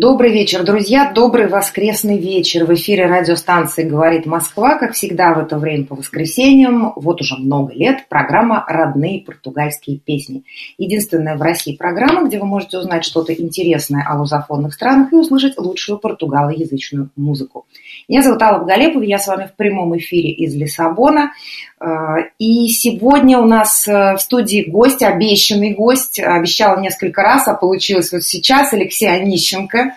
Добрый 0.00 0.32
вечер, 0.32 0.64
друзья, 0.64 1.12
добрый 1.12 1.46
воскресный 1.46 2.16
вечер. 2.16 2.64
В 2.64 2.72
эфире 2.72 3.04
радиостанции 3.04 3.82
«Говорит 3.82 4.24
Москва», 4.24 4.78
как 4.78 4.94
всегда 4.94 5.34
в 5.34 5.38
это 5.40 5.58
время 5.58 5.84
по 5.84 5.94
воскресеньям, 5.94 6.94
вот 6.96 7.20
уже 7.20 7.36
много 7.36 7.74
лет, 7.74 8.08
программа 8.08 8.64
«Родные 8.66 9.20
португальские 9.20 9.98
песни». 9.98 10.44
Единственная 10.78 11.36
в 11.36 11.42
России 11.42 11.76
программа, 11.76 12.26
где 12.26 12.38
вы 12.38 12.46
можете 12.46 12.78
узнать 12.78 13.04
что-то 13.04 13.34
интересное 13.34 14.02
о 14.08 14.18
лузофонных 14.18 14.72
странах 14.72 15.12
и 15.12 15.16
услышать 15.16 15.58
лучшую 15.58 15.98
португалоязычную 15.98 17.10
музыку. 17.16 17.66
Меня 18.08 18.22
зовут 18.22 18.40
Алла 18.40 18.64
Галепова, 18.64 19.02
я 19.02 19.18
с 19.18 19.26
вами 19.26 19.50
в 19.52 19.54
прямом 19.54 19.98
эфире 19.98 20.30
из 20.30 20.54
Лиссабона. 20.54 21.32
А, 21.80 22.18
и 22.38 22.68
сегодня 22.68 23.38
у 23.38 23.46
нас 23.46 23.88
э, 23.88 24.14
в 24.14 24.20
студии 24.20 24.68
гость, 24.68 25.02
обещанный 25.02 25.72
гость. 25.72 26.20
Обещала 26.20 26.78
несколько 26.78 27.22
раз, 27.22 27.48
а 27.48 27.54
получилось 27.54 28.12
вот 28.12 28.22
сейчас 28.22 28.74
Алексей 28.74 29.08
Онищенко. 29.08 29.96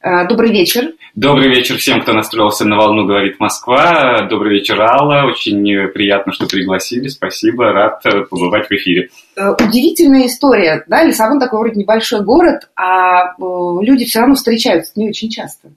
А, 0.00 0.26
добрый 0.26 0.52
вечер. 0.52 0.92
Добрый 1.16 1.48
вечер 1.48 1.76
всем, 1.76 2.02
кто 2.02 2.12
настроился 2.12 2.64
на 2.64 2.76
волну 2.76 3.06
«Говорит 3.06 3.40
Москва». 3.40 4.26
Добрый 4.30 4.58
вечер, 4.58 4.80
Алла. 4.80 5.24
Очень 5.26 5.88
приятно, 5.92 6.32
что 6.32 6.46
пригласили. 6.46 7.08
Спасибо, 7.08 7.72
рад 7.72 8.00
э, 8.06 8.22
побывать 8.30 8.68
в 8.68 8.72
эфире. 8.72 9.08
Э, 9.36 9.50
удивительная 9.50 10.26
история. 10.26 10.84
Да? 10.86 11.02
Лиссабон 11.02 11.40
такой 11.40 11.58
вроде 11.58 11.80
небольшой 11.80 12.24
город, 12.24 12.68
а 12.76 13.34
люди 13.38 14.04
все 14.04 14.20
равно 14.20 14.36
встречаются 14.36 14.92
не 14.94 15.08
очень 15.08 15.30
часто. 15.30 15.70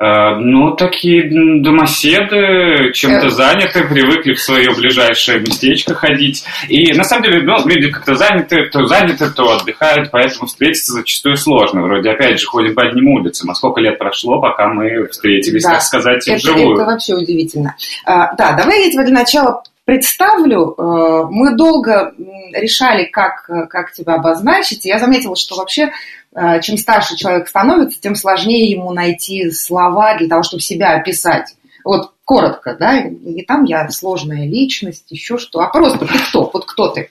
Э, 0.00 0.36
ну, 0.36 0.76
такие 0.76 1.28
домоседы, 1.60 2.92
чем-то 2.92 3.26
э. 3.26 3.30
заняты, 3.30 3.82
привыкли 3.82 4.34
в 4.34 4.40
свое 4.40 4.72
ближайшее 4.72 5.40
местечко 5.40 5.94
ходить. 5.94 6.44
И 6.68 6.92
на 6.96 7.02
самом 7.02 7.24
деле, 7.24 7.42
ну, 7.42 7.66
люди 7.66 7.90
как-то 7.90 8.14
заняты, 8.14 8.66
то 8.70 8.86
заняты, 8.86 9.28
то 9.30 9.50
отдыхают, 9.50 10.10
поэтому 10.12 10.46
встретиться 10.46 10.92
зачастую 10.92 11.36
сложно. 11.36 11.82
Вроде, 11.82 12.10
опять 12.10 12.38
же, 12.38 12.46
ходим 12.46 12.76
по 12.76 12.82
одним 12.82 13.08
улицам. 13.08 13.50
А 13.50 13.54
сколько 13.56 13.80
лет 13.80 13.98
прошло, 13.98 14.40
пока 14.40 14.68
мы 14.68 15.08
встретились, 15.08 15.64
да, 15.64 15.72
так 15.72 15.82
сказать, 15.82 16.28
это, 16.28 16.36
вживую? 16.36 16.76
Это 16.76 16.84
вообще 16.84 17.14
удивительно. 17.14 17.74
А, 18.04 18.34
да, 18.36 18.52
давай 18.52 18.84
я 18.84 18.92
тебе 18.92 19.04
для 19.04 19.14
начала 19.14 19.62
представлю. 19.88 20.74
Э, 20.76 21.26
мы 21.30 21.56
долго 21.56 22.12
решали, 22.52 23.04
как, 23.04 23.48
как 23.70 23.92
тебя 23.92 24.14
обозначить. 24.14 24.84
Я 24.84 24.98
заметила, 24.98 25.34
что 25.34 25.56
вообще 25.56 25.90
Э, 26.34 26.60
чем 26.60 26.76
старше 26.76 27.16
человек 27.16 27.48
становится, 27.48 28.00
тем 28.00 28.14
сложнее 28.14 28.70
ему 28.70 28.92
найти 28.92 29.50
слова 29.50 30.16
для 30.16 30.28
того, 30.28 30.42
чтобы 30.42 30.60
себя 30.60 30.96
описать. 30.96 31.54
Вот 31.84 32.12
коротко, 32.24 32.76
да, 32.78 32.98
и 33.00 33.42
там 33.42 33.64
я 33.64 33.88
сложная 33.88 34.46
личность, 34.46 35.06
еще 35.08 35.38
что. 35.38 35.60
А 35.60 35.68
просто 35.68 36.04
ты 36.04 36.18
кто? 36.28 36.50
Вот 36.52 36.66
кто 36.66 36.88
ты? 36.88 37.08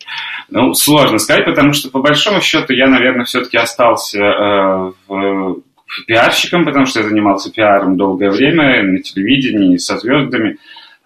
Ну, 0.50 0.74
сложно 0.76 1.18
сказать, 1.18 1.46
потому 1.46 1.74
что 1.74 1.90
по 1.90 2.00
большому 2.00 2.42
счету 2.42 2.74
я, 2.74 2.88
наверное, 2.88 3.26
все-таки 3.26 3.58
остался 3.58 4.20
э, 4.20 4.92
в 5.08 5.62
пиарщиком, 6.06 6.66
потому 6.66 6.86
что 6.86 7.00
я 7.00 7.08
занимался 7.08 7.52
пиаром 7.52 7.98
долгое 7.98 8.30
время 8.30 8.84
на 8.84 9.00
телевидении 9.02 9.78
со 9.78 9.98
звездами. 9.98 10.58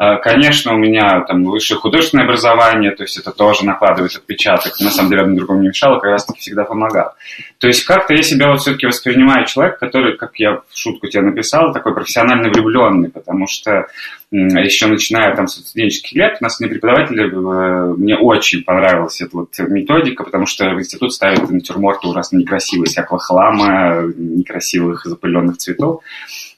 А, 0.03 0.16
конечно, 0.16 0.73
у 0.73 0.77
меня 0.77 1.21
там 1.27 1.44
высшее 1.44 1.80
художественное 1.80 2.25
образование, 2.25 2.89
то 2.89 3.03
есть 3.03 3.19
это 3.19 3.30
тоже 3.30 3.63
накладывает 3.63 4.16
отпечаток. 4.16 4.80
На 4.80 4.89
самом 4.89 5.11
деле, 5.11 5.21
одно 5.21 5.35
другому 5.35 5.61
не 5.61 5.67
мешало, 5.67 5.99
как 5.99 6.09
раз 6.09 6.25
таки 6.25 6.39
всегда 6.39 6.63
помогал. 6.63 7.13
То 7.59 7.67
есть 7.67 7.83
как-то 7.83 8.16
я 8.16 8.23
себя 8.23 8.49
вот 8.49 8.61
все-таки 8.61 8.88
воспринимаю 8.88 9.45
человек, 9.45 9.78
который, 9.78 10.17
как 10.17 10.39
я 10.39 10.56
в 10.56 10.63
шутку 10.73 11.06
тебе 11.06 11.22
написал, 11.22 11.72
такой 11.72 11.94
профессионально 11.94 12.50
влюбленный, 12.50 13.12
потому 13.12 13.45
что 13.45 13.85
еще 14.31 14.88
начиная 14.88 15.35
там 15.35 15.45
с 15.47 15.57
студенческих 15.57 16.13
лет, 16.13 16.38
у 16.39 16.44
нас 16.45 16.59
не 16.59 16.68
преподаватели, 16.68 17.29
э, 17.29 17.94
мне 17.95 18.18
очень 18.18 18.63
понравилась 18.63 19.22
эта 19.22 19.38
вот 19.38 19.50
методика, 19.59 20.23
потому 20.23 20.47
что 20.47 20.68
в 20.72 20.79
институт 20.79 21.13
ставят 21.13 21.47
натюрморты 21.51 22.07
ужасно 22.07 22.38
некрасивые, 22.38 22.88
всякого 22.88 23.19
хлама, 23.19 24.01
некрасивых 24.18 25.06
запыленных 25.06 25.57
цветов. 25.57 26.01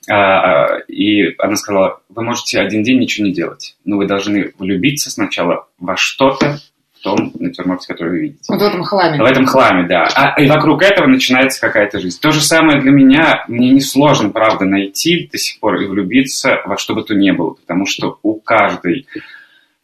А, 0.10 0.16
а, 0.16 0.80
и 0.88 1.34
она 1.38 1.56
сказала, 1.56 2.02
вы 2.10 2.24
можете 2.24 2.60
один 2.60 2.84
день 2.84 3.00
ничего 3.00 3.26
не 3.26 3.34
делать, 3.34 3.76
но 3.86 3.98
вы 3.98 4.06
должны 4.06 4.52
влюбиться 4.58 5.10
сначала 5.10 5.68
во 5.80 5.96
что-то, 5.96 6.58
в 7.00 7.04
том 7.04 7.32
натюрморте, 7.40 7.88
который 7.88 8.10
вы 8.10 8.20
видите. 8.20 8.44
Вот 8.50 8.62
в 8.62 8.66
этом 8.66 8.84
хламе. 8.84 9.18
В 9.18 9.26
этом 9.26 9.46
хламе, 9.46 9.88
да. 9.88 10.08
А, 10.16 10.42
и 10.42 10.48
вокруг 10.48 10.82
этого 10.82 11.08
начинается 11.08 11.62
какая-то 11.62 12.00
жизнь. 12.00 12.20
То 12.22 12.32
же 12.32 12.42
самое 12.42 12.82
для 12.82 12.92
меня, 12.92 13.46
мне 13.48 13.70
несложно, 13.70 14.30
правда, 14.30 14.66
найти 14.66 15.30
до 15.32 15.38
сих 15.38 15.60
пор 15.60 15.82
и 15.82 15.88
влюбиться 15.88 16.62
во 16.66 16.78
что 16.78 16.96
бы 16.96 17.04
то 17.04 17.14
ни 17.14 17.32
было, 17.32 17.52
потому 17.52 17.86
что 17.86 18.20
у 18.24 18.36
каждой 18.36 19.08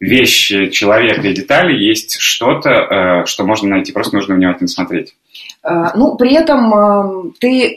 вещи, 0.00 0.70
человека 0.70 1.28
и 1.28 1.34
детали 1.34 1.72
есть 1.72 2.16
что-то, 2.18 2.70
э, 2.70 3.26
что 3.26 3.44
можно 3.44 3.68
найти, 3.68 3.92
просто 3.92 4.16
нужно 4.16 4.34
внимательно 4.34 4.68
смотреть. 4.68 5.14
Э, 5.62 5.90
ну, 5.94 6.16
при 6.16 6.34
этом 6.34 6.74
э, 6.74 7.30
ты 7.38 7.76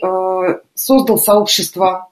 создал 0.74 1.18
сообщество 1.18 2.08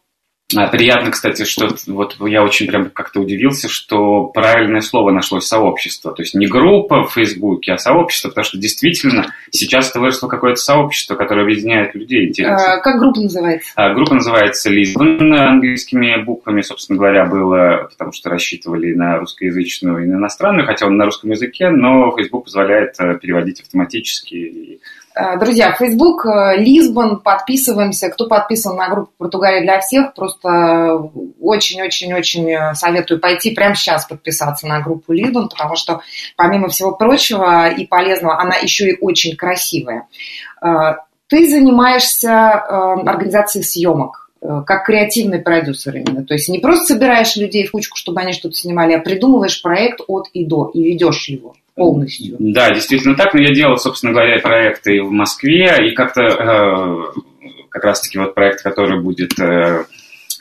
приятно, 0.70 1.10
кстати, 1.10 1.44
что 1.44 1.68
вот 1.86 2.16
я 2.26 2.42
очень 2.42 2.66
прям 2.66 2.90
как-то 2.90 3.20
удивился, 3.20 3.68
что 3.68 4.26
правильное 4.26 4.80
слово 4.80 5.10
нашлось 5.10 5.46
сообщество. 5.46 6.12
То 6.12 6.22
есть 6.22 6.34
не 6.34 6.46
группа 6.46 7.04
в 7.04 7.12
Фейсбуке, 7.12 7.72
а 7.72 7.78
сообщество, 7.78 8.28
потому 8.28 8.44
что 8.44 8.58
действительно 8.58 9.34
сейчас 9.50 9.90
это 9.90 10.00
выросло 10.00 10.28
какое-то 10.28 10.60
сообщество, 10.60 11.14
которое 11.14 11.42
объединяет 11.42 11.94
людей. 11.94 12.28
Интересно. 12.28 12.74
А, 12.74 12.80
как 12.80 12.98
группа 12.98 13.20
называется? 13.20 13.72
А, 13.76 13.94
группа 13.94 14.14
называется 14.14 14.70
Lisbon 14.70 15.34
английскими 15.34 16.22
буквами, 16.24 16.62
собственно 16.62 16.98
говоря, 16.98 17.26
было, 17.26 17.88
потому 17.90 18.12
что 18.12 18.30
рассчитывали 18.30 18.94
на 18.94 19.18
русскоязычную 19.18 20.04
и 20.04 20.06
на 20.06 20.16
иностранную, 20.16 20.66
хотя 20.66 20.86
он 20.86 20.96
на 20.96 21.04
русском 21.04 21.30
языке, 21.30 21.70
но 21.70 22.14
Facebook 22.16 22.44
позволяет 22.44 22.94
э, 22.98 23.18
переводить 23.18 23.60
автоматически 23.60 24.34
и 24.34 24.80
друзья, 25.38 25.72
Facebook, 25.72 26.24
э, 26.26 26.56
Лисбон, 26.56 27.20
подписываемся. 27.20 28.08
Кто 28.08 28.26
подписан 28.26 28.76
на 28.76 28.88
группу 28.88 29.12
«Португалия 29.18 29.62
для 29.62 29.80
всех», 29.80 30.14
просто 30.14 31.10
очень-очень-очень 31.40 32.50
э, 32.50 32.74
советую 32.74 33.20
пойти 33.20 33.54
прямо 33.54 33.74
сейчас 33.74 34.06
подписаться 34.06 34.66
на 34.66 34.80
группу 34.80 35.12
Лисбон, 35.12 35.48
потому 35.48 35.76
что, 35.76 36.00
помимо 36.36 36.68
всего 36.68 36.92
прочего 36.92 37.68
и 37.68 37.86
полезного, 37.86 38.40
она 38.40 38.56
еще 38.56 38.90
и 38.90 38.98
очень 39.00 39.36
красивая. 39.36 40.06
Ты 40.60 41.48
занимаешься 41.48 42.58
организацией 42.58 43.64
съемок 43.64 44.30
как 44.66 44.84
креативный 44.84 45.38
продюсер 45.38 45.96
именно. 45.96 46.24
То 46.24 46.34
есть 46.34 46.48
не 46.48 46.58
просто 46.58 46.94
собираешь 46.94 47.36
людей 47.36 47.66
в 47.66 47.70
кучку, 47.70 47.96
чтобы 47.96 48.20
они 48.20 48.32
что-то 48.32 48.54
снимали, 48.54 48.92
а 48.92 48.98
придумываешь 48.98 49.62
проект 49.62 50.00
от 50.08 50.28
и 50.32 50.44
до 50.44 50.70
и 50.74 50.82
ведешь 50.82 51.28
его 51.28 51.54
полностью. 51.74 52.36
Да, 52.38 52.70
действительно 52.70 53.14
так, 53.14 53.34
но 53.34 53.42
я 53.42 53.54
делал, 53.54 53.76
собственно 53.76 54.12
говоря, 54.12 54.40
проекты 54.40 55.02
в 55.02 55.10
Москве, 55.10 55.88
и 55.88 55.94
как-то 55.94 56.22
э, 56.22 57.20
как 57.68 57.84
раз-таки 57.84 58.18
вот 58.18 58.34
проект, 58.34 58.62
который 58.62 59.00
будет 59.00 59.38
э, 59.40 59.84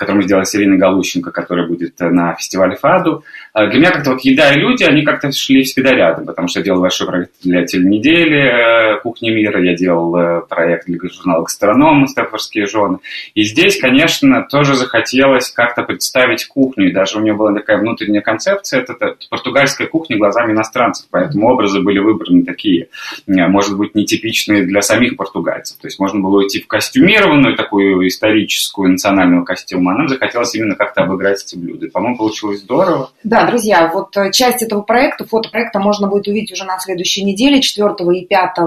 который 0.01 0.17
мы 0.17 0.23
сделали 0.23 0.45
с 0.45 0.55
Ириной 0.55 0.79
Галущенко, 0.79 1.31
который 1.31 1.67
будет 1.67 2.01
э, 2.01 2.09
на 2.09 2.33
фестивале 2.33 2.75
ФАДу. 2.75 3.23
А 3.53 3.67
для 3.67 3.79
меня 3.79 3.91
как-то 3.91 4.11
вот 4.11 4.21
еда 4.21 4.53
и 4.53 4.59
люди, 4.59 4.83
они 4.83 5.03
как-то 5.03 5.31
шли 5.31 5.63
всегда 5.63 5.91
рядом, 5.91 6.25
потому 6.25 6.47
что 6.47 6.59
я 6.59 6.65
делал 6.65 6.79
большой 6.79 7.07
проект 7.07 7.31
для 7.43 7.65
теленедели 7.65 8.95
э, 8.95 8.99
«Кухни 9.01 9.29
мира», 9.29 9.61
я 9.61 9.75
делал 9.75 10.15
э, 10.15 10.41
проект 10.47 10.85
для 10.85 10.97
журнала 11.09 11.43
«Гастроном» 11.43 12.07
«Степфорские 12.07 12.65
жены». 12.65 12.99
И 13.35 13.43
здесь, 13.43 13.79
конечно, 13.79 14.47
тоже 14.49 14.75
захотелось 14.75 15.51
как-то 15.51 15.83
представить 15.83 16.45
кухню, 16.45 16.89
и 16.89 16.93
даже 16.93 17.17
у 17.17 17.21
нее 17.21 17.33
была 17.33 17.53
такая 17.53 17.77
внутренняя 17.77 18.21
концепция, 18.21 18.81
это, 18.81 18.93
это 18.93 19.17
португальская 19.29 19.87
кухня 19.87 20.17
глазами 20.17 20.53
иностранцев, 20.53 21.07
поэтому 21.11 21.49
образы 21.49 21.81
были 21.81 21.99
выбраны 21.99 22.45
такие, 22.45 22.87
может 23.27 23.77
быть, 23.77 23.95
нетипичные 23.95 24.63
для 24.63 24.81
самих 24.81 25.17
португальцев. 25.17 25.77
То 25.77 25.87
есть 25.87 25.99
можно 25.99 26.21
было 26.21 26.37
уйти 26.37 26.61
в 26.61 26.67
костюмированную 26.67 27.57
такую 27.57 28.07
историческую 28.07 28.91
национальную 28.91 29.43
костюм, 29.43 29.89
а 29.89 29.93
нам 29.93 30.07
захотелось 30.07 30.55
именно 30.55 30.75
как-то 30.75 31.03
обыграть 31.03 31.43
эти 31.43 31.57
блюда. 31.57 31.89
По-моему, 31.91 32.17
получилось 32.17 32.61
здорово. 32.61 33.11
Да, 33.23 33.40
друзья, 33.47 33.89
вот 33.93 34.15
э, 34.17 34.31
часть 34.31 34.61
этого 34.61 34.81
проекта, 34.81 35.25
фотопроекта 35.25 35.79
можно 35.79 36.07
будет 36.07 36.27
увидеть 36.27 36.51
уже 36.51 36.63
на 36.65 36.79
следующей 36.79 37.23
неделе, 37.23 37.61
4 37.61 37.93
и 38.17 38.25
5 38.25 38.49
э, 38.57 38.61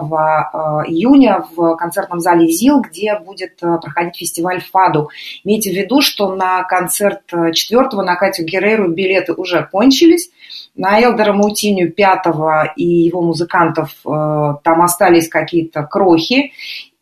июня 0.86 1.44
в 1.54 1.76
концертном 1.76 2.20
зале 2.20 2.48
ЗИЛ, 2.48 2.80
где 2.82 3.18
будет 3.18 3.62
э, 3.62 3.78
проходить 3.80 4.16
фестиваль 4.16 4.60
ФАДу. 4.60 5.10
Имейте 5.44 5.70
в 5.70 5.74
виду, 5.74 6.00
что 6.00 6.34
на 6.34 6.62
концерт 6.64 7.22
4 7.28 7.88
на 8.02 8.16
Катю 8.16 8.44
Герреру 8.44 8.88
билеты 8.88 9.32
уже 9.32 9.68
кончились. 9.70 10.30
На 10.76 11.00
Элдера 11.00 11.32
Маутиню 11.32 11.92
5 11.92 12.24
и 12.76 12.84
его 12.84 13.22
музыкантов 13.22 13.90
там 14.02 14.82
остались 14.82 15.28
какие-то 15.28 15.84
крохи. 15.84 16.52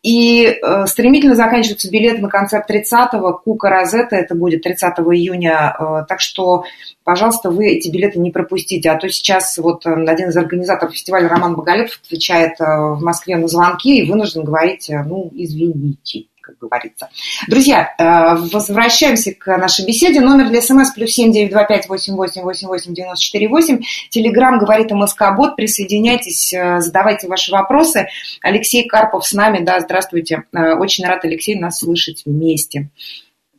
И 0.02 0.46
э, 0.46 0.86
стремительно 0.86 1.36
заканчиваются 1.36 1.88
билеты 1.88 2.20
на 2.20 2.28
концерт 2.28 2.68
30-го. 2.68 3.34
Кука 3.44 3.70
Розетта, 3.70 4.16
это 4.16 4.34
будет 4.34 4.62
30 4.62 4.98
июня. 4.98 5.76
Э, 5.78 6.04
так 6.08 6.20
что, 6.20 6.64
пожалуйста, 7.04 7.50
вы 7.50 7.68
эти 7.68 7.88
билеты 7.88 8.18
не 8.18 8.32
пропустите. 8.32 8.90
А 8.90 8.98
то 8.98 9.08
сейчас 9.08 9.56
вот 9.58 9.86
э, 9.86 9.90
один 9.90 10.30
из 10.30 10.36
организаторов 10.36 10.92
фестиваля 10.92 11.28
Роман 11.28 11.54
Боголепов 11.54 12.00
отвечает 12.04 12.60
э, 12.60 12.64
в 12.64 13.00
Москве 13.00 13.36
на 13.36 13.46
звонки 13.46 14.00
и 14.00 14.10
вынужден 14.10 14.42
говорить, 14.42 14.90
э, 14.90 15.04
ну, 15.04 15.30
извините 15.32 16.24
как 16.42 16.58
говорится. 16.58 17.08
Друзья, 17.48 17.94
э, 17.98 18.36
возвращаемся 18.52 19.32
к 19.32 19.56
нашей 19.56 19.86
беседе. 19.86 20.20
Номер 20.20 20.48
для 20.48 20.60
смс 20.60 20.90
плюс 20.90 21.10
семь 21.10 21.32
девять 21.32 21.50
два 21.50 21.64
пять 21.64 21.88
восемь 21.88 22.14
восемь 22.14 22.42
восемь 22.42 22.68
восемь 22.68 22.92
девяносто 22.92 23.24
четыре 23.24 23.48
восемь. 23.48 23.80
Телеграмм 24.10 24.58
говорит 24.58 24.90
МСК 24.90 25.34
Бот. 25.36 25.56
Присоединяйтесь, 25.56 26.52
э, 26.52 26.80
задавайте 26.80 27.28
ваши 27.28 27.52
вопросы. 27.52 28.08
Алексей 28.42 28.86
Карпов 28.86 29.26
с 29.26 29.32
нами. 29.32 29.64
Да, 29.64 29.80
здравствуйте. 29.80 30.44
Э, 30.52 30.74
очень 30.74 31.06
рад, 31.06 31.24
Алексей, 31.24 31.58
нас 31.58 31.78
слышать 31.78 32.22
вместе. 32.26 32.90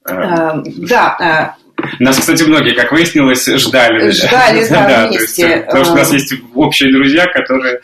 Да, 0.05 1.55
нас, 1.99 2.17
кстати, 2.17 2.43
многие, 2.43 2.73
как 2.73 2.91
выяснилось, 2.91 3.45
ждали. 3.45 4.11
Ждали, 4.11 4.67
да, 4.69 4.87
да 4.87 5.07
вместе. 5.07 5.41
Есть, 5.43 5.65
потому 5.65 5.83
что 5.83 5.93
у 5.93 5.97
нас 5.97 6.13
есть 6.13 6.33
общие 6.53 6.91
друзья, 6.91 7.25
которые... 7.27 7.81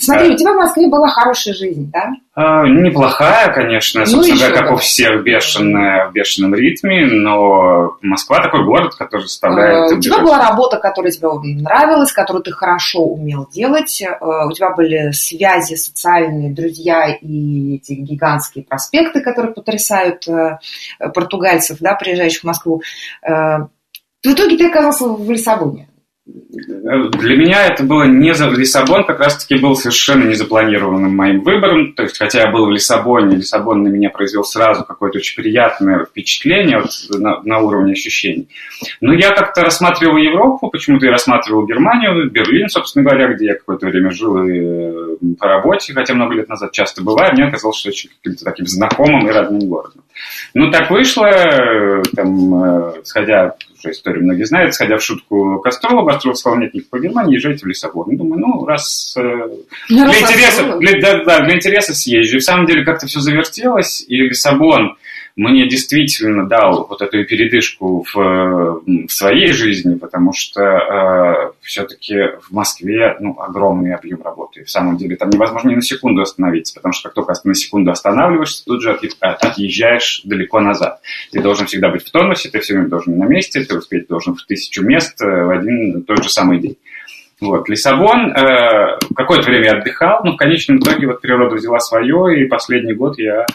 Смотри, 0.00 0.30
у 0.30 0.36
тебя 0.36 0.52
в 0.52 0.56
Москве 0.56 0.88
была 0.88 1.08
хорошая 1.08 1.54
жизнь, 1.54 1.90
да? 1.92 2.10
А, 2.34 2.66
неплохая, 2.66 3.52
конечно, 3.52 4.00
ну, 4.00 4.06
собственно 4.06 4.38
говоря, 4.38 4.56
как 4.62 4.72
у 4.72 4.76
всех, 4.76 5.22
бешеная, 5.22 6.08
в 6.08 6.12
бешеном 6.12 6.54
ритме, 6.54 7.04
но 7.06 7.98
Москва 8.00 8.38
такой 8.42 8.64
город, 8.64 8.94
который 8.94 9.26
заставляет... 9.26 9.92
А, 9.92 9.96
у 9.96 10.00
тебя 10.00 10.18
была 10.20 10.38
работа, 10.38 10.78
которая 10.78 11.12
тебе 11.12 11.28
нравилась, 11.60 12.10
которую 12.10 12.42
ты 12.42 12.50
хорошо 12.50 13.04
умел 13.04 13.46
делать, 13.52 14.02
а, 14.02 14.46
у 14.46 14.52
тебя 14.52 14.70
были 14.70 15.10
связи 15.10 15.74
социальные, 15.74 16.54
друзья 16.54 17.14
и 17.14 17.76
эти 17.76 17.92
гигантские 17.92 18.64
проспекты, 18.64 19.20
которые 19.20 19.52
потрясают 19.52 20.26
э, 20.26 20.58
португальцев, 21.12 21.78
да, 21.80 21.94
приезжающих 21.94 22.42
в 22.42 22.46
Москву. 22.46 22.82
В 23.22 23.68
итоге 24.24 24.56
ты 24.56 24.68
оказался 24.68 25.06
в 25.06 25.30
Лиссабоне. 25.30 25.88
Для 26.32 27.36
меня 27.36 27.66
это 27.66 27.84
было 27.84 28.04
не 28.04 28.32
за 28.32 28.48
Лиссабон, 28.48 29.04
как 29.04 29.20
раз-таки 29.20 29.60
был 29.60 29.76
совершенно 29.76 30.24
незапланированным 30.24 31.14
моим 31.14 31.42
выбором. 31.42 31.92
То 31.92 32.04
есть, 32.04 32.16
хотя 32.18 32.42
я 32.42 32.50
был 32.50 32.66
в 32.66 32.70
Лиссабоне, 32.70 33.36
Лиссабон 33.36 33.82
на 33.82 33.88
меня 33.88 34.08
произвел 34.08 34.42
сразу 34.42 34.84
какое-то 34.84 35.18
очень 35.18 35.36
приятное 35.42 36.04
впечатление 36.04 36.78
вот, 36.78 36.90
на, 37.20 37.42
на 37.42 37.58
уровне 37.58 37.92
ощущений. 37.92 38.48
Но 39.00 39.12
я 39.12 39.34
как-то 39.34 39.62
рассматривал 39.62 40.16
Европу, 40.16 40.70
почему-то 40.70 41.06
я 41.06 41.12
рассматривал 41.12 41.66
Германию, 41.66 42.30
Берлин, 42.30 42.68
собственно 42.68 43.04
говоря, 43.04 43.34
где 43.34 43.46
я 43.46 43.54
какое-то 43.54 43.86
время 43.86 44.10
жил 44.10 44.42
и 44.44 44.58
э, 44.58 45.16
по 45.38 45.46
работе, 45.46 45.92
хотя 45.92 46.14
много 46.14 46.34
лет 46.34 46.48
назад 46.48 46.72
часто 46.72 47.02
бываю, 47.02 47.32
мне 47.34 47.50
казалось, 47.50 47.76
что 47.76 47.90
очень 47.90 48.10
каким-то 48.22 48.44
таким 48.44 48.66
знакомым 48.66 49.28
и 49.28 49.32
родным 49.32 49.68
городом. 49.68 50.02
Ну, 50.54 50.70
так 50.70 50.90
вышло, 50.90 51.26
э, 51.26 52.02
там, 52.14 52.64
э, 52.64 52.92
сходя 53.04 53.56
уже 53.82 53.92
историю 53.92 54.24
многие 54.24 54.44
знают, 54.44 54.74
сходя 54.74 54.96
в 54.96 55.02
шутку 55.02 55.60
к 55.60 55.66
астрологу, 55.66 56.10
астролог 56.10 56.38
сказал, 56.38 56.58
нет 56.58 56.74
никакой 56.74 57.02
Германии, 57.02 57.34
езжайте 57.34 57.64
в 57.64 57.68
Лиссабон. 57.68 58.10
Я 58.10 58.18
думаю, 58.18 58.40
ну, 58.40 58.64
раз... 58.64 59.14
Э, 59.16 59.48
для, 59.88 60.06
интереса, 60.06 60.78
для, 60.78 61.00
да, 61.00 61.24
да, 61.24 61.44
для 61.44 61.56
интереса 61.56 61.94
съезжу. 61.94 62.36
И 62.36 62.40
в 62.40 62.44
самом 62.44 62.66
деле 62.66 62.84
как-то 62.84 63.06
все 63.06 63.20
завертелось, 63.20 64.04
и 64.06 64.16
Лиссабон 64.16 64.96
мне 65.36 65.66
действительно 65.66 66.46
дал 66.46 66.86
вот 66.86 67.00
эту 67.00 67.24
передышку 67.24 68.04
в, 68.12 68.82
в 68.84 69.08
своей 69.08 69.52
жизни, 69.52 69.94
потому 69.94 70.32
что 70.32 70.62
э, 70.62 71.52
все-таки 71.62 72.16
в 72.42 72.50
Москве 72.50 73.16
ну, 73.20 73.38
огромный 73.40 73.94
объем 73.94 74.22
работы. 74.22 74.64
В 74.64 74.70
самом 74.70 74.96
деле 74.96 75.16
там 75.16 75.30
невозможно 75.30 75.70
ни 75.70 75.76
на 75.76 75.82
секунду 75.82 76.22
остановиться, 76.22 76.74
потому 76.74 76.92
что 76.92 77.08
как 77.08 77.14
только 77.14 77.32
на 77.44 77.54
секунду 77.54 77.90
останавливаешься, 77.90 78.64
тут 78.64 78.82
же 78.82 78.98
отъезжаешь 79.20 80.22
далеко 80.24 80.60
назад. 80.60 81.00
Ты 81.30 81.40
должен 81.40 81.66
всегда 81.66 81.88
быть 81.88 82.04
в 82.04 82.10
тонусе, 82.10 82.50
ты 82.50 82.60
все 82.60 82.74
время 82.74 82.88
должен 82.88 83.18
на 83.18 83.24
месте, 83.24 83.64
ты 83.64 83.76
успеть 83.76 84.08
должен 84.08 84.34
в 84.34 84.44
тысячу 84.44 84.82
мест 84.84 85.20
э, 85.22 85.26
в 85.26 85.50
один 85.50 86.02
тот 86.02 86.22
же 86.22 86.28
самый 86.28 86.58
день. 86.58 86.76
Вот. 87.42 87.68
Лиссабон 87.68 88.30
э, 88.30 88.98
какое-то 89.16 89.50
время 89.50 89.78
отдыхал, 89.78 90.20
но 90.22 90.34
в 90.34 90.36
конечном 90.36 90.78
итоге 90.78 91.08
вот 91.08 91.20
природа 91.20 91.56
взяла 91.56 91.80
свое, 91.80 92.40
и 92.40 92.46
последний 92.46 92.94
год 92.94 93.18
я 93.18 93.46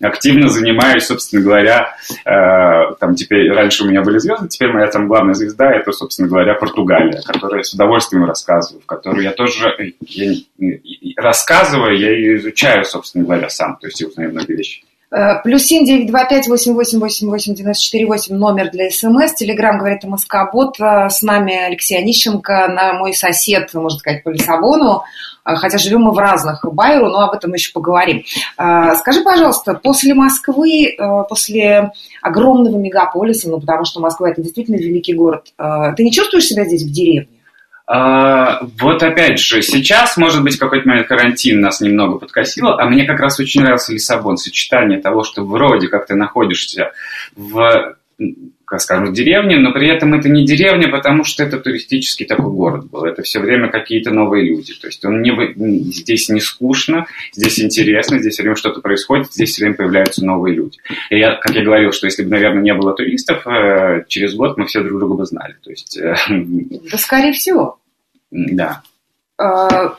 активно 0.00 0.46
занимаюсь, 0.46 1.06
собственно 1.06 1.42
говоря, 1.42 1.96
э, 2.24 2.94
там 3.00 3.16
теперь, 3.16 3.50
раньше 3.52 3.82
у 3.82 3.88
меня 3.88 4.02
были 4.02 4.18
звезды, 4.18 4.46
теперь 4.46 4.72
моя 4.72 4.86
там 4.86 5.08
главная 5.08 5.34
звезда, 5.34 5.72
это, 5.72 5.90
собственно 5.90 6.28
говоря, 6.28 6.54
Португалия, 6.54 7.20
которую 7.26 7.58
я 7.58 7.64
с 7.64 7.74
удовольствием 7.74 8.26
рассказываю, 8.26 8.80
в 8.80 8.86
которую 8.86 9.24
я 9.24 9.32
тоже 9.32 9.70
э, 9.76 9.90
я, 10.02 10.34
рассказываю, 11.16 11.98
я 11.98 12.36
изучаю, 12.36 12.84
собственно 12.84 13.24
говоря, 13.24 13.48
сам, 13.48 13.76
то 13.80 13.88
есть 13.88 14.00
я 14.00 14.06
узнаю 14.06 14.30
много 14.30 14.52
вещей. 14.52 14.84
Э, 15.14 15.42
плюс 15.44 15.64
семь 15.64 15.84
девять 15.84 16.06
два 16.06 16.24
пять 16.24 16.48
восемь 16.48 16.72
восемь 16.72 16.98
восемь 16.98 17.28
восемь 17.28 17.54
девяносто 17.54 17.84
четыре 17.84 18.06
восемь 18.06 18.36
номер 18.36 18.70
для 18.70 18.90
СМС. 18.90 19.34
Телеграмм 19.34 19.78
говорит 19.78 20.04
МСК 20.04 20.50
Бот. 20.50 20.80
Э, 20.80 21.10
с 21.10 21.22
нами 21.22 21.54
Алексей 21.54 21.98
Онищенко, 21.98 22.68
на 22.68 22.94
мой 22.94 23.12
сосед, 23.12 23.72
можно 23.74 23.98
сказать, 23.98 24.24
по 24.24 24.30
Лиссабону. 24.30 25.02
Э, 25.44 25.56
хотя 25.56 25.76
живем 25.76 26.02
мы 26.02 26.12
в 26.12 26.18
разных 26.18 26.64
Байру, 26.72 27.08
но 27.08 27.20
об 27.20 27.34
этом 27.34 27.52
еще 27.52 27.72
поговорим. 27.72 28.22
Скажи, 28.56 29.22
пожалуйста, 29.22 29.74
после 29.74 30.14
Москвы, 30.14 30.96
после 31.28 31.90
огромного 32.22 32.78
мегаполиса, 32.78 33.50
ну 33.50 33.60
потому 33.60 33.84
что 33.84 34.00
Москва 34.00 34.30
это 34.30 34.40
действительно 34.40 34.76
великий 34.76 35.14
город, 35.14 35.52
ты 35.56 36.02
не 36.02 36.12
чувствуешь 36.12 36.46
себя 36.46 36.64
здесь 36.64 36.84
в 36.84 36.92
деревне? 36.92 37.28
А, 37.94 38.60
вот 38.80 39.02
опять 39.02 39.38
же, 39.38 39.60
сейчас, 39.60 40.16
может 40.16 40.42
быть, 40.42 40.56
какой-то 40.56 40.88
момент 40.88 41.08
карантин 41.08 41.60
нас 41.60 41.82
немного 41.82 42.18
подкосил, 42.18 42.68
а 42.68 42.88
мне 42.88 43.04
как 43.04 43.20
раз 43.20 43.38
очень 43.38 43.60
нравился 43.60 43.92
Лиссабон, 43.92 44.38
сочетание 44.38 44.98
того, 44.98 45.24
что 45.24 45.44
вроде 45.44 45.88
как 45.88 46.06
ты 46.06 46.14
находишься 46.14 46.92
в 47.36 47.96
как 48.64 48.80
скажем, 48.80 49.12
деревне, 49.12 49.58
но 49.58 49.72
при 49.72 49.94
этом 49.94 50.14
это 50.14 50.30
не 50.30 50.46
деревня, 50.46 50.88
потому 50.88 51.24
что 51.24 51.42
это 51.42 51.58
туристический 51.58 52.24
такой 52.24 52.50
город 52.50 52.88
был. 52.88 53.04
Это 53.04 53.20
все 53.22 53.40
время 53.40 53.70
какие-то 53.70 54.10
новые 54.10 54.48
люди. 54.48 54.72
То 54.80 54.86
есть 54.86 55.04
он 55.04 55.20
не, 55.20 55.92
здесь 55.92 56.30
не 56.30 56.40
скучно, 56.40 57.04
здесь 57.34 57.60
интересно, 57.60 58.18
здесь 58.18 58.32
все 58.32 58.42
время 58.42 58.56
что-то 58.56 58.80
происходит, 58.80 59.30
здесь 59.30 59.50
все 59.50 59.64
время 59.64 59.76
появляются 59.76 60.24
новые 60.24 60.54
люди. 60.56 60.78
И 61.10 61.18
я, 61.18 61.34
как 61.34 61.54
я 61.54 61.62
говорил, 61.62 61.92
что 61.92 62.06
если 62.06 62.22
бы, 62.22 62.30
наверное, 62.30 62.62
не 62.62 62.72
было 62.72 62.94
туристов, 62.94 63.46
э, 63.46 64.04
через 64.08 64.34
год 64.34 64.56
мы 64.56 64.64
все 64.64 64.82
друг 64.82 65.00
друга 65.00 65.16
бы 65.16 65.26
знали. 65.26 65.56
То 65.62 65.68
есть, 65.68 65.98
э, 65.98 66.14
да, 66.90 66.96
скорее 66.96 67.32
всего. 67.32 67.78
Да. 68.32 68.82
А, 69.38 69.94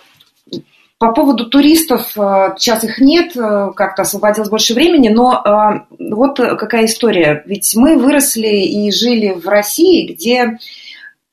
по 0.98 1.12
поводу 1.14 1.50
туристов, 1.50 2.18
э, 2.18 2.56
сейчас 2.58 2.84
их 2.84 3.00
нет, 3.00 3.36
э, 3.38 3.72
как-то 3.76 4.02
освободилось 4.02 4.50
больше 4.50 4.74
времени, 4.74 5.10
но 5.10 5.86
вот 6.00 6.38
какая 6.38 6.86
история. 6.86 7.44
Ведь 7.46 7.74
мы 7.76 7.98
выросли 7.98 8.48
и 8.48 8.92
жили 8.92 9.34
в 9.34 9.48
России, 9.48 10.14
где 10.14 10.58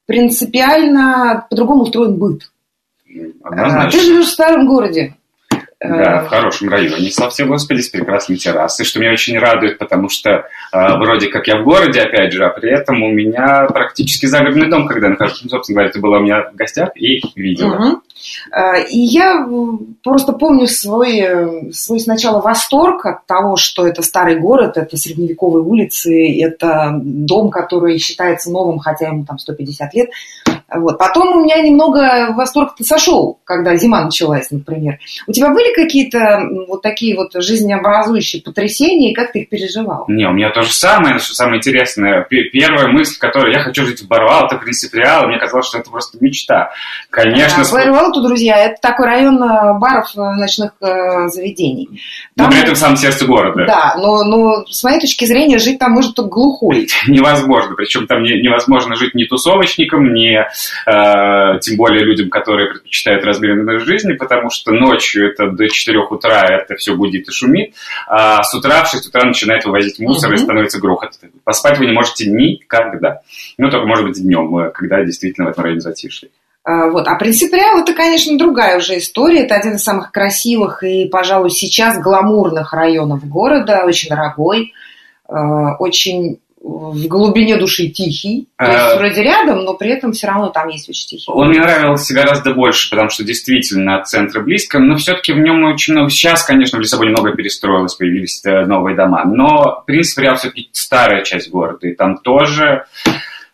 принципиально 0.07 1.47
по-другому 1.49 1.83
устроен 1.85 2.17
быт. 2.17 2.51
Однозначно. 3.43 3.91
Ты 3.91 4.05
живешь 4.05 4.27
в 4.27 4.33
старом 4.33 4.67
городе. 4.67 5.15
Да, 5.83 6.25
в 6.25 6.29
хорошем 6.29 6.69
районе, 6.69 7.11
слава 7.11 7.33
тебе, 7.33 7.47
Господи, 7.49 7.81
с 7.81 7.89
прекрасной 7.89 8.37
террасой, 8.37 8.85
что 8.85 9.01
меня 9.01 9.13
очень 9.13 9.39
радует, 9.39 9.79
потому 9.79 10.11
что 10.11 10.31
э, 10.31 10.43
вроде 10.73 11.29
как 11.29 11.47
я 11.47 11.57
в 11.57 11.65
городе, 11.65 12.03
опять 12.03 12.35
же, 12.35 12.45
а 12.45 12.51
при 12.51 12.71
этом 12.71 13.03
у 13.03 13.11
меня 13.11 13.67
практически 13.67 14.27
загородный 14.27 14.69
дом, 14.69 14.87
когда 14.87 15.07
я 15.07 15.13
нахожусь, 15.13 15.41
ну, 15.45 15.49
собственно 15.49 15.77
говоря, 15.77 15.93
ты 15.93 15.99
была 15.99 16.19
у 16.19 16.23
меня 16.23 16.51
в 16.53 16.55
гостях 16.55 16.91
и 16.97 17.23
видела. 17.35 17.77
Угу. 17.77 18.03
И 18.91 18.99
я 18.99 19.47
просто 20.03 20.33
помню 20.33 20.67
свой, 20.67 21.73
свой 21.73 22.01
сначала 22.01 22.43
восторг 22.43 23.07
от 23.07 23.25
того, 23.25 23.57
что 23.57 23.87
это 23.87 24.03
старый 24.03 24.39
город, 24.39 24.77
это 24.77 24.99
средневековые 24.99 25.65
улицы, 25.65 26.39
это 26.43 26.93
дом, 27.03 27.51
который 27.51 27.99
считается 27.99 28.51
новым, 28.51 28.79
хотя 28.81 29.07
ему 29.07 29.25
там 29.25 29.39
150 29.39 29.95
лет. 29.95 30.11
Вот. 30.73 30.99
Потом 30.99 31.37
у 31.37 31.45
меня 31.45 31.61
немного 31.61 32.33
восторг-то 32.33 32.85
сошел, 32.85 33.39
когда 33.45 33.75
зима 33.77 34.05
началась, 34.05 34.51
например. 34.51 34.99
У 35.27 35.33
тебя 35.33 35.51
были 35.51 35.75
какие-то 35.75 36.41
вот 36.69 36.83
такие 36.83 37.17
вот 37.17 37.33
жизнеобразующие 37.35 38.43
потрясения, 38.43 39.11
и 39.11 39.15
как 39.15 39.33
ты 39.33 39.41
их 39.41 39.49
переживал? 39.49 40.05
Не, 40.09 40.27
у 40.27 40.33
меня 40.33 40.51
то 40.51 40.63
же 40.63 40.73
самое, 40.73 41.19
что 41.19 41.35
самое 41.35 41.59
интересное. 41.59 42.27
Первая 42.29 42.89
мысль, 42.89 43.19
которая 43.19 43.53
я 43.53 43.61
хочу 43.61 43.85
жить 43.85 44.03
в 44.03 44.09
Барвал, 44.09 44.47
это 44.47 44.57
принципиал, 44.57 45.27
мне 45.27 45.39
казалось, 45.39 45.67
что 45.67 45.79
это 45.79 45.91
просто 45.91 46.19
мечта. 46.21 46.71
Конечно. 47.11 47.63
А, 47.63 47.73
Барвал, 47.73 48.13
то, 48.13 48.23
друзья, 48.23 48.57
это 48.59 48.77
такой 48.81 49.07
район 49.07 49.43
э, 49.43 49.79
баров 49.79 50.11
э, 50.17 50.21
ночных 50.21 50.73
э, 50.81 51.29
заведений. 51.29 52.01
Там, 52.37 52.47
но 52.47 52.53
при 52.53 52.63
этом 52.63 52.75
в 52.75 52.79
самом 52.79 52.97
сердце 52.97 53.27
города. 53.27 53.65
Да, 53.67 53.97
но, 53.99 54.23
но 54.25 54.65
с 54.67 54.83
моей 54.85 55.01
точки 55.01 55.25
зрения 55.25 55.59
жить 55.59 55.79
там 55.79 55.93
может 55.93 56.15
только 56.15 56.31
глухой. 56.31 56.89
Невозможно, 57.09 57.75
причем 57.75 58.07
там 58.07 58.23
невозможно 58.23 58.95
жить 58.95 59.15
ни 59.15 59.25
тусовочником, 59.25 60.13
ни 60.13 60.39
тем 60.85 61.77
более 61.77 62.05
людям, 62.05 62.31
которые 62.31 62.71
предпочитают 62.71 63.25
размеренную 63.25 63.81
жизнь, 63.81 64.15
потому 64.15 64.51
что 64.51 64.73
ночью 64.73 65.31
это 65.31 65.51
до 65.51 65.69
4 65.69 65.99
утра 66.11 66.45
это 66.49 66.77
все 66.77 66.95
гудит 66.95 67.29
и 67.29 67.33
шумит, 67.33 67.75
а 68.07 68.43
с 68.43 68.55
утра 68.55 68.85
в 68.85 68.89
6 68.89 69.09
утра 69.09 69.25
начинает 69.25 69.65
вывозить 69.65 69.99
мусор 69.99 70.33
mm-hmm. 70.33 70.35
и 70.35 70.39
становится 70.39 70.81
грохот. 70.81 71.11
Поспать 71.45 71.79
вы 71.79 71.87
не 71.87 71.93
можете 71.93 72.31
никогда. 72.31 73.21
Ну, 73.59 73.71
только, 73.71 73.87
может 73.87 74.07
быть, 74.07 74.23
днем, 74.23 74.71
когда 74.73 75.05
действительно 75.05 75.49
в 75.49 75.51
этом 75.51 75.65
районе 75.65 75.81
затишье. 75.81 76.29
Вот. 76.65 77.09
А 77.09 77.15
Принципиал 77.17 77.81
это, 77.81 77.95
конечно, 77.95 78.37
другая 78.37 78.79
уже 78.79 78.99
история. 78.99 79.45
Это 79.45 79.55
один 79.55 79.77
из 79.77 79.83
самых 79.83 80.13
красивых 80.13 80.83
и, 80.83 81.09
пожалуй, 81.09 81.51
сейчас 81.51 81.99
гламурных 81.99 82.73
районов 82.75 83.27
города, 83.27 83.85
очень 83.87 84.11
дорогой, 84.11 84.73
очень 85.27 86.39
в 86.61 87.07
глубине 87.07 87.57
души 87.57 87.89
тихий. 87.89 88.49
То 88.59 88.67
есть 88.67 88.79
а... 88.79 88.97
вроде 88.97 89.23
рядом, 89.23 89.65
но 89.65 89.75
при 89.75 89.91
этом 89.91 90.13
все 90.13 90.27
равно 90.27 90.51
там 90.51 90.69
есть 90.69 90.89
очень 90.89 91.09
тихий. 91.09 91.33
Он 91.33 91.49
мне 91.49 91.61
нравился 91.61 92.13
гораздо 92.15 92.53
больше, 92.53 92.91
потому 92.91 93.09
что 93.09 93.25
действительно 93.25 93.97
от 93.97 94.09
центра 94.09 94.43
близко, 94.43 94.79
но 94.79 94.97
все-таки 94.97 95.33
в 95.33 95.39
нем 95.39 95.65
очень 95.65 95.95
много... 95.95 96.11
Сейчас, 96.11 96.45
конечно, 96.45 96.79
в 96.79 96.83
Лиссабоне 96.83 97.11
много 97.11 97.33
перестроилось, 97.33 97.95
появились 97.95 98.45
э, 98.45 98.67
новые 98.67 98.95
дома, 98.95 99.25
но, 99.25 99.81
в 99.83 99.85
принципе, 99.87 100.23
Реал 100.23 100.37
все-таки 100.37 100.69
старая 100.73 101.25
часть 101.25 101.51
города, 101.51 101.89
и 101.89 101.95
там 101.95 102.19
тоже 102.19 102.85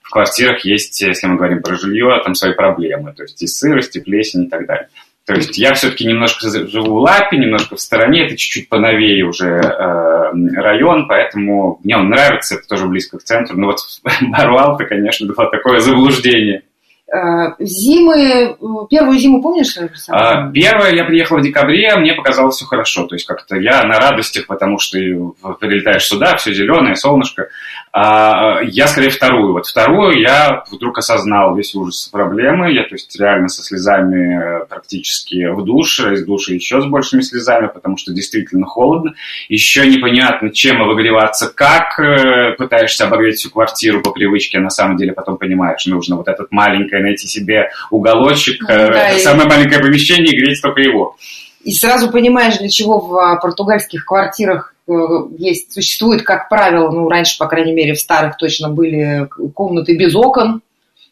в 0.03 0.11
квартирах 0.11 0.65
есть, 0.65 1.01
если 1.01 1.29
мы 1.29 1.37
говорим 1.37 1.63
про 1.63 1.77
жилье, 1.77 2.21
там 2.25 2.35
свои 2.35 2.55
проблемы, 2.55 3.13
то 3.13 3.23
есть 3.23 3.41
и 3.43 3.47
сырость, 3.47 3.97
и 3.97 4.01
плесень 4.01 4.45
и 4.45 4.49
так 4.49 4.67
далее. 4.67 4.89
То 5.27 5.35
есть 5.35 5.59
я 5.59 5.75
все-таки 5.75 6.07
немножко 6.07 6.49
живу 6.69 6.95
в 6.95 6.99
Лапе, 6.99 7.37
немножко 7.37 7.75
в 7.75 7.81
стороне, 7.81 8.27
это 8.27 8.37
чуть-чуть 8.37 8.69
поновее 8.69 9.25
уже 9.25 9.49
э, 9.49 10.61
район, 10.61 11.09
поэтому 11.09 11.81
мне 11.83 11.97
он 11.97 12.11
нравится, 12.11 12.55
это 12.55 12.69
тоже 12.69 12.87
близко 12.87 13.19
к 13.19 13.25
центру. 13.25 13.59
Но 13.59 13.67
вот 13.67 13.79
Баруалта, 14.23 14.85
конечно, 14.85 15.27
было 15.27 15.51
такое 15.51 15.81
заблуждение. 15.81 16.63
Э, 17.13 17.55
зимы, 17.59 18.57
первую 18.89 19.19
зиму 19.19 19.43
помнишь? 19.43 19.77
А, 20.09 20.49
первая, 20.51 20.95
я 20.95 21.05
приехал 21.05 21.39
в 21.39 21.43
декабре, 21.43 21.97
мне 21.97 22.15
показалось 22.15 22.55
все 22.55 22.65
хорошо. 22.65 23.09
То 23.09 23.17
есть 23.17 23.27
как-то 23.27 23.57
я 23.57 23.83
на 23.83 23.99
радостях, 23.99 24.47
потому 24.47 24.79
что 24.79 24.99
прилетаешь 25.61 26.07
сюда, 26.07 26.37
все 26.37 26.55
зеленое, 26.55 26.95
солнышко. 26.95 27.49
А 27.99 28.61
я 28.63 28.89
скорее 28.89 29.11
вторую. 29.11 29.53
Вот 29.53 29.67
вторую 29.67 30.21
я 30.21 30.65
вдруг 30.71 30.99
осознал 30.99 31.57
весь 31.57 31.75
ужас 31.75 32.09
проблемы. 32.13 32.73
Я, 32.73 32.83
то 32.83 32.95
есть, 32.95 33.19
реально 33.19 33.49
со 33.49 33.63
слезами 33.63 34.63
э, 34.63 34.67
практически 34.67 35.47
в 35.47 35.65
душе, 35.65 36.15
из 36.15 36.25
души 36.25 36.55
еще 36.55 36.81
с 36.81 36.85
большими 36.85 37.23
слезами, 37.23 37.69
потому 37.73 37.97
что 37.97 38.13
действительно 38.13 38.67
холодно. 38.67 39.15
Еще 39.49 39.87
непонятно, 39.87 40.51
чем 40.51 40.83
обогреваться, 40.83 41.51
как 41.53 41.99
э, 41.99 42.53
пытаешься 42.59 43.07
обогреть 43.07 43.37
всю 43.37 43.51
квартиру 43.51 44.03
по 44.03 44.11
привычке, 44.13 44.59
а 44.59 44.61
на 44.61 44.71
самом 44.71 44.97
деле 44.97 45.13
потом 45.13 45.39
понимаешь, 45.39 45.87
нужно 45.87 46.17
вот 46.17 46.29
этот 46.29 46.53
маленький 46.53 46.77
маленькое, 46.77 47.03
найти 47.03 47.27
себе 47.27 47.71
уголочек, 47.91 48.61
ну, 48.61 48.69
да, 48.69 49.13
э, 49.13 49.19
самое 49.19 49.47
и... 49.47 49.51
маленькое 49.51 49.81
помещение 49.81 50.33
и 50.33 50.39
греть 50.39 50.61
только 50.63 50.81
его. 50.81 51.17
И 51.65 51.73
сразу 51.73 52.11
понимаешь, 52.11 52.59
для 52.59 52.69
чего 52.69 53.01
в 53.01 53.17
а, 53.17 53.37
португальских 53.37 54.05
квартирах 54.05 54.73
э, 54.73 54.76
есть, 55.39 55.73
существует, 55.73 56.23
как 56.23 56.49
правило, 56.49 56.91
ну, 56.91 57.09
раньше, 57.09 57.39
по 57.39 57.47
крайней 57.47 57.73
мере, 57.73 57.95
в 57.95 58.01
старых 58.01 58.37
точно 58.37 58.69
были 58.69 59.29
комнаты 59.55 59.97
без 59.97 60.15
окон, 60.15 60.63
Э, 60.63 60.66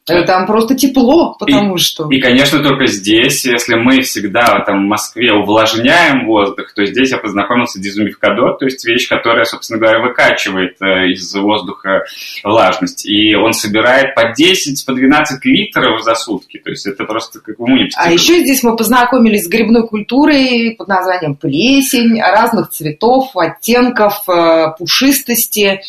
там 0.06 0.46
просто 0.46 0.74
тепло, 0.74 1.34
потому 1.38 1.76
и, 1.76 1.78
что... 1.78 2.06
И, 2.10 2.20
конечно, 2.20 2.62
только 2.62 2.86
здесь, 2.86 3.44
если 3.46 3.74
мы 3.74 4.02
всегда 4.02 4.62
там 4.66 4.84
в 4.84 4.88
Москве 4.88 5.32
увлажняем 5.32 6.26
воздух, 6.26 6.74
то 6.74 6.84
здесь 6.84 7.10
я 7.10 7.16
познакомился 7.16 7.78
с 7.78 7.82
дезумификадор, 7.82 8.58
то 8.58 8.66
есть 8.66 8.84
вещь, 8.84 9.08
которая, 9.08 9.44
собственно 9.44 9.80
говоря, 9.80 10.00
выкачивает 10.00 10.76
э, 10.82 11.08
из 11.12 11.34
воздуха 11.34 12.04
влажность. 12.42 13.06
И 13.06 13.34
он 13.34 13.54
собирает 13.54 14.14
по 14.14 14.34
10, 14.34 14.84
по 14.84 14.92
12 14.92 15.44
литров 15.46 16.02
за 16.02 16.14
сутки. 16.14 16.60
То 16.62 16.70
есть 16.70 16.86
это 16.86 17.04
просто 17.04 17.40
как 17.40 17.58
в 17.58 17.66
муниципе. 17.66 17.96
А 17.96 18.12
еще 18.12 18.40
здесь 18.40 18.62
мы 18.62 18.76
познакомились 18.76 19.44
с 19.44 19.48
грибной 19.48 19.88
культурой 19.88 20.74
под 20.76 20.86
названием 20.86 21.34
плесень, 21.34 22.20
разных 22.20 22.70
цветов, 22.70 23.30
оттенков, 23.34 24.28
э, 24.28 24.66
пушистости. 24.78 25.80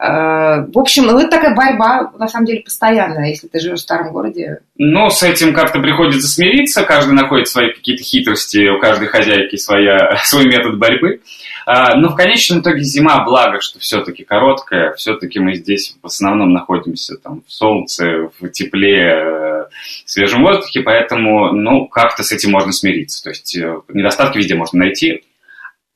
Э, 0.00 0.64
в 0.72 0.78
общем, 0.78 1.04
ну, 1.04 1.18
это 1.18 1.28
такая 1.28 1.54
борьба, 1.54 2.10
на 2.18 2.26
самом 2.26 2.46
деле, 2.46 2.62
постоянная, 2.62 3.28
если 3.28 3.48
ты 3.48 3.60
живешь 3.60 3.80
в 3.80 3.82
старом 3.82 4.12
городе. 4.12 4.60
Ну, 4.78 5.10
с 5.10 5.22
этим 5.22 5.52
как-то 5.52 5.78
приходится 5.78 6.26
смириться, 6.26 6.84
каждый 6.84 7.12
находит 7.12 7.48
свои 7.48 7.70
какие-то 7.70 8.02
хитрости, 8.02 8.66
у 8.70 8.80
каждой 8.80 9.08
хозяйки 9.08 9.56
своя, 9.56 10.16
свой 10.24 10.46
метод 10.46 10.78
борьбы. 10.78 11.20
А, 11.66 11.96
но 11.96 12.08
в 12.08 12.16
конечном 12.16 12.60
итоге 12.60 12.82
зима, 12.82 13.22
благо, 13.24 13.60
что 13.60 13.78
все-таки 13.78 14.24
короткая, 14.24 14.94
все-таки 14.94 15.38
мы 15.38 15.54
здесь 15.54 15.98
в 16.02 16.06
основном 16.06 16.54
находимся 16.54 17.16
там, 17.18 17.42
в 17.46 17.52
солнце, 17.52 18.30
в 18.40 18.48
тепле, 18.48 19.02
э, 19.02 19.64
в 20.06 20.10
свежем 20.10 20.42
воздухе, 20.42 20.80
поэтому, 20.80 21.52
ну, 21.52 21.86
как-то 21.86 22.22
с 22.22 22.32
этим 22.32 22.52
можно 22.52 22.72
смириться. 22.72 23.22
То 23.22 23.28
есть 23.28 23.54
э, 23.54 23.80
недостатки 23.92 24.38
везде 24.38 24.54
можно 24.54 24.78
найти, 24.78 25.24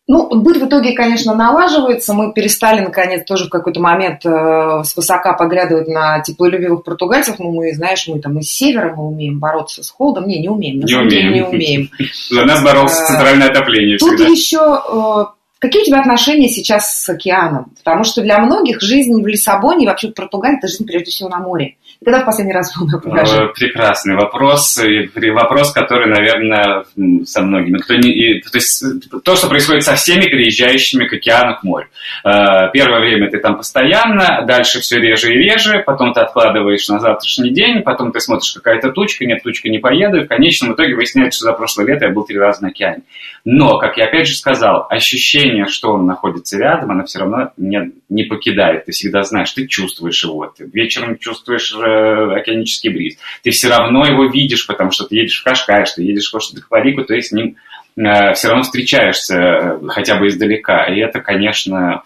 ну, 0.06 0.28
быт 0.34 0.58
в 0.58 0.66
итоге, 0.66 0.92
конечно, 0.92 1.34
налаживается. 1.34 2.12
Мы 2.12 2.34
перестали, 2.34 2.80
наконец, 2.80 3.24
тоже 3.26 3.46
в 3.46 3.48
какой-то 3.48 3.80
момент 3.80 4.24
э, 4.26 4.82
свысока 4.84 5.32
поглядывать 5.32 5.88
на 5.88 6.20
теплолюбивых 6.20 6.84
португальцев. 6.84 7.38
Ну, 7.38 7.52
мы, 7.52 7.72
знаешь, 7.72 8.06
мы 8.06 8.20
там 8.20 8.38
из 8.38 8.52
севера, 8.52 8.94
мы 8.94 9.06
умеем 9.08 9.38
бороться 9.38 9.82
с 9.82 9.90
холодом. 9.90 10.26
Не, 10.26 10.40
не 10.40 10.50
умеем. 10.50 10.80
Не 10.80 10.94
умеем. 10.94 11.32
не 11.32 11.42
умеем. 11.42 11.90
За 12.28 12.44
нас 12.44 12.62
боролся 12.62 13.02
э, 13.02 13.06
центральное 13.06 13.48
отопление 13.48 13.96
Тут 13.96 14.20
еще 14.20 14.82
э, 14.92 15.24
Какие 15.64 15.80
у 15.80 15.84
тебя 15.86 16.00
отношения 16.00 16.48
сейчас 16.48 17.02
с 17.02 17.08
океаном? 17.08 17.72
Потому 17.82 18.04
что 18.04 18.20
для 18.20 18.38
многих 18.38 18.82
жизнь 18.82 19.22
в 19.22 19.26
Лиссабоне 19.26 19.84
и 19.84 19.88
вообще 19.88 20.08
в 20.08 20.12
Португалии– 20.12 20.58
это 20.58 20.68
жизнь 20.68 20.86
прежде 20.86 21.10
всего 21.10 21.30
на 21.30 21.38
море. 21.38 21.76
И 22.02 22.04
когда 22.04 22.20
в 22.20 22.26
последний 22.26 22.52
раз 22.52 22.76
был 22.76 22.86
на 22.86 22.98
пляже? 22.98 23.50
Прекрасный 23.54 24.14
вопрос. 24.14 24.78
И 24.84 25.08
вопрос, 25.30 25.72
который, 25.72 26.12
наверное, 26.12 26.84
со 27.24 27.40
многими. 27.40 27.78
Кто 27.78 27.94
не, 27.94 28.10
и, 28.10 28.42
то 28.42 28.50
есть 28.58 28.84
то, 29.24 29.36
что 29.36 29.48
происходит 29.48 29.84
со 29.84 29.94
всеми 29.94 30.24
приезжающими 30.24 31.06
к 31.06 31.14
океану, 31.14 31.56
к 31.56 31.62
морю. 31.62 31.86
Э, 32.24 32.70
первое 32.74 33.00
время 33.00 33.30
ты 33.30 33.38
там 33.38 33.56
постоянно, 33.56 34.44
дальше 34.46 34.80
все 34.80 34.98
реже 34.98 35.32
и 35.32 35.38
реже, 35.38 35.82
потом 35.86 36.12
ты 36.12 36.20
откладываешь 36.20 36.86
на 36.88 37.00
завтрашний 37.00 37.50
день, 37.50 37.82
потом 37.82 38.12
ты 38.12 38.20
смотришь, 38.20 38.52
какая-то 38.52 38.90
тучка, 38.90 39.24
нет, 39.24 39.42
тучка 39.42 39.70
не 39.70 39.78
поеду, 39.78 40.18
и 40.18 40.24
в 40.24 40.28
конечном 40.28 40.74
итоге 40.74 40.94
выясняется, 40.94 41.38
что 41.38 41.46
за 41.46 41.52
прошлое 41.54 41.86
лето 41.86 42.04
я 42.04 42.10
был 42.10 42.24
три 42.24 42.38
раза 42.38 42.62
на 42.62 42.68
океане. 42.68 43.02
Но, 43.46 43.78
как 43.78 43.96
я 43.96 44.04
опять 44.04 44.26
же 44.26 44.34
сказал, 44.34 44.86
ощущение 44.90 45.53
ощущение, 45.54 45.66
что 45.66 45.92
он 45.92 46.06
находится 46.06 46.58
рядом, 46.58 46.90
она 46.90 47.04
все 47.04 47.20
равно 47.20 47.50
не, 47.56 47.92
не 48.08 48.24
покидает. 48.24 48.86
Ты 48.86 48.92
всегда 48.92 49.22
знаешь, 49.22 49.52
ты 49.52 49.66
чувствуешь 49.66 50.22
его. 50.24 50.46
Ты 50.46 50.68
вечером 50.72 51.18
чувствуешь 51.18 51.74
э, 51.74 52.34
океанический 52.34 52.90
бриз. 52.90 53.18
Ты 53.42 53.50
все 53.50 53.68
равно 53.68 54.04
его 54.06 54.26
видишь, 54.26 54.66
потому 54.66 54.90
что 54.90 55.04
ты 55.04 55.16
едешь 55.16 55.40
в 55.40 55.44
Кашкай, 55.44 55.86
что 55.86 56.02
едешь 56.02 56.28
в 56.28 56.32
Коштадакварику, 56.32 57.04
то 57.04 57.14
есть 57.14 57.28
с 57.28 57.32
ним 57.32 57.56
э, 57.96 58.32
все 58.34 58.48
равно 58.48 58.62
встречаешься 58.62 59.36
э, 59.36 59.80
хотя 59.88 60.16
бы 60.16 60.28
издалека. 60.28 60.86
И 60.86 61.00
это, 61.00 61.20
конечно, 61.20 62.02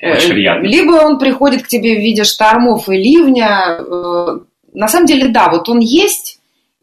очень 0.00 0.30
э, 0.30 0.34
приятно. 0.34 0.66
Либо 0.66 0.92
он 0.92 1.18
приходит 1.18 1.62
к 1.62 1.68
тебе 1.68 1.96
в 1.96 2.00
виде 2.00 2.24
штормов 2.24 2.88
и 2.88 2.96
ливня. 2.96 3.78
Э, 3.78 4.38
на 4.74 4.88
самом 4.88 5.06
деле, 5.06 5.28
да, 5.28 5.48
вот 5.50 5.68
он 5.68 5.78
есть, 5.78 6.33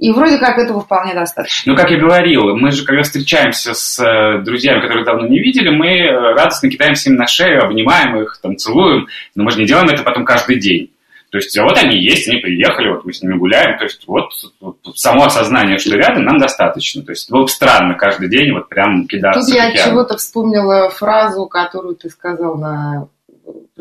и 0.01 0.11
вроде 0.11 0.39
как 0.39 0.57
этого 0.57 0.81
вполне 0.81 1.13
достаточно. 1.13 1.71
Ну, 1.71 1.77
как 1.77 1.91
я 1.91 1.99
говорил, 1.99 2.55
мы 2.57 2.71
же, 2.71 2.83
когда 2.83 3.03
встречаемся 3.03 3.75
с 3.75 4.03
э, 4.03 4.41
друзьями, 4.41 4.81
которых 4.81 5.05
давно 5.05 5.27
не 5.27 5.39
видели, 5.39 5.69
мы 5.69 5.89
э, 5.89 6.33
радостно 6.33 6.71
кидаемся 6.71 7.11
им 7.11 7.17
на 7.17 7.27
шею, 7.27 7.63
обнимаем 7.63 8.19
их, 8.19 8.39
там, 8.41 8.57
целуем. 8.57 9.07
Но 9.35 9.43
мы 9.43 9.51
же 9.51 9.59
не 9.59 9.67
делаем 9.67 9.87
это 9.89 10.01
потом 10.01 10.25
каждый 10.25 10.59
день. 10.59 10.89
То 11.29 11.37
есть, 11.37 11.55
а 11.55 11.63
вот 11.63 11.77
они 11.77 12.01
есть, 12.01 12.27
они 12.27 12.39
приехали, 12.39 12.89
вот 12.89 13.05
мы 13.05 13.13
с 13.13 13.21
ними 13.21 13.37
гуляем. 13.37 13.77
То 13.77 13.83
есть, 13.83 14.03
вот, 14.07 14.31
вот 14.59 14.77
само 14.95 15.25
осознание, 15.25 15.77
что 15.77 15.95
рядом, 15.95 16.23
нам 16.23 16.39
достаточно. 16.39 17.03
То 17.03 17.11
есть, 17.11 17.29
было 17.29 17.43
бы 17.43 17.47
странно 17.47 17.93
каждый 17.93 18.27
день 18.27 18.51
вот 18.53 18.69
прям 18.69 19.05
кидаться. 19.05 19.39
Тут 19.39 19.55
я 19.55 19.71
чего-то 19.71 20.17
вспомнила 20.17 20.89
фразу, 20.89 21.45
которую 21.45 21.93
ты 21.95 22.09
сказал 22.09 22.57
на 22.57 23.07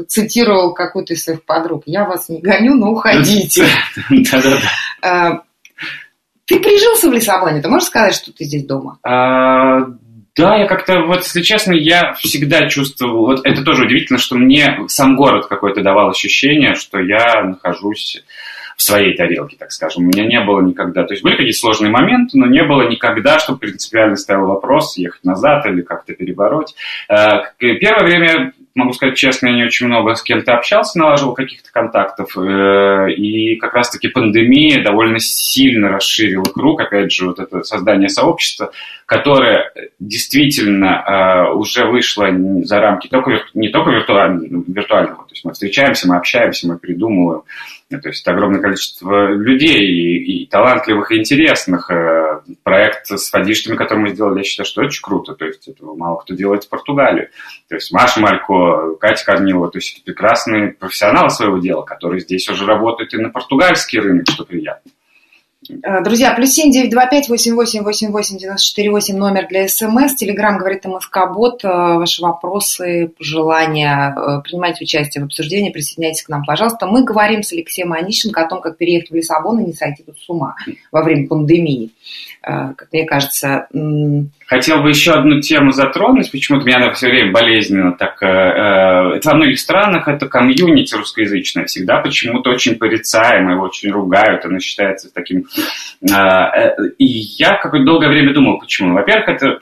цитировал 0.06 0.74
какую-то 0.74 1.14
из 1.14 1.24
своих 1.24 1.44
подруг. 1.44 1.84
Я 1.86 2.04
вас 2.04 2.28
не 2.28 2.40
гоню, 2.40 2.74
но 2.74 2.90
уходите. 2.90 3.64
Да-да-да. 4.10 5.42
Э, 6.50 6.54
ты 6.54 6.60
прижился 6.60 7.08
в 7.08 7.12
Лиссабоне, 7.12 7.62
ты 7.62 7.68
можешь 7.68 7.88
сказать, 7.88 8.14
что 8.14 8.32
ты 8.32 8.44
здесь 8.44 8.66
дома? 8.66 8.98
А, 9.02 9.86
да, 10.36 10.56
я 10.56 10.66
как-то, 10.66 11.02
вот, 11.06 11.18
если 11.18 11.42
честно, 11.42 11.72
я 11.72 12.12
всегда 12.14 12.68
чувствовал, 12.68 13.26
вот 13.26 13.40
это 13.44 13.62
тоже 13.62 13.84
удивительно, 13.84 14.18
что 14.18 14.36
мне 14.36 14.78
сам 14.88 15.16
город 15.16 15.46
какой-то 15.46 15.82
давал 15.82 16.10
ощущение, 16.10 16.74
что 16.74 16.98
я 16.98 17.44
нахожусь 17.44 18.22
в 18.76 18.82
своей 18.82 19.14
тарелке, 19.14 19.56
так 19.58 19.72
скажем. 19.72 20.04
У 20.04 20.06
меня 20.06 20.24
не 20.24 20.40
было 20.40 20.62
никогда, 20.62 21.04
то 21.04 21.12
есть 21.12 21.22
были 21.22 21.36
какие-то 21.36 21.58
сложные 21.58 21.90
моменты, 21.90 22.38
но 22.38 22.46
не 22.46 22.64
было 22.64 22.88
никогда, 22.88 23.38
чтобы 23.38 23.58
принципиально 23.58 24.16
стоял 24.16 24.46
вопрос 24.46 24.96
ехать 24.96 25.22
назад 25.22 25.66
или 25.66 25.82
как-то 25.82 26.14
перебороть. 26.14 26.74
А, 27.06 27.52
первое 27.58 28.04
время 28.04 28.52
могу 28.74 28.92
сказать 28.92 29.16
честно, 29.16 29.48
я 29.48 29.54
не 29.54 29.64
очень 29.64 29.86
много 29.86 30.14
с 30.14 30.22
кем-то 30.22 30.54
общался, 30.54 30.98
налаживал 30.98 31.34
каких-то 31.34 31.70
контактов, 31.72 32.36
э, 32.36 33.12
и 33.12 33.56
как 33.56 33.74
раз-таки 33.74 34.08
пандемия 34.08 34.82
довольно 34.82 35.18
сильно 35.18 35.88
расширила 35.88 36.44
круг, 36.44 36.80
опять 36.80 37.12
же, 37.12 37.26
вот 37.26 37.38
это 37.38 37.62
создание 37.62 38.08
сообщества, 38.08 38.72
которое 39.10 39.72
действительно 39.98 41.02
э, 41.04 41.54
уже 41.54 41.84
вышло 41.84 42.28
за 42.62 42.78
рамки 42.78 43.08
только, 43.08 43.42
не 43.54 43.68
только 43.68 43.90
виртуального, 43.90 44.62
виртуального, 44.68 45.24
то 45.24 45.32
есть 45.32 45.44
мы 45.44 45.52
встречаемся, 45.52 46.06
мы 46.06 46.16
общаемся, 46.16 46.68
мы 46.68 46.78
придумываем, 46.78 47.42
то 47.90 48.08
есть 48.08 48.28
огромное 48.28 48.60
количество 48.60 49.32
людей 49.32 49.80
и, 49.80 50.44
и 50.44 50.46
талантливых, 50.46 51.10
и 51.10 51.18
интересных. 51.18 51.90
Э, 51.90 52.40
проект 52.62 53.06
с 53.08 53.30
фадиштами, 53.30 53.74
который 53.74 53.98
мы 53.98 54.08
сделали, 54.10 54.38
я 54.38 54.44
считаю, 54.44 54.64
что 54.64 54.82
очень 54.82 55.02
круто. 55.02 55.34
То 55.34 55.44
есть 55.44 55.66
этого 55.66 55.96
мало 55.96 56.20
кто 56.20 56.34
делает 56.34 56.62
в 56.62 56.68
Португалии. 56.68 57.30
То 57.68 57.74
есть 57.74 57.92
Маша 57.92 58.20
Малько, 58.20 58.94
Катя 59.00 59.24
Корнилова, 59.24 59.72
то 59.72 59.78
есть 59.78 59.96
это 59.96 60.04
прекрасные 60.04 60.68
профессионалы 60.68 61.30
своего 61.30 61.58
дела, 61.58 61.82
которые 61.82 62.20
здесь 62.20 62.48
уже 62.48 62.64
работают 62.64 63.12
и 63.12 63.18
на 63.18 63.30
португальский 63.30 63.98
рынок, 63.98 64.26
что 64.30 64.44
приятно. 64.44 64.88
Э, 65.68 66.02
друзья, 66.02 66.32
плюс 66.32 66.52
семь 66.52 66.70
девять 66.70 66.90
два 66.90 67.06
пять 67.06 67.28
восемь 67.28 67.54
восемь 67.54 67.82
восемь 67.82 68.10
восемь 68.10 68.38
девяносто 68.38 68.66
четыре 68.66 68.90
восемь 68.90 69.18
номер 69.18 69.46
для 69.46 69.68
СМС. 69.68 70.14
Телеграмм 70.14 70.56
говорит 70.56 70.86
МСК 70.86 71.30
Бот. 71.34 71.62
Э, 71.64 71.98
ваши 71.98 72.22
вопросы, 72.22 73.12
пожелания, 73.18 74.14
э, 74.16 74.40
принимайте 74.42 74.84
участие 74.84 75.22
в 75.22 75.26
обсуждении, 75.26 75.70
присоединяйтесь 75.70 76.22
к 76.22 76.30
нам, 76.30 76.44
пожалуйста. 76.46 76.86
Мы 76.86 77.04
говорим 77.04 77.42
с 77.42 77.52
Алексеем 77.52 77.92
Онищенко 77.92 78.40
о 78.40 78.48
том, 78.48 78.62
как 78.62 78.78
переехать 78.78 79.10
в 79.10 79.14
Лиссабон 79.14 79.60
и 79.60 79.66
не 79.66 79.72
сойти 79.74 80.02
тут 80.02 80.18
с 80.18 80.26
ума 80.30 80.54
во 80.92 81.02
время 81.02 81.28
пандемии. 81.28 81.90
Как 82.40 82.88
мне 82.90 83.04
кажется, 83.04 83.68
Хотел 84.50 84.82
бы 84.82 84.88
еще 84.88 85.12
одну 85.12 85.40
тему 85.40 85.70
затронуть, 85.70 86.32
почему-то 86.32 86.66
меня 86.66 86.78
она 86.78 86.92
все 86.92 87.06
время 87.06 87.30
болезненно 87.30 87.92
так... 87.92 88.20
Э, 88.20 89.14
это 89.14 89.30
во 89.30 89.36
многих 89.36 89.60
странах, 89.60 90.08
это 90.08 90.26
комьюнити 90.26 90.92
русскоязычное 90.96 91.66
всегда 91.66 92.00
почему-то 92.00 92.50
очень 92.50 92.74
порицаемо, 92.74 93.52
его 93.52 93.62
очень 93.62 93.92
ругают, 93.92 94.44
оно 94.44 94.58
считается 94.58 95.08
таким... 95.14 95.46
Э, 96.02 96.74
и 96.98 97.04
я 97.38 97.58
какое-то 97.58 97.86
долгое 97.86 98.08
время 98.08 98.34
думал, 98.34 98.58
почему. 98.58 98.92
Во-первых, 98.94 99.28
это 99.28 99.60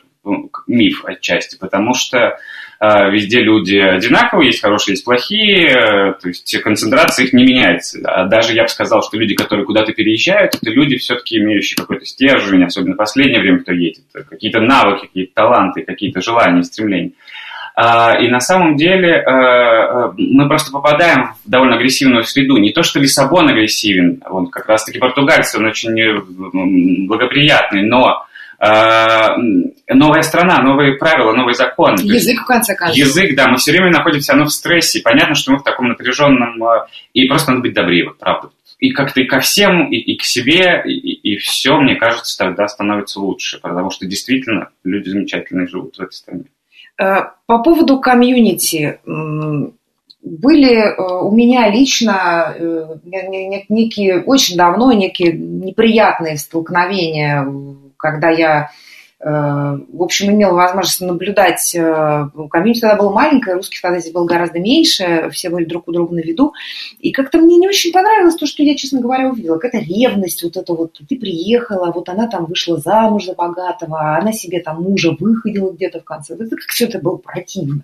миф 0.66 1.04
отчасти, 1.04 1.58
потому 1.58 1.92
что 1.92 2.38
везде 2.80 3.40
люди 3.40 3.76
одинаковые, 3.76 4.48
есть 4.48 4.62
хорошие, 4.62 4.92
есть 4.92 5.04
плохие, 5.04 5.66
э, 5.66 6.12
то 6.20 6.28
есть 6.28 6.60
концентрация 6.62 7.26
их 7.26 7.32
не 7.32 7.42
меняется. 7.42 7.98
А 8.04 8.26
даже 8.26 8.52
я 8.52 8.62
бы 8.62 8.68
сказал, 8.68 9.02
что 9.02 9.18
люди, 9.18 9.34
которые 9.34 9.66
куда-то 9.66 9.92
переезжают, 9.92 10.54
это 10.54 10.70
люди 10.70 10.96
все-таки 10.96 11.38
имеющие 11.38 11.76
какой-то 11.76 12.04
стержень, 12.04 12.64
особенно 12.64 12.94
в 12.94 12.98
последнее 12.98 13.40
время, 13.40 13.60
кто 13.60 13.72
едет, 13.72 14.04
какие-то 14.12 14.60
навыки, 14.60 15.06
какие-то 15.06 15.32
таланты, 15.34 15.82
какие-то 15.82 16.20
желания, 16.20 16.62
стремления. 16.62 17.12
А, 17.74 18.16
и 18.20 18.28
на 18.28 18.40
самом 18.40 18.76
деле 18.76 19.10
э, 19.10 19.22
э, 19.24 20.12
мы 20.16 20.48
просто 20.48 20.70
попадаем 20.70 21.34
в 21.44 21.50
довольно 21.50 21.76
агрессивную 21.76 22.24
среду. 22.24 22.56
Не 22.58 22.72
то, 22.72 22.82
что 22.82 23.00
Лиссабон 23.00 23.48
агрессивен, 23.48 24.22
он 24.28 24.48
как 24.48 24.68
раз-таки 24.68 24.98
португальцы, 24.98 25.58
он 25.58 25.66
очень 25.66 27.06
благоприятный, 27.06 27.82
но 27.82 28.24
Э, 28.27 28.27
новая 28.60 30.22
страна, 30.22 30.60
новые 30.62 30.96
правила, 30.96 31.32
новые 31.32 31.54
законы. 31.54 32.00
Язык, 32.02 32.40
в 32.40 32.46
конце 32.46 32.74
концов. 32.74 32.96
Язык, 32.96 33.36
да, 33.36 33.48
мы 33.48 33.56
все 33.56 33.70
время 33.70 33.90
находимся 33.90 34.32
оно 34.32 34.46
в 34.46 34.52
стрессе. 34.52 35.00
Понятно, 35.02 35.34
что 35.34 35.52
мы 35.52 35.58
в 35.58 35.62
таком 35.62 35.88
напряженном... 35.88 36.62
Э, 36.64 36.86
и 37.12 37.28
просто 37.28 37.52
надо 37.52 37.62
быть 37.62 37.74
добрее, 37.74 38.10
правда. 38.18 38.50
И 38.80 38.90
как-то 38.90 39.20
и 39.20 39.26
ко 39.26 39.40
всем, 39.40 39.90
и, 39.90 39.96
и 39.96 40.16
к 40.16 40.22
себе, 40.22 40.82
и, 40.84 40.90
и 40.90 41.36
все, 41.36 41.76
мне 41.78 41.96
кажется, 41.96 42.36
тогда 42.36 42.66
становится 42.66 43.20
лучше. 43.20 43.60
Потому 43.60 43.90
что 43.90 44.06
действительно 44.06 44.70
люди 44.82 45.08
замечательные 45.08 45.68
живут 45.68 45.96
в 45.96 46.00
этой 46.00 46.12
стране. 46.12 46.44
Э, 47.00 47.30
по 47.46 47.62
поводу 47.62 48.00
комьюнити, 48.00 48.98
были 50.20 50.94
у 50.98 51.30
меня 51.30 51.70
лично 51.70 52.56
некие, 53.68 54.20
очень 54.22 54.56
давно 54.56 54.92
некие 54.92 55.32
неприятные 55.32 56.36
столкновения 56.36 57.46
когда 57.98 58.30
я 58.30 58.70
в 59.20 60.02
общем, 60.02 60.30
имела 60.30 60.54
возможность 60.54 61.00
наблюдать. 61.00 61.74
Э, 61.74 62.28
комьюнити 62.50 62.80
тогда 62.80 62.96
было 62.96 63.12
маленькое, 63.12 63.56
русских 63.56 63.80
тогда 63.80 63.98
здесь 63.98 64.12
было 64.12 64.24
гораздо 64.24 64.60
меньше, 64.60 65.28
все 65.32 65.50
были 65.50 65.64
друг 65.64 65.88
у 65.88 65.92
друга 65.92 66.14
на 66.14 66.20
виду. 66.20 66.52
И 67.00 67.10
как-то 67.10 67.38
мне 67.38 67.56
не 67.56 67.68
очень 67.68 67.92
понравилось 67.92 68.36
то, 68.36 68.46
что 68.46 68.62
я, 68.62 68.76
честно 68.76 69.00
говоря, 69.00 69.28
увидела. 69.28 69.58
Какая-то 69.58 69.84
ревность, 69.84 70.44
вот 70.44 70.56
это 70.56 70.72
вот, 70.72 71.00
ты 71.08 71.16
приехала, 71.16 71.90
вот 71.90 72.08
она 72.08 72.28
там 72.28 72.46
вышла 72.46 72.76
замуж 72.76 73.24
за 73.24 73.34
богатого, 73.34 73.98
а 73.98 74.18
она 74.18 74.32
себе 74.32 74.60
там 74.60 74.82
мужа 74.82 75.16
выходила 75.18 75.72
где-то 75.72 76.00
в 76.00 76.04
конце. 76.04 76.34
Это 76.34 76.50
как 76.50 76.68
все 76.68 76.84
это 76.84 77.00
было 77.00 77.16
противно. 77.16 77.82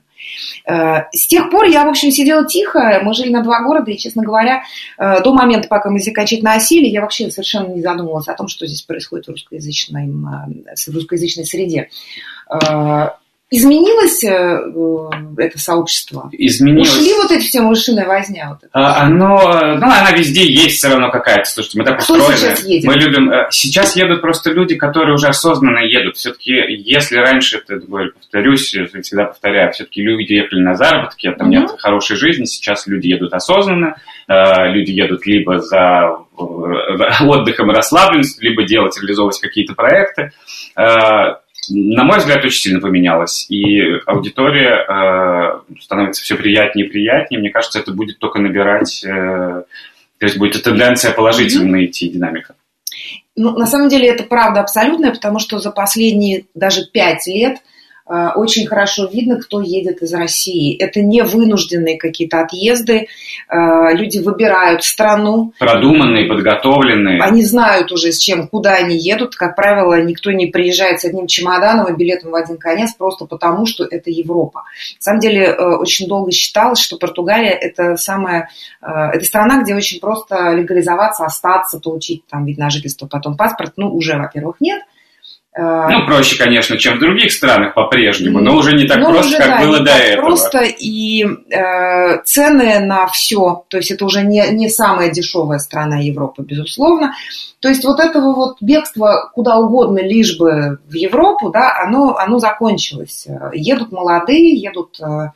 Э, 0.66 1.04
с 1.12 1.26
тех 1.26 1.50
пор 1.50 1.64
я, 1.64 1.84
в 1.84 1.88
общем, 1.88 2.10
сидела 2.10 2.46
тихо. 2.46 3.00
Мы 3.02 3.14
жили 3.14 3.30
на 3.30 3.42
два 3.42 3.62
города, 3.62 3.90
и, 3.90 3.98
честно 3.98 4.22
говоря, 4.22 4.62
э, 4.98 5.22
до 5.22 5.34
момента, 5.34 5.68
пока 5.68 5.90
мы 5.90 5.98
здесь 5.98 6.12
окончательно 6.12 6.54
осели, 6.54 6.86
я 6.86 7.00
вообще 7.00 7.30
совершенно 7.30 7.68
не 7.68 7.82
задумывалась 7.82 8.28
о 8.28 8.34
том, 8.34 8.48
что 8.48 8.66
здесь 8.66 8.82
происходит 8.82 9.26
в 9.26 9.30
русскоязычной, 9.30 10.08
э, 10.08 10.74
в 10.74 10.94
русскоязычной 11.24 11.46
среде. 11.46 11.88
Изменилось 13.50 14.24
э, 14.24 15.44
это 15.46 15.58
сообщество? 15.58 16.28
Изменилось. 16.32 16.90
Ушли 16.90 17.12
вот 17.12 17.30
эти 17.30 17.44
все 17.44 17.60
мышиная 17.60 18.06
возня? 18.06 18.48
Вот 18.48 18.68
а, 18.72 19.04
оно, 19.04 19.36
ну, 19.76 19.86
она 19.86 20.10
везде 20.10 20.44
есть 20.50 20.78
все 20.78 20.88
равно 20.88 21.10
какая-то. 21.10 21.44
Слушайте, 21.48 21.78
мы 21.78 21.84
так 21.84 22.02
Кто 22.02 22.14
устроены. 22.14 22.36
сейчас 22.36 22.64
едет? 22.64 22.84
Мы 22.84 22.94
любим... 22.94 23.30
Сейчас 23.50 23.94
едут 23.94 24.22
просто 24.22 24.50
люди, 24.50 24.74
которые 24.74 25.14
уже 25.14 25.28
осознанно 25.28 25.80
едут. 25.80 26.16
Все-таки, 26.16 26.52
если 26.52 27.16
раньше, 27.18 27.58
это, 27.58 27.78
повторюсь, 28.18 28.74
всегда 29.02 29.26
повторяю, 29.26 29.70
все-таки 29.72 30.02
люди 30.02 30.32
ехали 30.32 30.60
на 30.60 30.74
заработки, 30.74 31.30
там 31.30 31.48
угу. 31.48 31.56
нет 31.56 31.70
хорошей 31.78 32.16
жизни, 32.16 32.46
сейчас 32.46 32.88
люди 32.88 33.08
едут 33.08 33.34
осознанно, 33.34 33.98
люди 34.26 34.90
едут 34.90 35.26
либо 35.26 35.60
за 35.60 36.16
отдыхом 36.36 37.70
и 37.70 37.74
расслабленностью, 37.74 38.50
либо 38.50 38.64
делать, 38.64 38.98
реализовывать 39.00 39.38
какие-то 39.38 39.74
проекты 39.74 40.32
на 40.76 42.04
мой 42.04 42.18
взгляд, 42.18 42.44
очень 42.44 42.60
сильно 42.60 42.80
поменялось. 42.80 43.46
И 43.48 43.80
аудитория 44.06 44.84
э, 44.86 45.80
становится 45.80 46.22
все 46.22 46.36
приятнее 46.36 46.86
и 46.86 46.90
приятнее. 46.90 47.40
Мне 47.40 47.50
кажется, 47.50 47.78
это 47.78 47.92
будет 47.92 48.18
только 48.18 48.38
набирать, 48.38 49.02
э, 49.04 49.08
то 49.08 50.26
есть 50.26 50.36
будет 50.36 50.62
тенденция 50.62 51.12
положительно 51.12 51.76
mm-hmm. 51.76 51.86
идти, 51.86 52.08
динамика. 52.08 52.54
Ну, 53.36 53.56
на 53.56 53.66
самом 53.66 53.88
деле 53.88 54.08
это 54.08 54.24
правда 54.24 54.60
абсолютная, 54.60 55.12
потому 55.12 55.38
что 55.38 55.58
за 55.58 55.70
последние 55.70 56.46
даже 56.54 56.82
пять 56.92 57.26
лет– 57.26 57.58
Э, 57.66 57.73
очень 58.06 58.66
хорошо 58.66 59.06
видно, 59.06 59.40
кто 59.40 59.62
едет 59.62 60.02
из 60.02 60.12
России. 60.12 60.76
Это 60.76 61.00
не 61.00 61.22
вынужденные 61.22 61.98
какие-то 61.98 62.42
отъезды. 62.42 63.08
Э, 63.48 63.94
люди 63.94 64.18
выбирают 64.18 64.84
страну. 64.84 65.54
Продуманные, 65.58 66.28
подготовленные. 66.28 67.22
Они 67.22 67.42
знают 67.44 67.90
уже, 67.92 68.12
с 68.12 68.18
чем, 68.18 68.48
куда 68.48 68.74
они 68.74 68.98
едут. 68.98 69.36
Как 69.36 69.56
правило, 69.56 70.02
никто 70.02 70.30
не 70.32 70.46
приезжает 70.46 71.00
с 71.00 71.06
одним 71.06 71.26
чемоданом 71.26 71.92
и 71.92 71.96
билетом 71.96 72.32
в 72.32 72.34
один 72.34 72.58
конец 72.58 72.92
просто 72.94 73.24
потому, 73.24 73.64
что 73.64 73.84
это 73.84 74.10
Европа. 74.10 74.64
На 74.98 75.02
самом 75.02 75.20
деле, 75.20 75.46
э, 75.46 75.76
очень 75.76 76.06
долго 76.06 76.30
считалось, 76.30 76.80
что 76.80 76.98
Португалия– 76.98 77.52
это 77.60 77.96
самая... 77.96 78.50
Это 78.82 79.24
страна, 79.24 79.62
где 79.62 79.74
очень 79.74 79.98
просто 79.98 80.52
легализоваться, 80.52 81.24
остаться, 81.24 81.80
получить 81.80 82.26
там 82.28 82.44
вид 82.44 82.58
на 82.58 82.68
жительство, 82.68 83.06
потом 83.06 83.36
паспорт. 83.36 83.72
Ну, 83.76 83.88
уже, 83.88 84.18
во-первых, 84.18 84.56
нет– 84.60 84.82
Э, 84.92 84.93
ну, 85.56 86.06
проще, 86.06 86.36
конечно, 86.36 86.76
чем 86.76 86.96
в 86.96 87.00
других 87.00 87.30
странах 87.30 87.74
по-прежнему, 87.74 88.40
но 88.40 88.56
уже 88.56 88.76
не 88.76 88.88
так 88.88 88.98
но 88.98 89.10
просто, 89.10 89.28
уже, 89.28 89.36
как 89.36 89.48
да, 89.48 89.64
было 89.64 89.80
до 89.80 89.92
этого. 89.92 90.26
Просто 90.26 90.62
и 90.62 91.24
э, 91.24 92.22
цены 92.24 92.80
на 92.80 93.06
все, 93.06 93.64
то 93.68 93.76
есть 93.76 93.92
это 93.92 94.04
уже 94.04 94.22
не, 94.22 94.44
не 94.50 94.68
самая 94.68 95.12
дешевая 95.12 95.60
страна 95.60 95.98
Европы, 95.98 96.42
безусловно. 96.42 97.14
То 97.60 97.68
есть 97.68 97.84
вот 97.84 98.00
этого 98.00 98.34
вот 98.34 98.56
бегства 98.60 99.30
куда 99.32 99.56
угодно, 99.58 100.00
лишь 100.00 100.36
бы 100.36 100.78
в 100.88 100.94
Европу, 100.94 101.50
да, 101.50 101.72
оно, 101.84 102.16
оно 102.16 102.40
закончилось. 102.40 103.28
Едут 103.52 103.92
молодые, 103.92 104.56
едут 104.56 104.98
э, 105.00 105.28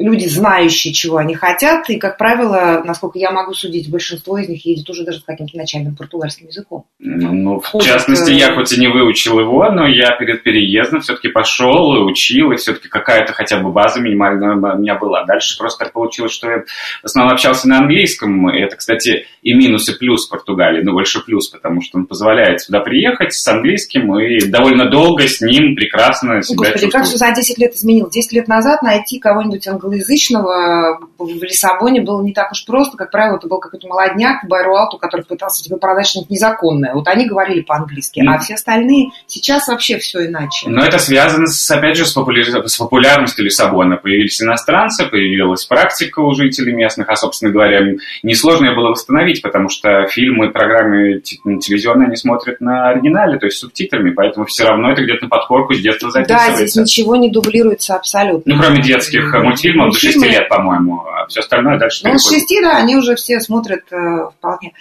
люди, 0.00 0.26
знающие, 0.26 0.94
чего 0.94 1.18
они 1.18 1.34
хотят, 1.34 1.88
и, 1.90 1.98
как 1.98 2.16
правило, 2.16 2.82
насколько 2.84 3.18
я 3.18 3.30
могу 3.30 3.52
судить, 3.52 3.90
большинство 3.90 4.38
из 4.38 4.48
них 4.48 4.64
едет 4.64 4.88
уже 4.88 5.04
даже 5.04 5.20
с 5.20 5.24
каким-то 5.24 5.56
начальным 5.56 5.94
португальским 5.94 6.46
языком. 6.46 6.86
Ну, 6.98 7.32
ну 7.32 7.60
в 7.60 7.66
Ходит, 7.66 7.88
частности, 7.88 8.30
я 8.30 8.54
хоть 8.54 8.72
и 8.72 8.80
не 8.80 8.88
выучил 8.88 9.38
его, 9.38 9.70
но 9.70 9.86
я 9.86 10.16
перед 10.16 10.42
переездом 10.42 11.02
все-таки 11.02 11.28
пошел 11.28 11.96
и 11.96 12.10
учил, 12.10 12.50
и 12.50 12.56
все-таки 12.56 12.88
какая-то 12.88 13.34
хотя 13.34 13.60
бы 13.60 13.70
база 13.72 14.00
минимальная 14.00 14.54
у 14.54 14.78
меня 14.78 14.94
была. 14.94 15.24
Дальше 15.26 15.58
просто 15.58 15.84
так 15.84 15.92
получилось, 15.92 16.32
что 16.32 16.50
я 16.50 16.64
в 17.02 17.04
основном 17.04 17.34
общался 17.34 17.68
на 17.68 17.78
английском, 17.78 18.50
и 18.50 18.58
это, 18.58 18.76
кстати, 18.76 19.26
и 19.42 19.52
минус, 19.52 19.88
и 19.90 19.98
плюс 19.98 20.26
Португалии, 20.26 20.82
но 20.82 20.92
больше 20.92 21.22
плюс, 21.22 21.48
потому 21.48 21.82
что 21.82 21.98
он 21.98 22.06
позволяет 22.06 22.62
сюда 22.62 22.80
приехать 22.80 23.34
с 23.34 23.46
английским 23.46 24.18
и 24.18 24.46
довольно 24.46 24.90
долго 24.90 25.28
с 25.28 25.42
ним 25.42 25.76
прекрасно 25.76 26.42
себя 26.42 26.56
Господи, 26.56 26.84
чувствовать. 26.84 26.92
как 26.92 27.04
все 27.04 27.16
за 27.18 27.34
10 27.34 27.58
лет 27.58 27.74
изменил? 27.74 28.08
10 28.08 28.32
лет 28.32 28.48
назад 28.48 28.82
найти 28.82 29.18
кого-нибудь 29.18 29.66
английского 29.68 29.89
англоязычного 29.90 31.00
в 31.18 31.42
Лиссабоне 31.42 32.00
было 32.00 32.22
не 32.22 32.32
так 32.32 32.52
уж 32.52 32.64
просто. 32.64 32.96
Как 32.96 33.10
правило, 33.10 33.36
это 33.36 33.48
был 33.48 33.58
какой-то 33.58 33.88
молодняк 33.88 34.46
Байруалту, 34.46 34.98
который 34.98 35.22
пытался 35.22 35.62
тебе 35.62 35.76
продать 35.76 36.06
что-нибудь 36.06 36.30
незаконное. 36.30 36.94
Вот 36.94 37.08
они 37.08 37.26
говорили 37.26 37.60
по-английски, 37.60 38.20
mm. 38.20 38.28
а 38.28 38.38
все 38.38 38.54
остальные 38.54 39.10
сейчас 39.26 39.68
вообще 39.68 39.98
все 39.98 40.26
иначе. 40.26 40.68
Но 40.68 40.82
это 40.82 40.98
связано, 40.98 41.46
с, 41.46 41.70
опять 41.70 41.96
же, 41.96 42.06
с, 42.06 42.12
популяр... 42.12 42.68
с 42.68 42.76
популярностью 42.76 43.44
Лиссабона. 43.44 43.96
Появились 43.96 44.40
иностранцы, 44.40 45.06
появилась 45.06 45.64
практика 45.64 46.20
у 46.20 46.32
жителей 46.32 46.72
местных, 46.72 47.08
а, 47.08 47.16
собственно 47.16 47.52
говоря, 47.52 47.80
несложно 48.22 48.66
ее 48.66 48.74
было 48.74 48.90
восстановить, 48.90 49.42
потому 49.42 49.68
что 49.68 50.06
фильмы 50.06 50.50
программы 50.50 51.20
телевизионные 51.20 52.06
они 52.06 52.16
смотрят 52.16 52.60
на 52.60 52.90
оригинале, 52.90 53.38
то 53.38 53.46
есть 53.46 53.58
субтитрами, 53.58 54.10
поэтому 54.10 54.46
все 54.46 54.64
равно 54.64 54.92
это 54.92 55.02
где-то 55.02 55.24
на 55.24 55.28
подкорку 55.28 55.74
с 55.74 55.80
детства 55.80 56.10
записывается. 56.10 56.50
Да, 56.50 56.56
здесь 56.56 56.76
ничего 56.76 57.16
не 57.16 57.30
дублируется 57.30 57.94
абсолютно. 57.94 58.54
Ну, 58.54 58.60
кроме 58.60 58.82
детских 58.82 59.32
мультфильмов, 59.32 59.79
фильмов 59.80 59.94
до 59.94 59.98
6 59.98 60.22
лет, 60.26 60.48
по-моему, 60.48 61.02
а 61.06 61.26
все 61.26 61.40
остальное 61.40 61.78
дальше 61.78 62.00
Ну, 62.04 62.18
с 62.18 62.28
6, 62.28 62.62
да, 62.62 62.76
они 62.76 62.96
уже 62.96 63.14
все 63.16 63.40
смотрят 63.40 63.84
э, 63.92 63.96
вполне. 64.38 64.72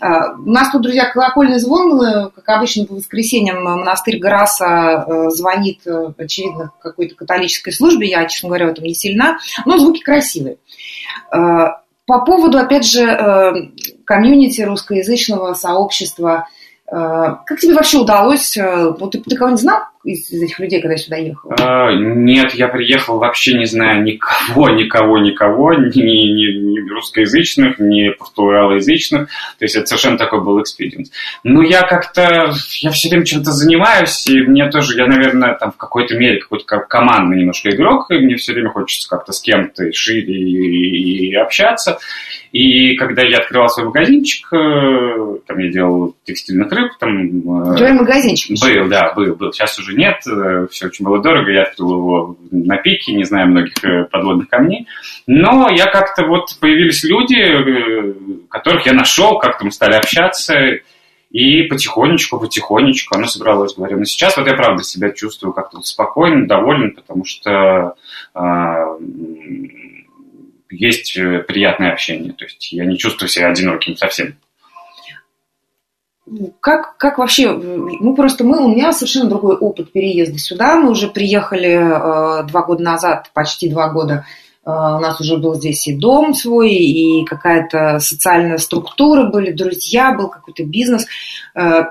Э, 0.00 0.34
у 0.38 0.50
нас 0.50 0.70
тут, 0.70 0.82
друзья, 0.82 1.10
колокольный 1.10 1.58
звон, 1.58 2.00
э, 2.00 2.30
как 2.34 2.48
обычно, 2.48 2.86
по 2.86 2.94
воскресеньям 2.94 3.62
монастырь 3.62 4.18
Граса 4.18 5.04
э, 5.06 5.30
звонит, 5.30 5.80
э, 5.86 6.12
очевидно, 6.18 6.72
какой-то 6.80 7.14
католической 7.14 7.72
службе, 7.72 8.08
я, 8.08 8.24
честно 8.26 8.48
говоря, 8.48 8.66
в 8.66 8.70
этом 8.70 8.84
не 8.84 8.94
сильна, 8.94 9.38
но 9.64 9.78
звуки 9.78 10.00
красивые. 10.00 10.56
Э, 11.32 11.68
по 12.06 12.24
поводу, 12.24 12.58
опять 12.58 12.86
же, 12.86 13.02
э, 13.02 13.52
комьюнити 14.04 14.62
русскоязычного 14.62 15.54
сообщества, 15.54 16.46
как 16.88 17.58
тебе 17.58 17.74
вообще 17.74 17.98
удалось, 17.98 18.56
вот 18.56 19.10
ты, 19.10 19.20
ты 19.20 19.36
кого-нибудь 19.36 19.60
знал 19.60 19.80
из, 20.06 20.30
из 20.30 20.40
этих 20.40 20.60
людей, 20.60 20.80
когда 20.80 20.96
сюда 20.96 21.16
ехал? 21.16 21.50
А, 21.60 21.92
нет, 21.92 22.54
я 22.54 22.68
приехал 22.68 23.18
вообще 23.18 23.58
не 23.58 23.64
знаю 23.64 24.04
никого, 24.04 24.70
никого, 24.70 25.18
никого, 25.18 25.74
ни, 25.74 25.98
ни, 25.98 26.52
ни 26.52 26.90
русскоязычных, 26.90 27.78
ни 27.80 28.10
португалоязычных. 28.10 29.28
То 29.58 29.64
есть 29.64 29.74
это 29.74 29.86
совершенно 29.86 30.16
такой 30.16 30.42
был 30.42 30.62
experience. 30.62 31.10
Но 31.42 31.62
я 31.62 31.82
как-то, 31.82 32.52
я 32.80 32.90
все 32.90 33.08
время 33.08 33.24
чем-то 33.24 33.50
занимаюсь, 33.50 34.26
и 34.28 34.40
мне 34.42 34.70
тоже, 34.70 34.96
я, 34.96 35.06
наверное, 35.06 35.54
там 35.54 35.72
в 35.72 35.76
какой-то 35.76 36.16
мере 36.16 36.40
какой-то 36.40 36.64
как 36.64 36.88
командный 36.88 37.40
немножко 37.40 37.70
игрок, 37.70 38.10
и 38.10 38.18
мне 38.18 38.36
все 38.36 38.52
время 38.52 38.70
хочется 38.70 39.08
как-то 39.08 39.32
с 39.32 39.40
кем-то 39.40 39.92
шире 39.92 40.34
и, 40.34 41.30
и 41.30 41.34
общаться. 41.34 41.98
И 42.56 42.96
когда 42.96 43.20
я 43.20 43.36
открывал 43.36 43.68
свой 43.68 43.88
магазинчик, 43.88 44.50
э, 44.50 45.36
там 45.46 45.58
я 45.58 45.70
делал 45.70 46.16
текстильных 46.24 46.72
рыб, 46.72 46.90
там... 46.98 47.42
Твой 47.76 47.92
магазинчик? 47.92 48.56
Был, 48.62 48.88
да, 48.88 49.12
был, 49.12 49.34
был. 49.34 49.52
Сейчас 49.52 49.78
уже 49.78 49.94
нет, 49.94 50.22
э, 50.26 50.66
все 50.70 50.86
очень 50.86 51.04
было 51.04 51.20
дорого, 51.20 51.50
я 51.50 51.64
открыл 51.64 51.98
его 51.98 52.36
на 52.50 52.78
пике, 52.78 53.12
не 53.12 53.24
знаю 53.24 53.48
многих 53.48 53.84
э, 53.84 54.04
подводных 54.04 54.48
камней. 54.48 54.86
Но 55.26 55.68
я 55.68 55.84
как-то 55.84 56.24
вот 56.24 56.58
появились 56.58 57.04
люди, 57.04 57.36
э, 57.36 58.14
которых 58.48 58.86
я 58.86 58.94
нашел, 58.94 59.38
как-то 59.38 59.66
мы 59.66 59.70
стали 59.70 59.92
общаться, 59.92 60.54
и 61.30 61.62
потихонечку, 61.64 62.40
потихонечку 62.40 63.16
оно 63.16 63.26
собралось, 63.26 63.74
говорю. 63.74 63.98
Но 63.98 64.04
сейчас 64.06 64.38
вот 64.38 64.46
я 64.46 64.54
правда 64.54 64.82
себя 64.82 65.10
чувствую 65.10 65.52
как-то 65.52 65.82
спокойно, 65.82 66.48
доволен, 66.48 66.92
потому 66.92 67.26
что 67.26 67.96
э, 68.34 68.40
есть 70.70 71.14
приятное 71.46 71.92
общение. 71.92 72.32
То 72.32 72.44
есть 72.44 72.72
я 72.72 72.84
не 72.84 72.98
чувствую 72.98 73.28
себя 73.28 73.48
одиноким 73.48 73.96
совсем 73.96 74.36
как, 76.60 76.96
как 76.96 77.18
вообще, 77.18 77.52
мы 77.52 78.14
просто, 78.14 78.44
мы, 78.44 78.64
у 78.64 78.68
меня 78.68 78.92
совершенно 78.92 79.30
другой 79.30 79.56
опыт 79.56 79.92
переезда 79.92 80.38
сюда. 80.38 80.76
Мы 80.76 80.90
уже 80.90 81.08
приехали 81.08 81.70
э, 81.70 82.46
два 82.48 82.62
года 82.62 82.82
назад, 82.82 83.30
почти 83.32 83.68
два 83.68 83.90
года. 83.90 84.26
Э, 84.64 84.70
у 84.70 84.98
нас 84.98 85.20
уже 85.20 85.36
был 85.36 85.54
здесь 85.54 85.86
и 85.86 85.96
дом 85.96 86.34
свой, 86.34 86.72
и 86.72 87.24
какая-то 87.24 88.00
социальная 88.00 88.58
структура, 88.58 89.30
были 89.30 89.52
друзья, 89.52 90.12
был 90.12 90.28
какой-то 90.28 90.64
бизнес. 90.64 91.06
Э, 91.54 91.84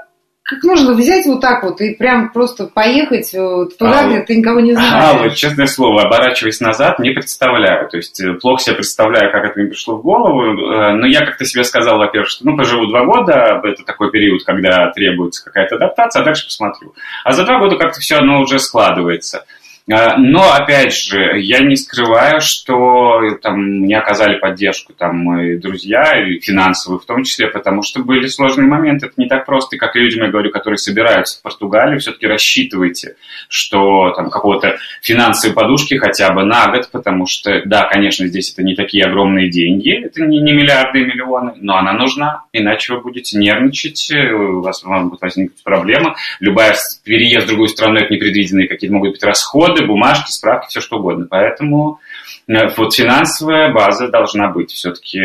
как 0.46 0.64
можно 0.64 0.94
взять 0.94 1.26
вот 1.26 1.42
так 1.42 1.64
вот 1.64 1.82
и 1.82 1.96
прям 1.96 2.32
просто 2.32 2.68
поехать 2.68 3.34
э, 3.34 3.66
туда, 3.80 4.02
а, 4.02 4.08
где 4.08 4.22
ты 4.22 4.36
никого 4.36 4.60
не 4.60 4.74
знаешь? 4.74 5.04
А, 5.04 5.18
вот, 5.18 5.34
честное 5.34 5.66
слово, 5.66 6.04
оборачиваясь 6.04 6.60
назад, 6.60 7.00
не 7.00 7.10
представляю. 7.10 7.90
То 7.90 7.98
есть 7.98 8.22
э, 8.22 8.34
плохо 8.34 8.62
себе 8.62 8.76
представляю, 8.76 9.32
как 9.32 9.44
это 9.44 9.60
мне 9.60 9.70
пришло 9.70 9.98
в 9.98 10.04
голову. 10.04 10.44
Э, 10.44 10.94
но 10.94 11.08
я 11.08 11.26
как-то 11.26 11.46
себе 11.46 11.64
сказал, 11.64 11.98
во-первых, 11.98 12.30
что 12.30 12.46
ну, 12.46 12.56
поживу 12.56 12.86
два 12.86 13.06
года, 13.06 13.60
это 13.64 13.84
такой 13.84 14.12
период, 14.12 14.44
когда 14.46 14.92
требуется 14.92 15.44
какая-то 15.44 15.78
адаптация, 15.78 16.22
а 16.22 16.26
дальше 16.26 16.46
посмотрю. 16.46 16.94
А 17.24 17.32
за 17.32 17.44
два 17.44 17.58
года 17.58 17.78
как-то 17.78 18.00
все 18.00 18.18
оно 18.18 18.40
уже 18.42 18.60
складывается. 18.60 19.46
А, 19.92 20.18
но, 20.18 20.52
опять 20.52 20.96
же, 20.96 21.40
я 21.40 21.60
не 21.60 21.76
скрываю, 21.76 22.42
что 22.42 23.38
там, 23.44 23.62
мне 23.62 24.00
оказали 24.00 24.40
поддержку 24.40 24.94
там, 24.94 25.18
мои 25.18 25.58
друзья, 25.58 26.26
и 26.26 26.40
финансовую 26.40 27.00
в 27.00 27.06
том 27.06 27.24
числе, 27.24 27.50
потому 27.50 27.84
что 27.84 28.02
были 28.04 28.26
сложные 28.26 28.68
моменты. 28.68 29.06
Это 29.06 29.14
не 29.18 29.28
так 29.28 29.46
просто, 29.46 29.78
как 29.78 29.96
людям, 29.96 30.24
я 30.24 30.32
говорю, 30.32 30.50
которые 30.50 30.80
собираются 30.80 31.38
в 31.38 31.44
Португалию, 31.44 32.00
все-таки 32.00 32.26
рассчитывайте, 32.26 33.16
что 33.48 34.12
там 34.16 34.32
какого-то 34.32 34.78
финансовой 35.04 35.54
подушки 35.56 35.94
хотя 35.96 36.34
бы 36.34 36.44
на 36.44 36.72
год, 36.72 36.90
потому 36.92 37.28
что, 37.28 37.62
да, 37.66 37.88
конечно, 37.88 38.26
здесь 38.26 38.54
это 38.54 38.64
не 38.64 38.74
такие 38.76 39.06
огромные 39.06 39.52
деньги, 39.52 40.04
это 40.04 40.24
не, 40.24 40.42
не 40.42 40.54
миллиарды 40.54 41.02
и 41.02 41.06
миллионы, 41.06 41.54
но 41.58 41.78
она 41.78 41.94
нужна, 41.94 42.46
иначе 42.54 42.94
вы 42.94 43.02
будете 43.02 43.38
нервничать, 43.38 44.12
у 44.12 44.62
вас 44.62 44.84
могут 44.84 45.22
возникнуть 45.22 45.64
проблемы. 45.64 46.16
Любая 46.40 46.76
переезд 47.04 47.46
в 47.46 47.50
другую 47.50 47.70
страну, 47.70 48.00
это 48.00 48.12
непредвиденные 48.12 48.68
какие-то 48.68 48.96
могут 48.96 49.12
быть 49.12 49.24
расходы, 49.24 49.75
доходы, 49.76 49.88
бумажки, 49.88 50.32
справки, 50.32 50.70
все 50.70 50.82
что 50.82 50.98
угодно. 50.98 51.28
Поэтому 51.30 52.00
э, 52.48 52.54
вот 52.78 52.94
финансовая 52.94 53.74
база 53.74 54.08
должна 54.08 54.50
быть 54.50 54.72
все-таки, 54.72 55.20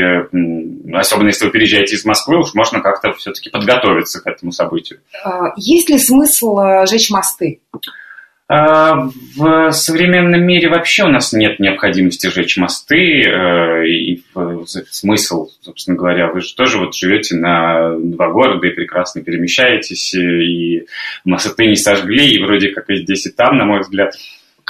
особенно 0.93 1.29
если 1.29 1.47
вы 1.47 1.51
переезжаете 1.51 1.97
из 1.97 2.05
Москвы, 2.05 2.39
уж 2.39 2.55
можно 2.55 2.81
как-то 2.81 3.13
все-таки 3.13 3.51
подготовиться 3.51 4.21
к 4.21 4.27
этому 4.27 4.53
событию. 4.53 5.01
А, 5.25 5.53
есть 5.57 5.89
ли 5.89 5.99
смысл 5.99 6.59
э, 6.59 6.87
жечь 6.87 7.11
мосты? 7.11 7.61
А, 8.53 9.09
в 9.37 9.71
современном 9.71 10.43
мире 10.43 10.69
вообще 10.69 11.05
у 11.05 11.09
нас 11.09 11.33
нет 11.33 11.61
необходимости 11.61 12.27
жечь 12.27 12.57
мосты, 12.57 13.23
э, 13.23 13.87
и 13.87 14.25
смысл, 14.91 15.51
собственно 15.61 15.97
говоря, 15.97 16.33
вы 16.33 16.41
же 16.41 16.57
тоже 16.57 16.79
вот 16.79 16.97
живете 16.97 17.37
на 17.37 17.97
два 17.97 18.29
города 18.31 18.67
и 18.67 18.75
прекрасно 18.75 19.23
перемещаетесь, 19.23 20.15
и 20.15 20.85
мосты 21.25 21.67
не 21.67 21.77
сожгли, 21.77 22.29
и 22.29 22.43
вроде 22.43 22.71
как 22.71 22.91
и 22.91 22.97
здесь, 22.97 23.27
и 23.27 23.31
там, 23.31 23.57
на 23.57 23.67
мой 23.67 23.81
взгляд, 23.83 24.15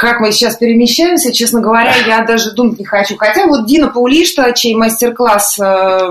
как 0.01 0.19
мы 0.19 0.33
сейчас 0.33 0.57
перемещаемся, 0.57 1.31
честно 1.31 1.61
говоря, 1.61 1.93
я 2.07 2.25
даже 2.25 2.53
думать 2.53 2.79
не 2.79 2.87
хочу. 2.87 3.17
Хотя 3.19 3.47
вот 3.47 3.67
Дина 3.67 3.89
Паулишта, 3.89 4.55
чей 4.55 4.75
мастер-класс 4.75 5.59
э, 5.61 6.11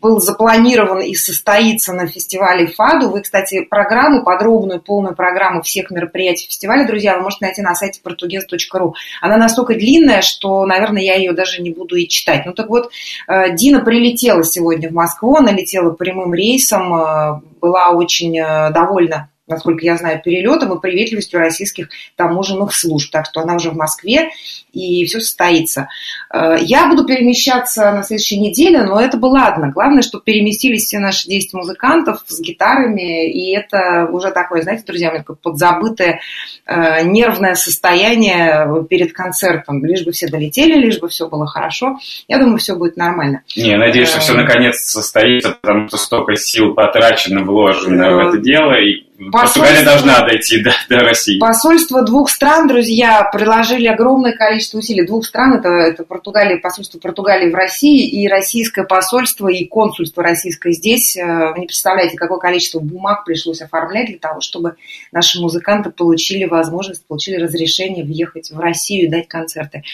был 0.00 0.20
запланирован 0.20 1.00
и 1.00 1.16
состоится 1.16 1.92
на 1.92 2.06
фестивале 2.06 2.68
ФАДу. 2.68 3.10
Вы, 3.10 3.22
кстати, 3.22 3.62
программу, 3.62 4.22
подробную, 4.22 4.80
полную 4.80 5.16
программу 5.16 5.62
всех 5.62 5.90
мероприятий 5.90 6.46
фестиваля, 6.46 6.86
друзья, 6.86 7.16
вы 7.16 7.24
можете 7.24 7.46
найти 7.46 7.60
на 7.60 7.74
сайте 7.74 8.00
portugues.ru. 8.04 8.92
Она 9.20 9.36
настолько 9.36 9.74
длинная, 9.74 10.22
что, 10.22 10.64
наверное, 10.64 11.02
я 11.02 11.16
ее 11.16 11.32
даже 11.32 11.60
не 11.60 11.72
буду 11.72 11.96
и 11.96 12.06
читать. 12.06 12.46
Ну 12.46 12.52
так 12.52 12.68
вот, 12.68 12.92
э, 13.26 13.56
Дина 13.56 13.80
прилетела 13.80 14.44
сегодня 14.44 14.90
в 14.90 14.92
Москву, 14.92 15.34
она 15.34 15.50
летела 15.50 15.90
прямым 15.90 16.32
рейсом, 16.34 16.94
э, 16.94 17.40
была 17.60 17.90
очень 17.90 18.40
довольна 18.72 19.28
насколько 19.46 19.84
я 19.84 19.96
знаю, 19.96 20.22
перелетом 20.22 20.72
и 20.72 20.80
приветливостью 20.80 21.40
российских 21.40 21.88
таможенных 22.16 22.74
служб. 22.74 23.10
Так 23.10 23.26
что 23.26 23.40
она 23.40 23.56
уже 23.56 23.70
в 23.70 23.76
Москве, 23.76 24.30
и 24.72 25.04
все 25.04 25.20
состоится. 25.20 25.88
Э, 26.32 26.56
я 26.60 26.88
буду 26.88 27.04
перемещаться 27.06 27.92
на 27.92 28.02
следующей 28.02 28.40
неделе, 28.40 28.82
но 28.82 29.00
это 29.00 29.16
бы 29.16 29.26
ладно. 29.26 29.70
Главное, 29.70 30.02
чтобы 30.02 30.24
переместились 30.24 30.86
все 30.86 30.98
наши 30.98 31.28
10 31.28 31.52
музыкантов 31.54 32.24
с 32.26 32.40
гитарами, 32.40 33.30
и 33.30 33.54
это 33.54 34.08
уже 34.10 34.30
такое, 34.30 34.62
знаете, 34.62 34.84
друзья 34.86 35.10
мои, 35.10 35.22
как 35.22 35.38
подзабытое 35.40 36.20
э, 36.66 37.02
нервное 37.04 37.54
состояние 37.54 38.86
перед 38.88 39.12
концертом. 39.12 39.84
Лишь 39.84 40.04
бы 40.04 40.12
все 40.12 40.26
долетели, 40.28 40.74
лишь 40.74 40.98
бы 40.98 41.08
все 41.08 41.28
было 41.28 41.46
хорошо. 41.46 41.98
Я 42.28 42.38
думаю, 42.38 42.58
все 42.58 42.76
будет 42.76 42.96
нормально. 42.96 43.42
Не, 43.56 43.76
надеюсь, 43.76 44.08
что 44.08 44.20
все 44.20 44.32
э, 44.32 44.36
наконец 44.36 44.80
состоится, 44.80 45.50
потому 45.60 45.88
что 45.88 45.98
столько 45.98 46.36
сил 46.36 46.74
потрачено, 46.74 47.42
вложено 47.44 48.14
в 48.14 48.18
это 48.28 48.38
дело, 48.38 48.72
и 48.80 49.04
Португалия 49.30 49.84
должна 49.84 50.26
дойти 50.26 50.60
до, 50.60 50.72
до 50.88 50.98
России. 50.98 51.38
Посольство 51.38 52.02
двух 52.02 52.28
стран, 52.28 52.66
друзья, 52.66 53.28
приложили 53.32 53.86
огромное 53.86 54.32
количество 54.32 54.78
усилий. 54.78 55.06
Двух 55.06 55.24
стран, 55.24 55.54
это, 55.54 55.68
это 55.68 56.04
Португалия, 56.04 56.58
посольство 56.58 56.98
Португалии 56.98 57.50
в 57.50 57.54
России 57.54 58.08
и 58.08 58.26
российское 58.26 58.84
посольство 58.84 59.46
и 59.46 59.66
консульство 59.66 60.22
российское 60.22 60.72
здесь. 60.72 61.16
Э, 61.16 61.52
вы 61.52 61.60
не 61.60 61.66
представляете, 61.66 62.16
какое 62.16 62.38
количество 62.38 62.80
бумаг 62.80 63.24
пришлось 63.24 63.62
оформлять 63.62 64.08
для 64.08 64.18
того, 64.18 64.40
чтобы 64.40 64.74
наши 65.12 65.40
музыканты 65.40 65.90
получили 65.90 66.44
возможность, 66.44 67.06
получили 67.06 67.36
разрешение 67.36 68.04
въехать 68.04 68.50
в 68.50 68.58
Россию 68.58 69.04
и 69.06 69.10
дать 69.10 69.28
концерты. 69.28 69.84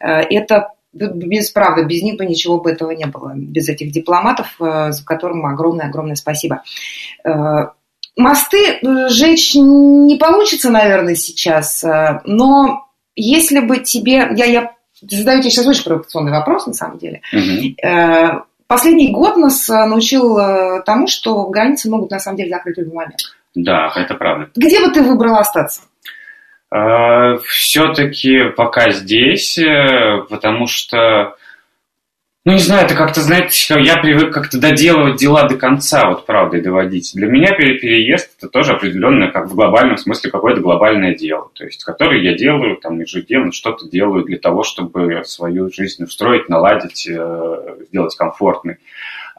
Э, 0.00 0.20
это 0.20 0.72
без 0.92 1.50
правда, 1.50 1.84
без 1.84 2.02
них 2.02 2.16
бы 2.16 2.26
ничего 2.26 2.60
бы 2.60 2.70
этого 2.70 2.90
не 2.90 3.06
было, 3.06 3.32
без 3.34 3.68
этих 3.70 3.90
дипломатов, 3.90 4.54
э, 4.60 4.92
за 4.92 5.04
которым 5.04 5.46
огромное-огромное 5.46 6.16
спасибо. 6.16 6.62
Мосты 8.16 8.78
э, 8.80 9.08
сжечь 9.08 9.54
не 9.54 10.16
получится, 10.16 10.70
наверное, 10.70 11.14
сейчас, 11.14 11.84
э, 11.84 12.20
но 12.24 12.88
если 13.14 13.60
бы 13.60 13.78
тебе... 13.78 14.28
Я, 14.36 14.46
я 14.46 14.72
задаю 15.02 15.40
тебе 15.40 15.50
сейчас 15.50 15.66
очень 15.66 15.84
провокационный 15.84 16.32
вопрос, 16.32 16.66
на 16.66 16.72
самом 16.72 16.98
деле. 16.98 17.20
Угу. 17.32 18.44
Последний 18.66 19.12
год 19.12 19.36
нас 19.36 19.68
научил 19.68 20.36
тому, 20.84 21.06
что 21.06 21.46
границы 21.48 21.88
могут, 21.88 22.10
на 22.10 22.18
самом 22.18 22.38
деле, 22.38 22.50
закрыть 22.50 22.76
в 22.76 22.80
любой 22.80 22.96
момент. 22.96 23.20
Да, 23.54 23.92
это 23.94 24.14
правда. 24.14 24.50
Где 24.56 24.80
бы 24.80 24.92
ты 24.92 25.02
выбрал 25.02 25.36
остаться? 25.36 25.82
Все-таки 27.44 28.50
пока 28.56 28.90
здесь, 28.90 29.58
потому 30.28 30.66
что 30.66 31.36
ну, 32.46 32.52
не 32.52 32.58
знаю, 32.58 32.86
это 32.86 32.94
как-то, 32.94 33.22
знаете, 33.22 33.74
я 33.80 33.96
привык 33.96 34.32
как-то 34.32 34.60
доделывать 34.60 35.16
дела 35.16 35.48
до 35.48 35.56
конца, 35.56 36.08
вот 36.08 36.26
правда, 36.26 36.58
и 36.58 36.62
доводить. 36.62 37.10
Для 37.12 37.26
меня 37.26 37.48
переезд 37.48 38.36
это 38.38 38.48
тоже 38.48 38.74
определенное, 38.74 39.32
как 39.32 39.48
в 39.48 39.56
глобальном 39.56 39.96
смысле, 39.96 40.30
какое-то 40.30 40.60
глобальное 40.60 41.16
дело, 41.16 41.50
то 41.54 41.64
есть, 41.64 41.82
которое 41.82 42.22
я 42.22 42.34
делаю 42.34 42.76
там 42.76 43.00
ежедневно, 43.00 43.50
что-то 43.50 43.90
делаю 43.90 44.22
для 44.22 44.38
того, 44.38 44.62
чтобы 44.62 45.22
свою 45.24 45.72
жизнь 45.72 46.04
устроить, 46.04 46.48
наладить, 46.48 47.08
э, 47.10 47.78
сделать 47.88 48.14
комфортной. 48.14 48.76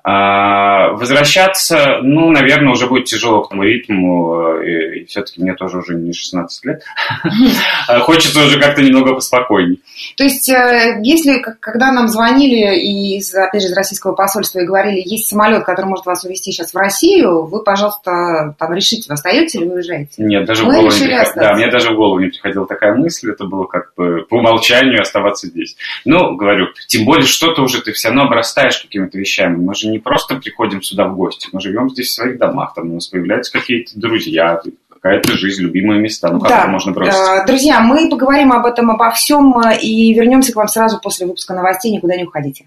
А 0.04 0.92
возвращаться, 0.92 2.00
ну, 2.02 2.32
наверное, 2.32 2.72
уже 2.72 2.88
будет 2.88 3.06
тяжело 3.06 3.42
к 3.42 3.50
тому 3.50 3.64
ритму, 3.64 4.54
э, 4.54 5.00
и, 5.00 5.06
все-таки 5.06 5.42
мне 5.42 5.54
тоже 5.54 5.80
уже 5.80 5.96
не 5.96 6.14
16 6.14 6.66
лет. 6.66 6.84
Хочется 8.02 8.46
уже 8.46 8.60
как-то 8.60 8.82
немного 8.82 9.16
поспокойней. 9.16 9.82
То 10.16 10.24
есть, 10.24 10.50
э, 10.50 11.00
если, 11.04 11.40
когда 11.60 11.92
нам 11.92 12.08
звонили 12.08 12.78
из, 12.80 13.34
опять 13.34 13.62
же, 13.62 13.68
из 13.68 13.74
российского 13.74 14.14
посольства 14.14 14.60
и 14.60 14.66
говорили, 14.66 15.02
есть 15.04 15.28
самолет, 15.28 15.64
который 15.66 15.88
может 15.88 16.06
вас 16.06 16.24
увезти 16.24 16.52
сейчас 16.52 16.74
в 16.74 16.78
Россию, 16.78 17.46
вы, 17.46 17.64
пожалуйста, 17.64 18.56
там 18.58 18.74
решите, 18.74 19.06
вы 19.10 19.14
остаетесь 19.14 19.56
или 19.56 19.66
вы 19.66 19.76
уезжаете? 19.76 20.14
Нет, 20.18 20.46
даже 20.46 20.64
Мы 20.64 20.72
в 20.72 20.76
голову 20.76 20.94
не 20.94 21.06
приход... 21.06 21.34
Да, 21.36 21.54
мне 21.54 21.70
даже 21.70 21.92
в 21.92 21.96
голову 21.96 22.20
не 22.20 22.28
приходила 22.28 22.66
такая 22.66 22.96
мысль, 22.96 23.32
это 23.32 23.46
было 23.46 23.66
как 23.66 23.94
бы 23.96 24.26
по 24.30 24.36
умолчанию 24.36 25.02
оставаться 25.02 25.48
здесь. 25.48 25.76
Ну, 26.06 26.36
говорю, 26.36 26.68
тем 26.88 27.06
более 27.06 27.26
что-то 27.26 27.62
уже 27.62 27.82
ты 27.82 27.92
все 27.92 28.10
равно 28.10 28.24
обрастаешь 28.24 28.80
какими-то 28.80 29.18
вещами. 29.18 29.58
Мы 29.58 29.76
же 29.76 29.90
не 29.90 30.00
просто 30.00 30.36
приходим 30.36 30.82
сюда 30.82 31.08
в 31.08 31.16
гости, 31.16 31.50
мы 31.52 31.62
живем 31.62 31.90
здесь 31.90 32.10
в 32.10 32.14
своих 32.14 32.38
домах, 32.38 32.74
там 32.76 32.92
у 32.92 32.96
нас 32.96 33.08
появляются 33.08 33.52
какие-то 33.52 33.92
друзья, 33.96 34.62
какая-то 35.02 35.34
жизнь, 35.34 35.64
любимые 35.64 36.00
места. 36.00 36.30
Ну, 36.30 36.40
как 36.40 36.50
да. 36.50 36.68
можно 36.68 36.92
бросить? 36.92 37.14
Э, 37.14 37.46
друзья, 37.46 37.80
мы 37.80 38.10
поговорим 38.10 38.52
об 38.52 38.66
этом, 38.66 38.92
обо 38.92 39.12
всем 39.12 39.58
э, 39.60 39.80
и 39.80 40.14
вернемся 40.14 40.54
к 40.54 40.56
вам 40.56 40.68
сразу 40.68 41.00
после 41.00 41.26
выпуска 41.26 41.54
новостей. 41.54 41.92
Никуда 41.92 42.16
не 42.16 42.24
уходите. 42.24 42.66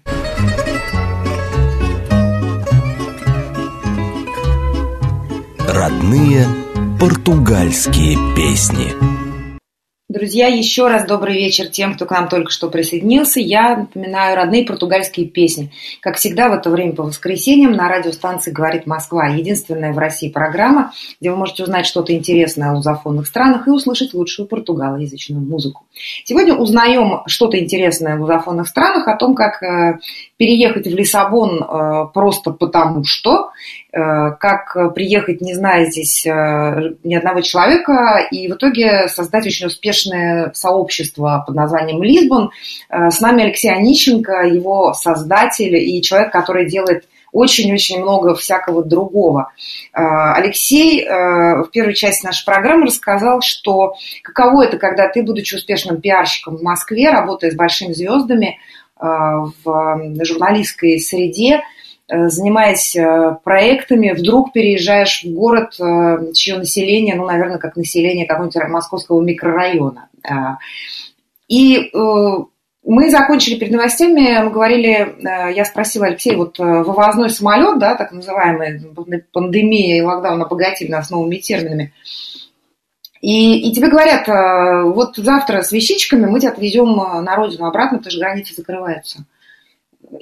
Родные 5.67 6.45
португальские 6.99 8.17
песни. 8.35 9.20
Друзья, 10.11 10.47
еще 10.47 10.89
раз 10.89 11.05
добрый 11.05 11.35
вечер 11.35 11.67
тем, 11.67 11.95
кто 11.95 12.05
к 12.05 12.11
нам 12.11 12.27
только 12.27 12.51
что 12.51 12.69
присоединился. 12.69 13.39
Я 13.39 13.77
напоминаю 13.77 14.35
родные 14.35 14.65
португальские 14.65 15.25
песни. 15.25 15.71
Как 16.01 16.17
всегда, 16.17 16.49
в 16.49 16.53
это 16.53 16.69
время 16.69 16.91
по 16.91 17.03
воскресеньям 17.03 17.71
на 17.71 17.87
радиостанции 17.87 18.51
«Говорит 18.51 18.85
Москва». 18.85 19.27
Единственная 19.27 19.93
в 19.93 19.97
России 19.97 20.27
программа, 20.27 20.91
где 21.21 21.31
вы 21.31 21.37
можете 21.37 21.63
узнать 21.63 21.85
что-то 21.85 22.11
интересное 22.11 22.71
о 22.71 22.75
лузофонных 22.75 23.25
странах 23.25 23.69
и 23.69 23.71
услышать 23.71 24.13
лучшую 24.13 24.49
португалоязычную 24.49 25.41
музыку. 25.41 25.85
Сегодня 26.25 26.55
узнаем 26.55 27.21
что-то 27.27 27.57
интересное 27.57 28.17
в 28.17 28.21
лузофонных 28.23 28.67
странах, 28.67 29.07
о 29.07 29.15
том, 29.15 29.33
как 29.33 29.63
э, 29.63 29.99
переехать 30.41 30.87
в 30.87 30.95
Лиссабон 30.95 31.61
э, 31.61 32.07
просто 32.15 32.49
потому 32.49 33.03
что, 33.03 33.51
э, 33.93 34.31
как 34.39 34.95
приехать, 34.95 35.39
не 35.39 35.53
зная 35.53 35.85
здесь 35.85 36.25
ни 36.25 37.13
одного 37.13 37.41
человека, 37.41 38.27
и 38.31 38.47
в 38.47 38.55
итоге 38.55 39.07
создать 39.07 39.45
очень 39.45 39.67
успешное 39.67 40.51
сообщество 40.55 41.43
под 41.45 41.55
названием 41.55 42.01
Лисбон. 42.01 42.49
Э, 42.89 43.11
с 43.11 43.21
нами 43.21 43.43
Алексей 43.43 43.71
Онищенко, 43.71 44.47
его 44.47 44.93
создатель 44.93 45.75
и 45.75 46.01
человек, 46.01 46.31
который 46.31 46.67
делает 46.67 47.05
очень-очень 47.31 48.01
много 48.01 48.35
всякого 48.35 48.83
другого. 48.83 49.51
Э, 49.93 50.01
Алексей 50.35 51.03
э, 51.03 51.61
в 51.61 51.69
первой 51.71 51.93
части 51.93 52.25
нашей 52.25 52.45
программы 52.45 52.87
рассказал, 52.87 53.41
что 53.41 53.93
каково 54.23 54.65
это, 54.65 54.77
когда 54.77 55.07
ты, 55.07 55.23
будучи 55.23 55.55
успешным 55.55 56.01
пиарщиком 56.01 56.57
в 56.57 56.63
Москве, 56.63 57.09
работая 57.09 57.51
с 57.51 57.55
большими 57.55 57.93
звездами 57.93 58.57
в 59.01 60.23
журналистской 60.23 60.99
среде, 60.99 61.61
занимаясь 62.07 62.95
проектами, 63.43 64.11
вдруг 64.11 64.53
переезжаешь 64.53 65.23
в 65.23 65.33
город, 65.33 65.73
чье 66.33 66.57
население, 66.57 67.15
ну, 67.15 67.25
наверное, 67.25 67.57
как 67.57 67.75
население 67.75 68.27
какого-нибудь 68.27 68.69
московского 68.69 69.21
микрорайона. 69.21 70.09
А, 70.23 70.57
и 71.47 71.77
э, 71.77 72.37
мы 72.83 73.09
закончили 73.09 73.59
перед 73.59 73.73
новостями, 73.73 74.41
мы 74.41 74.51
говорили, 74.51 74.89
э, 74.89 75.53
я 75.53 75.65
спросила 75.65 76.05
Алексея, 76.05 76.37
вот 76.37 76.59
э, 76.59 76.63
вывозной 76.63 77.29
самолет, 77.29 77.79
да, 77.79 77.95
так 77.95 78.11
называемый, 78.11 78.81
пандемия 79.33 79.97
и 79.97 80.01
локдаун 80.01 80.41
обогатили 80.41 80.89
нас 80.89 81.09
новыми 81.09 81.37
терминами. 81.37 81.93
И, 83.21 83.69
и 83.69 83.73
тебе 83.73 83.89
говорят, 83.89 84.27
вот 84.95 85.15
завтра 85.15 85.61
с 85.61 85.71
вещичками 85.71 86.25
мы 86.25 86.39
тебя 86.39 86.51
отвезем 86.51 86.95
на 86.95 87.35
родину 87.35 87.65
обратно, 87.65 87.99
потому 87.99 88.11
что 88.11 88.19
границы 88.19 88.55
закрываются. 88.55 89.23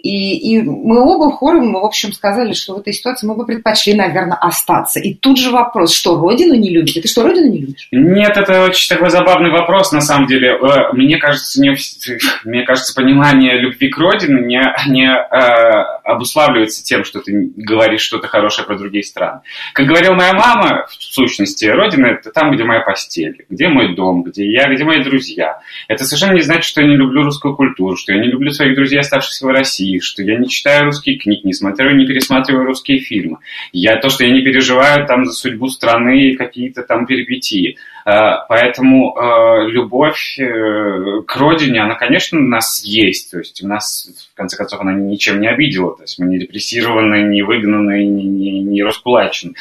И, 0.03 0.55
и 0.55 0.61
мы 0.61 1.01
оба 1.01 1.31
хором, 1.31 1.73
в 1.73 1.77
общем, 1.77 2.13
сказали, 2.13 2.53
что 2.53 2.75
в 2.75 2.79
этой 2.79 2.93
ситуации 2.93 3.27
мы 3.27 3.35
бы 3.35 3.45
предпочли, 3.45 3.93
наверное, 3.93 4.37
остаться. 4.37 4.99
И 4.99 5.13
тут 5.13 5.39
же 5.39 5.49
вопрос, 5.51 5.93
что 5.93 6.15
родину 6.15 6.53
не 6.53 6.69
любите? 6.69 7.01
Ты 7.01 7.07
что, 7.07 7.23
родину 7.23 7.49
не 7.49 7.59
любишь? 7.59 7.87
Нет, 7.91 8.37
это 8.37 8.65
очень 8.65 8.87
такой 8.87 9.09
забавный 9.09 9.49
вопрос, 9.49 9.91
на 9.91 10.01
самом 10.01 10.27
деле. 10.27 10.51
Э, 10.51 10.93
мне 10.93 11.17
кажется, 11.17 11.61
не, 11.61 11.75
мне 12.43 12.63
кажется 12.63 12.93
понимание 12.93 13.59
любви 13.59 13.89
к 13.89 13.97
родине 13.97 14.41
не, 14.41 14.61
не 14.89 15.07
э, 15.07 15.99
обуславливается 16.03 16.83
тем, 16.83 17.03
что 17.03 17.19
ты 17.19 17.51
говоришь 17.55 18.01
что-то 18.01 18.27
хорошее 18.27 18.67
про 18.67 18.77
другие 18.77 19.03
страны. 19.03 19.41
Как 19.73 19.87
говорила 19.87 20.13
моя 20.13 20.33
мама, 20.33 20.85
в 20.87 21.03
сущности, 21.03 21.65
родина– 21.65 22.05
это 22.07 22.31
там, 22.31 22.51
где 22.51 22.63
моя 22.63 22.81
постель, 22.81 23.45
где 23.49 23.67
мой 23.67 23.95
дом, 23.95 24.23
где 24.23 24.49
я, 24.49 24.71
где 24.73 24.83
мои 24.83 25.03
друзья. 25.03 25.59
Это 25.87 26.05
совершенно 26.05 26.33
не 26.33 26.41
значит, 26.41 26.65
что 26.65 26.81
я 26.81 26.87
не 26.87 26.95
люблю 26.95 27.23
русскую 27.23 27.55
культуру, 27.55 27.95
что 27.95 28.13
я 28.13 28.19
не 28.19 28.27
люблю 28.27 28.51
своих 28.51 28.75
друзей, 28.75 28.99
оставшихся 28.99 29.45
в 29.45 29.49
России 29.49 29.68
России, 29.69 29.99
что 29.99 30.23
я 30.23 30.37
не 30.37 30.49
читаю 30.49 30.85
русские 30.85 31.17
книги, 31.17 31.41
не 31.43 31.53
смотрю, 31.53 31.95
не 31.95 32.07
пересматриваю 32.07 32.65
русские 32.65 32.99
фильмы. 32.99 33.37
Я 33.71 33.97
то, 33.97 34.09
что 34.09 34.23
я 34.23 34.31
не 34.31 34.41
переживаю 34.41 35.05
там 35.05 35.25
за 35.25 35.33
судьбу 35.33 35.67
страны 35.69 36.31
и 36.31 36.35
какие-то 36.35 36.81
там 36.83 37.05
перипетии. 37.05 37.77
А, 38.05 38.45
поэтому 38.47 39.15
а, 39.15 39.65
любовь 39.67 40.39
э, 40.39 41.21
к 41.27 41.35
родине, 41.35 41.81
она, 41.81 41.95
конечно, 41.95 42.39
у 42.39 42.43
нас 42.43 42.83
есть. 42.83 43.31
То 43.31 43.37
есть 43.37 43.63
у 43.63 43.67
нас, 43.67 44.09
в 44.33 44.35
конце 44.35 44.57
концов, 44.57 44.81
она 44.81 44.93
ничем 44.93 45.39
не 45.39 45.47
обидела. 45.47 45.95
То 45.95 46.03
есть 46.03 46.17
мы 46.17 46.25
не 46.25 46.39
репрессированы, 46.39 47.23
не 47.29 47.43
выгнаны, 47.43 48.03
не, 48.05 48.23
не, 48.23 48.61
не 48.61 48.83
раскулачены. 48.83 49.53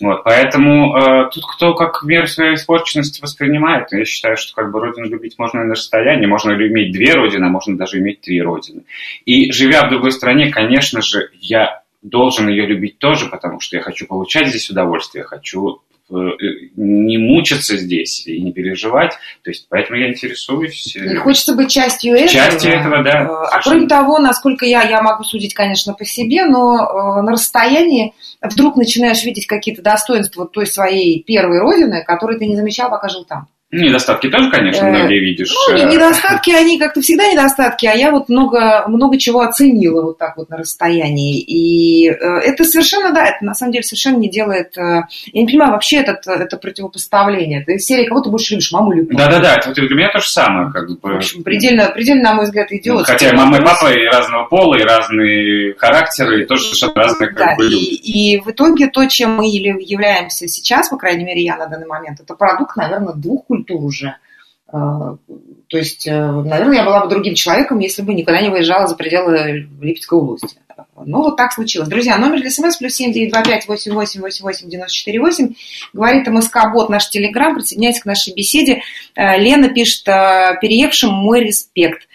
Вот, 0.00 0.24
поэтому 0.24 0.94
э, 0.94 1.30
тут 1.32 1.44
кто 1.46 1.74
как 1.74 2.02
меру 2.02 2.26
своей 2.26 2.54
испорченности 2.54 3.22
воспринимает. 3.22 3.92
Я 3.92 4.04
считаю, 4.04 4.36
что 4.36 4.54
как 4.54 4.70
бы 4.70 4.80
родину 4.80 5.08
любить 5.08 5.38
можно 5.38 5.64
на 5.64 5.72
расстоянии, 5.72 6.26
можно 6.26 6.52
иметь 6.52 6.92
две 6.92 7.14
родины, 7.14 7.46
а 7.46 7.48
можно 7.48 7.78
даже 7.78 7.98
иметь 7.98 8.20
три 8.20 8.42
родины. 8.42 8.82
И 9.24 9.50
живя 9.52 9.86
в 9.86 9.90
другой 9.90 10.12
стране, 10.12 10.50
конечно 10.50 11.00
же, 11.00 11.30
я 11.40 11.82
должен 12.02 12.48
ее 12.48 12.66
любить 12.66 12.98
тоже, 12.98 13.26
потому 13.26 13.60
что 13.60 13.76
я 13.76 13.82
хочу 13.82 14.06
получать 14.06 14.48
здесь 14.48 14.68
удовольствие, 14.68 15.24
хочу 15.24 15.80
не 16.08 17.18
мучиться 17.18 17.76
здесь 17.76 18.26
и 18.26 18.40
не 18.40 18.52
переживать. 18.52 19.12
То 19.42 19.50
есть, 19.50 19.66
поэтому 19.68 19.98
я 19.98 20.10
интересуюсь. 20.10 20.96
Э, 20.96 21.14
и 21.14 21.16
хочется 21.16 21.54
быть 21.54 21.70
частью 21.70 22.14
этого. 22.14 22.28
Частью 22.28 22.72
этого, 22.72 23.02
да. 23.02 23.22
Э, 23.22 23.28
а 23.52 23.62
кроме 23.62 23.88
того, 23.88 24.18
насколько 24.18 24.64
я, 24.64 24.82
я 24.82 25.02
могу 25.02 25.24
судить, 25.24 25.54
конечно, 25.54 25.94
по 25.94 26.04
себе, 26.04 26.44
но 26.44 27.22
на 27.22 27.32
расстоянии 27.32 28.14
вдруг 28.40 28.76
начинаешь 28.76 29.24
видеть 29.24 29.46
какие-то 29.46 29.82
достоинства 29.82 30.46
той 30.46 30.66
своей 30.66 31.22
первой 31.24 31.58
родины, 31.58 32.04
которые 32.04 32.38
ты 32.38 32.46
не 32.46 32.56
замечал, 32.56 32.90
пока 32.90 33.08
жил 33.08 33.24
там. 33.24 33.48
Недостатки 33.72 34.28
тоже, 34.28 34.48
конечно, 34.48 34.86
э, 34.86 34.90
многие 34.90 35.18
видишь. 35.18 35.52
Ну, 35.68 35.76
э. 35.76 35.92
недостатки, 35.92 36.50
они 36.50 36.78
как-то 36.78 37.00
всегда 37.00 37.26
недостатки, 37.26 37.84
а 37.86 37.94
я 37.94 38.12
вот 38.12 38.28
много, 38.28 38.84
много 38.86 39.18
чего 39.18 39.40
оценила 39.40 40.02
вот 40.02 40.18
так 40.18 40.36
вот 40.36 40.50
на 40.50 40.58
расстоянии. 40.58 41.40
И 41.40 42.08
э, 42.08 42.14
это 42.14 42.62
совершенно, 42.62 43.12
да, 43.12 43.26
это 43.26 43.44
на 43.44 43.54
самом 43.54 43.72
деле 43.72 43.82
совершенно 43.82 44.18
не 44.18 44.30
делает... 44.30 44.76
Я 44.76 45.06
не 45.32 45.46
понимаю 45.46 45.72
вообще 45.72 45.96
этот, 45.96 46.24
это 46.28 46.56
противопоставление. 46.58 47.64
Ты 47.64 47.80
серии 47.80 48.06
кого 48.06 48.20
ты 48.20 48.30
больше 48.30 48.54
любишь, 48.54 48.70
маму 48.70 48.92
или 48.92 49.02
папу? 49.02 49.18
Да-да-да, 49.18 49.56
это 49.56 49.72
для 49.72 49.96
меня 49.96 50.10
то 50.12 50.20
же 50.20 50.28
самое. 50.28 50.70
Как 50.70 50.88
бы. 50.88 50.98
В 51.02 51.16
общем, 51.16 51.42
предельно, 51.42 51.90
предельно, 51.92 52.22
на 52.22 52.34
мой 52.34 52.44
взгляд, 52.44 52.70
идиот. 52.70 53.06
Хотя 53.06 53.32
мама 53.32 53.58
и 53.58 53.64
папа 53.64 53.92
и 53.92 54.06
разного 54.06 54.44
пола, 54.44 54.76
и 54.76 54.82
разные 54.84 55.74
характеры, 55.74 56.42
и 56.42 56.46
тоже 56.46 56.62
совершенно 56.62 56.94
разные 56.94 57.28
как 57.30 57.38
да, 57.38 57.56
бы, 57.56 57.64
люди. 57.64 57.74
И, 57.74 58.36
и 58.36 58.40
в 58.40 58.48
итоге 58.48 58.86
то, 58.86 59.04
чем 59.06 59.34
мы 59.34 59.46
являемся 59.48 60.46
сейчас, 60.46 60.88
по 60.88 60.96
крайней 60.96 61.24
мере, 61.24 61.42
я 61.42 61.56
на 61.56 61.66
данный 61.66 61.88
момент, 61.88 62.20
это 62.20 62.36
продукт, 62.36 62.76
наверное, 62.76 63.14
двух 63.14 63.44
культур 63.46 63.55
культур 63.56 63.84
уже. 63.84 64.16
А, 64.68 65.16
то 65.68 65.78
есть, 65.78 66.06
э, 66.08 66.12
наверное, 66.12 66.76
я 66.78 66.84
была 66.84 67.04
бы 67.04 67.08
другим 67.08 67.34
человеком, 67.34 67.78
если 67.78 68.02
бы 68.02 68.14
никогда 68.14 68.40
не 68.40 68.50
выезжала 68.50 68.86
за 68.86 68.96
пределы 68.96 69.68
Липецкой 69.80 70.18
области. 70.18 70.58
Ну, 71.04 71.22
вот 71.22 71.36
так 71.36 71.52
случилось. 71.52 71.88
Друзья, 71.88 72.18
номер 72.18 72.40
для 72.40 72.50
смс 72.50 72.76
плюс 72.76 72.94
семь 72.94 73.12
девять 73.12 73.30
два 73.30 73.42
пять 73.42 73.66
восемь 73.66 73.92
восемь 73.92 74.20
восемь 74.20 74.42
восемь 74.42 74.68
девяносто 74.68 74.96
четыре 74.96 75.20
восемь. 75.20 75.54
Говорит 75.92 76.26
МСК-бот 76.26 76.90
наш 76.90 77.08
телеграм. 77.08 77.54
Присоединяйтесь 77.54 78.02
к 78.02 78.06
нашей 78.06 78.34
беседе. 78.34 78.82
Э, 79.14 79.38
Лена 79.38 79.68
пишет, 79.68 80.06
э, 80.08 80.58
переехавшим 80.60 81.12
мой 81.12 81.40
респект. 81.40 82.08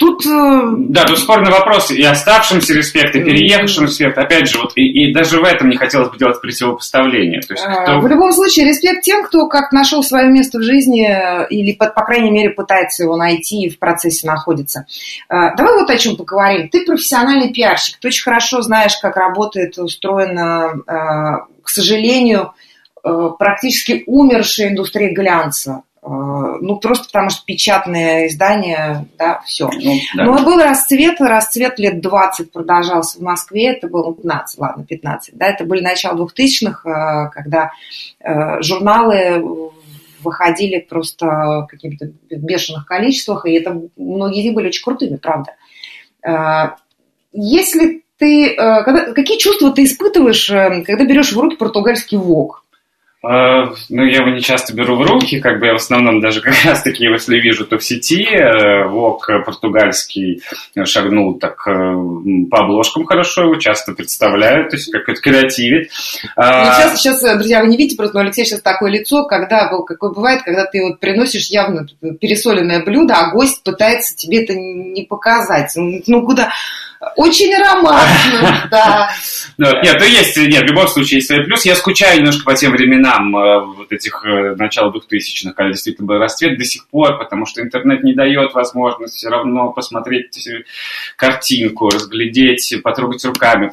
Тут, 0.00 0.24
э, 0.24 0.62
да, 0.88 1.04
тут 1.04 1.18
спорный 1.18 1.50
вопрос 1.50 1.90
и 1.90 2.02
оставшимся 2.02 2.72
респект, 2.72 3.14
и 3.14 3.22
переехавшим 3.22 3.84
респект. 3.84 4.16
Опять 4.16 4.48
же, 4.48 4.56
вот 4.56 4.72
и, 4.74 4.80
и 4.80 5.12
даже 5.12 5.38
в 5.38 5.44
этом 5.44 5.68
не 5.68 5.76
хотелось 5.76 6.08
бы 6.08 6.16
делать 6.16 6.40
противопоставление. 6.40 7.42
То 7.42 7.52
есть, 7.52 7.62
а, 7.66 7.82
кто... 7.82 8.00
В 8.00 8.08
любом 8.08 8.32
случае, 8.32 8.66
респект 8.66 9.02
тем, 9.02 9.22
кто 9.24 9.46
как 9.46 9.72
нашел 9.72 10.02
свое 10.02 10.30
место 10.30 10.58
в 10.58 10.62
жизни 10.62 11.06
или, 11.50 11.74
по, 11.74 11.90
по 11.90 12.02
крайней 12.02 12.30
мере, 12.30 12.48
пытается 12.48 13.02
его 13.02 13.14
найти 13.18 13.64
и 13.64 13.68
в 13.68 13.78
процессе 13.78 14.26
находится. 14.26 14.86
А, 15.28 15.54
давай 15.54 15.74
вот 15.74 15.90
о 15.90 15.98
чем 15.98 16.16
поговорим. 16.16 16.70
Ты 16.70 16.86
профессиональный 16.86 17.52
пиарщик, 17.52 17.98
ты 18.00 18.08
очень 18.08 18.22
хорошо 18.22 18.62
знаешь, 18.62 18.96
как 19.02 19.16
работает, 19.16 19.76
устроена, 19.76 20.80
а, 20.86 21.46
к 21.62 21.68
сожалению, 21.68 22.54
практически 23.02 24.02
умершая 24.06 24.68
индустрия 24.68 25.12
глянца 25.12 25.82
Э, 25.89 25.89
ну, 26.02 26.78
просто 26.80 27.06
потому 27.06 27.28
что 27.28 27.44
печатные 27.44 28.28
издания, 28.28 29.06
да, 29.18 29.42
все. 29.44 29.68
Ну, 29.68 29.94
да. 30.16 30.24
Но 30.24 30.42
был 30.42 30.58
расцвет, 30.58 31.20
расцвет 31.20 31.78
лет 31.78 32.00
20 32.00 32.52
продолжался 32.52 33.18
в 33.18 33.22
Москве, 33.22 33.72
это 33.74 33.86
было 33.86 34.14
15, 34.14 34.58
ладно, 34.58 34.86
15, 34.86 35.36
да, 35.36 35.46
это 35.46 35.64
были 35.64 35.82
начало 35.82 36.26
2000-х, 36.26 36.88
э, 36.88 37.30
когда 37.30 37.72
э, 38.20 38.62
журналы 38.62 39.70
выходили 40.22 40.78
просто 40.78 41.26
в 41.26 41.66
каких-то 41.68 42.12
бешеных 42.30 42.86
количествах, 42.86 43.44
и 43.44 43.52
это 43.52 43.82
многие 43.96 44.40
из 44.40 44.44
них 44.44 44.54
были 44.54 44.68
очень 44.68 44.84
крутыми, 44.84 45.16
правда. 45.16 45.54
Э, 46.26 46.76
если 47.32 48.04
ты, 48.16 48.54
э, 48.54 48.84
когда, 48.84 49.12
какие 49.12 49.38
чувства 49.38 49.70
ты 49.70 49.84
испытываешь, 49.84 50.46
когда 50.48 51.04
берешь 51.04 51.32
в 51.32 51.38
руки 51.38 51.56
португальский 51.56 52.16
вок? 52.16 52.64
А, 53.22 53.74
ну, 53.90 54.04
я 54.04 54.20
его 54.20 54.30
не 54.30 54.40
часто 54.40 54.72
беру 54.72 54.96
в 54.96 55.02
руки, 55.02 55.40
как 55.40 55.60
бы 55.60 55.66
я 55.66 55.74
в 55.74 55.76
основном 55.76 56.22
даже 56.22 56.40
как 56.42 56.54
раз 56.64 56.82
таки, 56.82 57.04
если 57.04 57.38
вижу, 57.38 57.66
то 57.66 57.76
в 57.78 57.84
сети. 57.84 58.24
Э, 58.24 58.88
Вок 58.88 59.26
португальский 59.44 60.42
шагнул 60.84 61.38
так 61.38 61.66
э, 61.66 61.94
по 62.50 62.58
обложкам 62.60 63.04
хорошо, 63.04 63.42
его 63.42 63.56
часто 63.56 63.92
представляют, 63.92 64.70
то 64.70 64.76
есть 64.76 64.90
как 64.90 65.06
это 65.08 65.20
креативит. 65.20 65.90
А, 66.34 66.64
ну, 66.64 66.72
сейчас, 66.72 66.98
сейчас, 66.98 67.38
друзья, 67.38 67.60
вы 67.62 67.68
не 67.68 67.76
видите 67.76 67.96
просто, 67.96 68.16
но 68.16 68.22
Алексей 68.22 68.46
сейчас 68.46 68.62
такое 68.62 68.90
лицо, 68.90 69.26
когда, 69.26 69.68
какое 69.68 70.10
бывает, 70.10 70.42
когда 70.42 70.64
ты 70.64 70.82
вот 70.82 70.98
приносишь 70.98 71.48
явно 71.48 71.86
пересоленное 72.20 72.82
блюдо, 72.82 73.14
а 73.14 73.32
гость 73.32 73.62
пытается 73.62 74.16
тебе 74.16 74.44
это 74.44 74.54
не 74.54 75.02
показать. 75.02 75.72
Ну, 75.76 76.24
куда 76.24 76.52
очень 77.16 77.54
романтично, 77.56 78.68
да. 78.70 79.10
Нет, 79.56 79.96
ну 79.98 80.04
есть, 80.04 80.36
нет, 80.36 80.62
в 80.62 80.66
любом 80.66 80.86
случае 80.86 81.18
есть 81.18 81.28
свой 81.28 81.44
плюс. 81.44 81.64
Я 81.64 81.74
скучаю 81.74 82.18
немножко 82.18 82.44
по 82.44 82.54
тем 82.54 82.72
временам 82.72 83.34
э, 83.36 83.64
вот 83.78 83.90
этих 83.90 84.22
э, 84.26 84.54
начала 84.56 84.92
2000-х, 84.92 85.52
когда 85.54 85.72
действительно 85.72 86.06
был 86.06 86.18
расцвет 86.18 86.58
до 86.58 86.64
сих 86.64 86.86
пор, 86.88 87.18
потому 87.18 87.46
что 87.46 87.62
интернет 87.62 88.04
не 88.04 88.12
дает 88.12 88.52
возможности 88.52 89.16
все 89.16 89.30
равно 89.30 89.72
посмотреть 89.72 90.46
э, 90.46 90.64
картинку, 91.16 91.88
разглядеть, 91.88 92.74
потрогать 92.82 93.24
руками, 93.24 93.70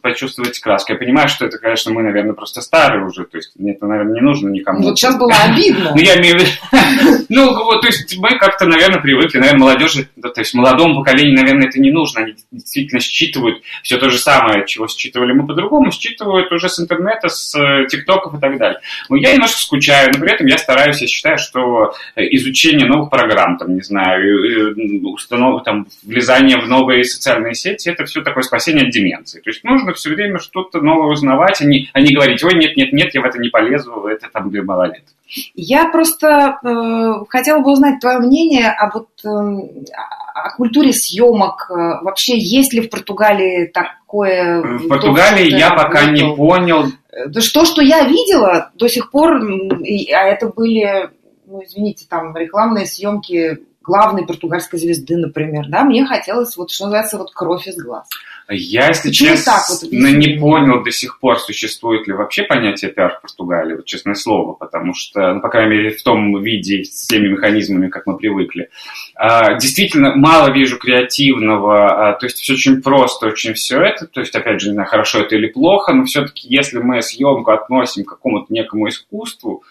почувствовать 0.00 0.60
краску. 0.60 0.92
Я 0.92 0.98
понимаю, 0.98 1.28
что 1.28 1.46
это, 1.46 1.58
конечно, 1.58 1.92
мы, 1.92 2.04
наверное, 2.04 2.34
просто 2.34 2.60
старые 2.60 3.04
уже, 3.04 3.24
то 3.24 3.38
есть 3.38 3.52
мне 3.56 3.72
это, 3.72 3.86
наверное, 3.86 4.14
не 4.14 4.20
нужно 4.20 4.50
никому. 4.50 4.82
Вот 4.82 4.96
сейчас 4.96 5.16
было 5.18 5.32
обидно. 5.34 5.94
Ну, 5.98 6.02
я 6.04 6.16
имею 6.18 6.38
в 6.38 6.40
виду... 6.42 6.50
Ну, 7.28 7.64
вот, 7.64 7.80
то 7.80 7.88
есть 7.88 8.16
мы 8.18 8.38
как-то, 8.38 8.66
наверное, 8.66 9.00
привыкли, 9.00 9.38
наверное, 9.38 9.60
молодежи, 9.60 10.08
то 10.22 10.32
есть 10.36 10.54
молодому 10.54 11.02
поколению, 11.02 11.36
наверное, 11.36 11.68
это 11.68 11.80
не 11.80 11.90
нужно, 11.90 12.22
они 12.22 12.34
действительно 12.68 13.00
считывают 13.00 13.62
все 13.82 13.96
то 13.98 14.10
же 14.10 14.18
самое, 14.18 14.66
чего 14.66 14.86
считывали 14.86 15.32
мы 15.32 15.46
по-другому, 15.46 15.90
считывают 15.90 16.52
уже 16.52 16.68
с 16.68 16.78
интернета, 16.78 17.28
с 17.28 17.54
э, 17.58 17.86
тиктоков 17.88 18.34
и 18.34 18.40
так 18.40 18.58
далее. 18.58 18.80
Но 19.08 19.16
я 19.16 19.32
немножко 19.32 19.58
скучаю, 19.58 20.10
но 20.12 20.20
при 20.20 20.32
этом 20.32 20.46
я 20.46 20.58
стараюсь, 20.58 21.00
я 21.00 21.06
считаю, 21.06 21.38
что 21.38 21.94
э, 22.14 22.22
изучение 22.32 22.86
новых 22.86 23.10
программ, 23.10 23.56
там, 23.56 23.74
не 23.74 23.82
знаю, 23.82 24.74
установ, 25.04 25.64
там, 25.64 25.86
влезание 26.02 26.58
в 26.58 26.68
новые 26.68 27.04
социальные 27.04 27.54
сети, 27.54 27.88
это 27.88 28.04
все 28.04 28.22
такое 28.22 28.42
спасение 28.42 28.84
от 28.84 28.90
деменции. 28.90 29.40
То 29.40 29.50
есть 29.50 29.64
нужно 29.64 29.94
все 29.94 30.10
время 30.10 30.38
что-то 30.38 30.80
новое 30.80 31.12
узнавать, 31.12 31.60
а 31.60 31.64
не, 31.64 31.88
а 31.92 32.00
не 32.00 32.14
говорить, 32.14 32.42
ой, 32.44 32.54
нет, 32.54 32.76
нет, 32.76 32.92
нет, 32.92 33.14
я 33.14 33.22
в 33.22 33.24
это 33.24 33.38
не 33.38 33.48
полезу, 33.48 34.06
это 34.06 34.28
там 34.30 34.50
для 34.50 34.62
малолеток. 34.62 35.14
Я 35.54 35.90
просто 35.90 36.58
э, 36.64 37.24
хотела 37.28 37.60
бы 37.60 37.72
узнать 37.72 38.00
твое 38.00 38.18
мнение 38.18 38.70
об 38.70 38.94
вот, 38.94 39.08
э, 39.24 39.92
о 40.34 40.56
культуре 40.56 40.92
съемок. 40.92 41.70
Э, 41.70 42.02
вообще, 42.02 42.36
есть 42.58 42.72
ли 42.72 42.80
в 42.80 42.90
Португалии 42.90 43.66
такое? 43.66 44.60
В 44.62 44.88
Португалии 44.88 45.50
я 45.58 45.70
пока 45.70 46.10
не 46.10 46.34
понял. 46.34 46.86
Э, 47.10 47.40
что, 47.40 47.64
что 47.64 47.82
я 47.82 48.04
видела 48.04 48.70
до 48.74 48.88
сих 48.88 49.10
пор, 49.10 49.40
а 49.40 50.24
это 50.24 50.48
были, 50.48 51.10
ну, 51.46 51.62
извините, 51.64 52.06
там 52.08 52.36
рекламные 52.36 52.86
съемки 52.86 53.58
главной 53.82 54.26
португальской 54.26 54.78
звезды, 54.78 55.16
например, 55.16 55.66
да, 55.68 55.84
мне 55.84 56.04
хотелось, 56.04 56.56
вот 56.56 56.70
что 56.70 56.84
называется, 56.84 57.18
вот 57.18 57.32
кровь 57.32 57.66
из 57.66 57.76
глаз. 57.76 58.06
Я, 58.50 58.88
если 58.88 59.10
честно, 59.10 59.52
вот 59.68 59.92
не 59.92 60.38
понял 60.38 60.82
до 60.82 60.90
сих 60.90 61.20
пор, 61.20 61.38
существует 61.38 62.06
ли 62.06 62.14
вообще 62.14 62.44
понятие 62.44 62.90
пиар 62.90 63.18
в 63.18 63.20
Португалии, 63.20 63.76
вот 63.76 63.84
честное 63.84 64.14
слово, 64.14 64.54
потому 64.54 64.94
что, 64.94 65.34
ну, 65.34 65.40
по 65.42 65.50
крайней 65.50 65.76
мере, 65.76 65.90
в 65.90 66.02
том 66.02 66.42
виде, 66.42 66.84
с 66.84 67.06
теми 67.06 67.28
механизмами, 67.28 67.88
как 67.88 68.06
мы 68.06 68.16
привыкли. 68.16 68.70
А, 69.14 69.54
действительно, 69.58 70.16
мало 70.16 70.50
вижу 70.50 70.78
креативного, 70.78 72.08
а, 72.08 72.12
то 72.14 72.24
есть 72.24 72.38
все 72.38 72.54
очень 72.54 72.80
просто, 72.80 73.26
очень 73.26 73.52
все 73.52 73.82
это, 73.82 74.06
то 74.06 74.20
есть, 74.20 74.34
опять 74.34 74.62
же, 74.62 74.68
не 74.68 74.74
знаю, 74.74 74.88
хорошо 74.88 75.20
это 75.20 75.36
или 75.36 75.48
плохо, 75.48 75.92
но 75.92 76.04
все-таки, 76.04 76.48
если 76.48 76.78
мы 76.78 77.02
съемку 77.02 77.50
относим 77.50 78.04
к 78.04 78.08
какому-то 78.08 78.50
некому 78.50 78.88
искусству, 78.88 79.62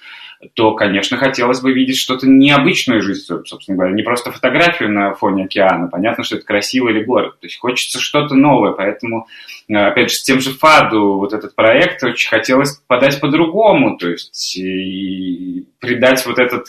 то, 0.53 0.73
конечно, 0.73 1.17
хотелось 1.17 1.61
бы 1.61 1.73
видеть 1.73 1.97
что-то 1.97 2.27
необычную 2.27 3.01
жизнь, 3.01 3.25
собственно 3.45 3.77
говоря, 3.77 3.93
не 3.93 4.03
просто 4.03 4.31
фотографию 4.31 4.91
на 4.91 5.13
фоне 5.13 5.45
океана. 5.45 5.87
Понятно, 5.87 6.23
что 6.23 6.35
это 6.35 6.45
красиво 6.45 6.89
или 6.89 7.03
город. 7.03 7.39
То 7.39 7.47
есть 7.47 7.57
хочется 7.59 7.99
что-то 7.99 8.35
новое, 8.35 8.71
поэтому, 8.73 9.27
э, 9.67 9.75
опять 9.75 10.11
же, 10.11 10.17
с 10.17 10.23
тем 10.23 10.39
же 10.39 10.51
Фаду 10.51 11.17
вот 11.17 11.33
этот 11.33 11.55
проект 11.55 12.03
очень 12.03 12.29
хотелось 12.29 12.79
подать 12.87 13.19
по-другому, 13.19 13.97
то 13.97 14.09
есть 14.09 14.57
и 14.57 15.65
придать 15.79 16.25
вот 16.25 16.37
это 16.37 16.63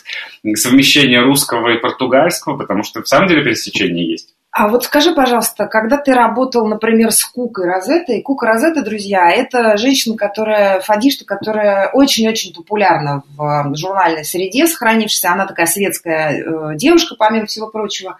совмещение 0.55 1.21
русского 1.21 1.69
и 1.69 1.79
португальского, 1.79 2.57
потому 2.57 2.83
что 2.83 3.03
в 3.03 3.07
самом 3.07 3.27
деле 3.27 3.43
пересечение 3.43 4.09
есть. 4.09 4.35
А 4.59 4.67
вот 4.67 4.83
скажи, 4.83 5.13
пожалуйста, 5.13 5.67
когда 5.67 5.95
ты 5.95 6.13
работал, 6.13 6.67
например, 6.67 7.13
с 7.13 7.23
Кукой 7.23 7.65
Розеттой, 7.65 8.21
Кука 8.21 8.45
Розетта, 8.45 8.83
друзья, 8.83 9.31
это 9.31 9.77
женщина, 9.77 10.17
которая, 10.17 10.81
фадишта, 10.81 11.23
которая 11.23 11.87
очень-очень 11.87 12.53
популярна 12.53 13.23
в 13.37 13.73
журнальной 13.75 14.25
среде, 14.25 14.67
сохранившаяся. 14.67 15.31
Она 15.31 15.47
такая 15.47 15.65
светская 15.65 16.43
э, 16.43 16.75
девушка, 16.75 17.15
помимо 17.17 17.45
всего 17.45 17.69
прочего. 17.69 18.17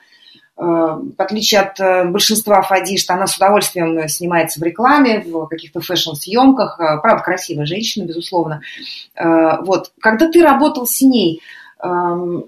Э, 0.55 0.61
в 0.61 1.15
отличие 1.17 1.59
от 1.59 1.77
э, 1.77 2.05
большинства 2.05 2.61
фадишт, 2.61 3.11
она 3.11 3.27
с 3.27 3.35
удовольствием 3.35 4.07
снимается 4.07 4.61
в 4.61 4.63
рекламе, 4.63 5.19
в 5.19 5.45
каких-то 5.47 5.81
фэшн-съемках. 5.81 6.77
Правда, 7.01 7.21
красивая 7.21 7.65
женщина, 7.65 8.05
безусловно. 8.05 8.61
Вот. 9.13 9.91
Когда 9.99 10.31
ты 10.31 10.41
работал 10.41 10.87
с 10.87 11.01
ней, 11.01 11.41
эм, 11.83 12.45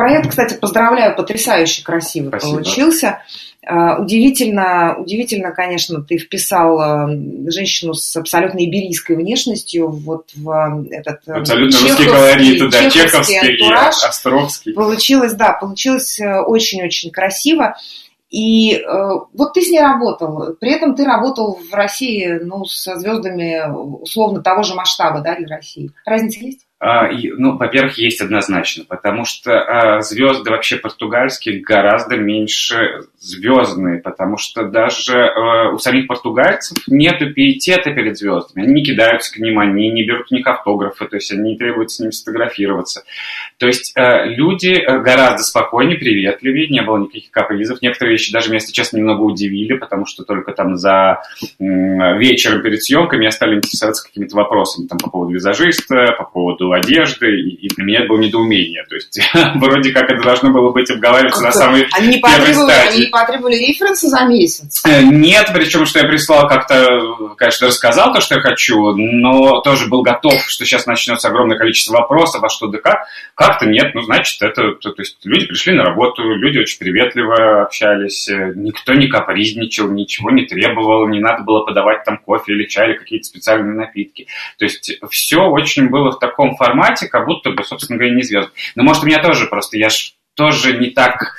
Проект, 0.00 0.30
кстати, 0.30 0.54
поздравляю, 0.54 1.14
потрясающе 1.14 1.84
красивый 1.84 2.30
Спасибо. 2.30 2.54
получился. 2.54 3.22
А, 3.62 4.00
удивительно, 4.00 4.96
удивительно, 4.96 5.52
конечно, 5.52 6.02
ты 6.02 6.16
вписал 6.16 6.80
а, 6.80 7.06
женщину 7.48 7.92
с 7.92 8.16
абсолютно 8.16 8.64
иберийской 8.64 9.14
внешностью 9.16 9.90
вот 9.90 10.30
в 10.34 10.48
а, 10.48 10.82
этот 10.90 11.28
абсолютно 11.28 11.78
русский 11.80 12.06
колорит, 12.06 12.70
да, 12.70 12.88
чеховский, 12.88 13.62
антураж. 13.62 14.02
и 14.02 14.06
островский. 14.06 14.72
Получилось, 14.72 15.34
да, 15.34 15.52
получилось 15.52 16.18
э, 16.18 16.40
очень-очень 16.40 17.10
красиво. 17.10 17.76
И 18.30 18.76
э, 18.76 18.82
вот 19.34 19.52
ты 19.52 19.60
с 19.60 19.68
ней 19.68 19.80
работал, 19.80 20.56
при 20.58 20.72
этом 20.72 20.94
ты 20.94 21.04
работал 21.04 21.58
в 21.70 21.74
России, 21.74 22.38
ну, 22.42 22.64
со 22.64 22.96
звездами 22.96 23.70
условно 23.70 24.42
того 24.42 24.62
же 24.62 24.74
масштаба, 24.74 25.20
да, 25.20 25.36
для 25.36 25.56
России. 25.56 25.90
Разница 26.06 26.40
есть? 26.40 26.60
А, 26.82 27.10
ну, 27.12 27.58
во-первых, 27.58 27.98
есть 27.98 28.22
однозначно, 28.22 28.84
потому 28.88 29.26
что 29.26 29.52
а, 29.52 30.00
звезды 30.00 30.50
вообще 30.50 30.76
португальские 30.76 31.60
гораздо 31.60 32.16
меньше 32.16 33.02
звездные, 33.18 34.00
потому 34.00 34.38
что 34.38 34.64
даже 34.64 35.26
а, 35.26 35.72
у 35.72 35.78
самих 35.78 36.06
португальцев 36.06 36.78
нет 36.86 37.18
пиетета 37.34 37.90
перед 37.92 38.16
звездами. 38.16 38.64
Они 38.64 38.80
не 38.80 38.82
кидаются 38.82 39.30
к 39.30 39.36
ним, 39.36 39.58
они 39.58 39.90
не 39.90 40.06
берут 40.06 40.28
у 40.30 40.34
них 40.34 40.46
автографы, 40.46 41.06
то 41.06 41.16
есть 41.16 41.30
они 41.30 41.50
не 41.50 41.58
требуют 41.58 41.90
с 41.90 42.00
ними 42.00 42.12
сфотографироваться. 42.12 43.02
То 43.58 43.66
есть 43.66 43.94
люди 43.96 44.74
гораздо 45.02 45.42
спокойнее, 45.42 45.98
приветливее, 45.98 46.68
не 46.68 46.80
было 46.80 46.96
никаких 46.96 47.30
капризов. 47.30 47.82
Некоторые 47.82 48.12
вещи 48.12 48.32
даже 48.32 48.48
меня, 48.48 48.60
честно, 48.60 48.96
немного 48.96 49.20
удивили, 49.20 49.76
потому 49.76 50.06
что 50.06 50.24
только 50.24 50.52
там 50.52 50.76
за 50.76 51.20
вечером 51.58 52.62
перед 52.62 52.82
съемками 52.82 53.24
я 53.24 53.30
стали 53.30 53.56
интересоваться 53.56 54.06
какими-то 54.06 54.36
вопросами 54.36 54.86
там, 54.86 54.98
по 54.98 55.10
поводу 55.10 55.32
визажиста, 55.32 56.14
по 56.16 56.24
поводу 56.24 56.69
одежды, 56.72 57.26
и, 57.40 57.68
для 57.68 57.84
меня 57.84 57.98
это 58.00 58.08
было 58.08 58.18
недоумение. 58.18 58.84
То 58.88 58.94
есть 58.94 59.18
вроде 59.56 59.92
как 59.92 60.10
это 60.10 60.22
должно 60.22 60.50
было 60.50 60.72
быть 60.72 60.90
обговариваться 60.90 61.42
на 61.42 61.52
самой 61.52 61.86
они 61.92 62.08
не 62.08 62.20
первой 62.20 62.54
стадии. 62.54 62.88
Они 62.88 63.00
не 63.06 63.06
потребовали 63.06 63.56
референсы 63.56 64.08
за 64.08 64.24
месяц? 64.24 64.82
Э, 64.86 65.02
нет, 65.02 65.50
причем, 65.54 65.86
что 65.86 66.00
я 66.00 66.06
прислал 66.06 66.48
как-то, 66.48 66.86
конечно, 67.36 67.68
рассказал 67.68 68.12
то, 68.12 68.20
что 68.20 68.36
я 68.36 68.40
хочу, 68.40 68.92
но 68.94 69.60
тоже 69.60 69.88
был 69.88 70.02
готов, 70.02 70.42
что 70.48 70.64
сейчас 70.64 70.86
начнется 70.86 71.28
огромное 71.28 71.58
количество 71.58 71.94
вопросов, 71.94 72.42
а 72.42 72.48
что 72.48 72.66
да 72.66 72.78
как. 72.78 73.06
Как-то 73.34 73.66
нет, 73.66 73.94
ну, 73.94 74.02
значит, 74.02 74.40
это, 74.42 74.72
то, 74.80 74.90
то 74.90 75.02
есть 75.02 75.18
люди 75.24 75.46
пришли 75.46 75.74
на 75.74 75.84
работу, 75.84 76.22
люди 76.22 76.58
очень 76.58 76.78
приветливо 76.78 77.62
общались, 77.62 78.28
э, 78.28 78.52
никто 78.54 78.94
не 78.94 79.08
капризничал, 79.08 79.90
ничего 79.90 80.30
не 80.30 80.46
требовал, 80.46 81.08
не 81.08 81.20
надо 81.20 81.42
было 81.44 81.64
подавать 81.64 82.04
там 82.04 82.18
кофе 82.18 82.52
или 82.52 82.66
чай 82.66 82.90
или 82.90 82.98
какие-то 82.98 83.24
специальные 83.24 83.74
напитки. 83.74 84.26
То 84.58 84.64
есть 84.64 84.92
все 85.10 85.42
очень 85.42 85.88
было 85.88 86.10
в 86.10 86.18
таком 86.18 86.56
формате, 86.60 87.08
как 87.08 87.26
будто 87.26 87.50
бы, 87.50 87.64
собственно 87.64 87.98
говоря, 87.98 88.14
не 88.14 88.22
звезд. 88.22 88.50
Но 88.74 88.82
может 88.82 89.02
у 89.02 89.06
меня 89.06 89.22
тоже 89.22 89.46
просто, 89.46 89.78
я 89.78 89.88
ж 89.88 90.12
тоже 90.34 90.76
не 90.76 90.90
так 90.90 91.34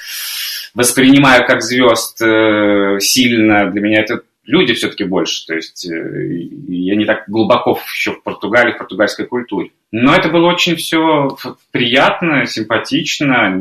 воспринимаю 0.73 1.45
как 1.45 1.61
звезд 1.61 2.21
э, 2.21 2.97
сильно. 2.99 3.69
Для 3.69 3.81
меня 3.81 4.01
это 4.01 4.21
люди 4.45 4.73
все-таки 4.73 5.03
больше. 5.03 5.45
То 5.45 5.55
есть 5.55 5.85
э, 5.89 6.27
я 6.67 6.95
не 6.95 7.05
так 7.05 7.25
глубоко 7.27 7.79
еще 7.93 8.13
в 8.13 8.23
Португалии, 8.23 8.73
в 8.73 8.77
португальской 8.77 9.25
культуре. 9.25 9.71
Но 9.91 10.15
это 10.15 10.29
было 10.29 10.47
очень 10.47 10.75
все 10.75 11.37
приятно, 11.71 12.45
симпатично. 12.45 13.51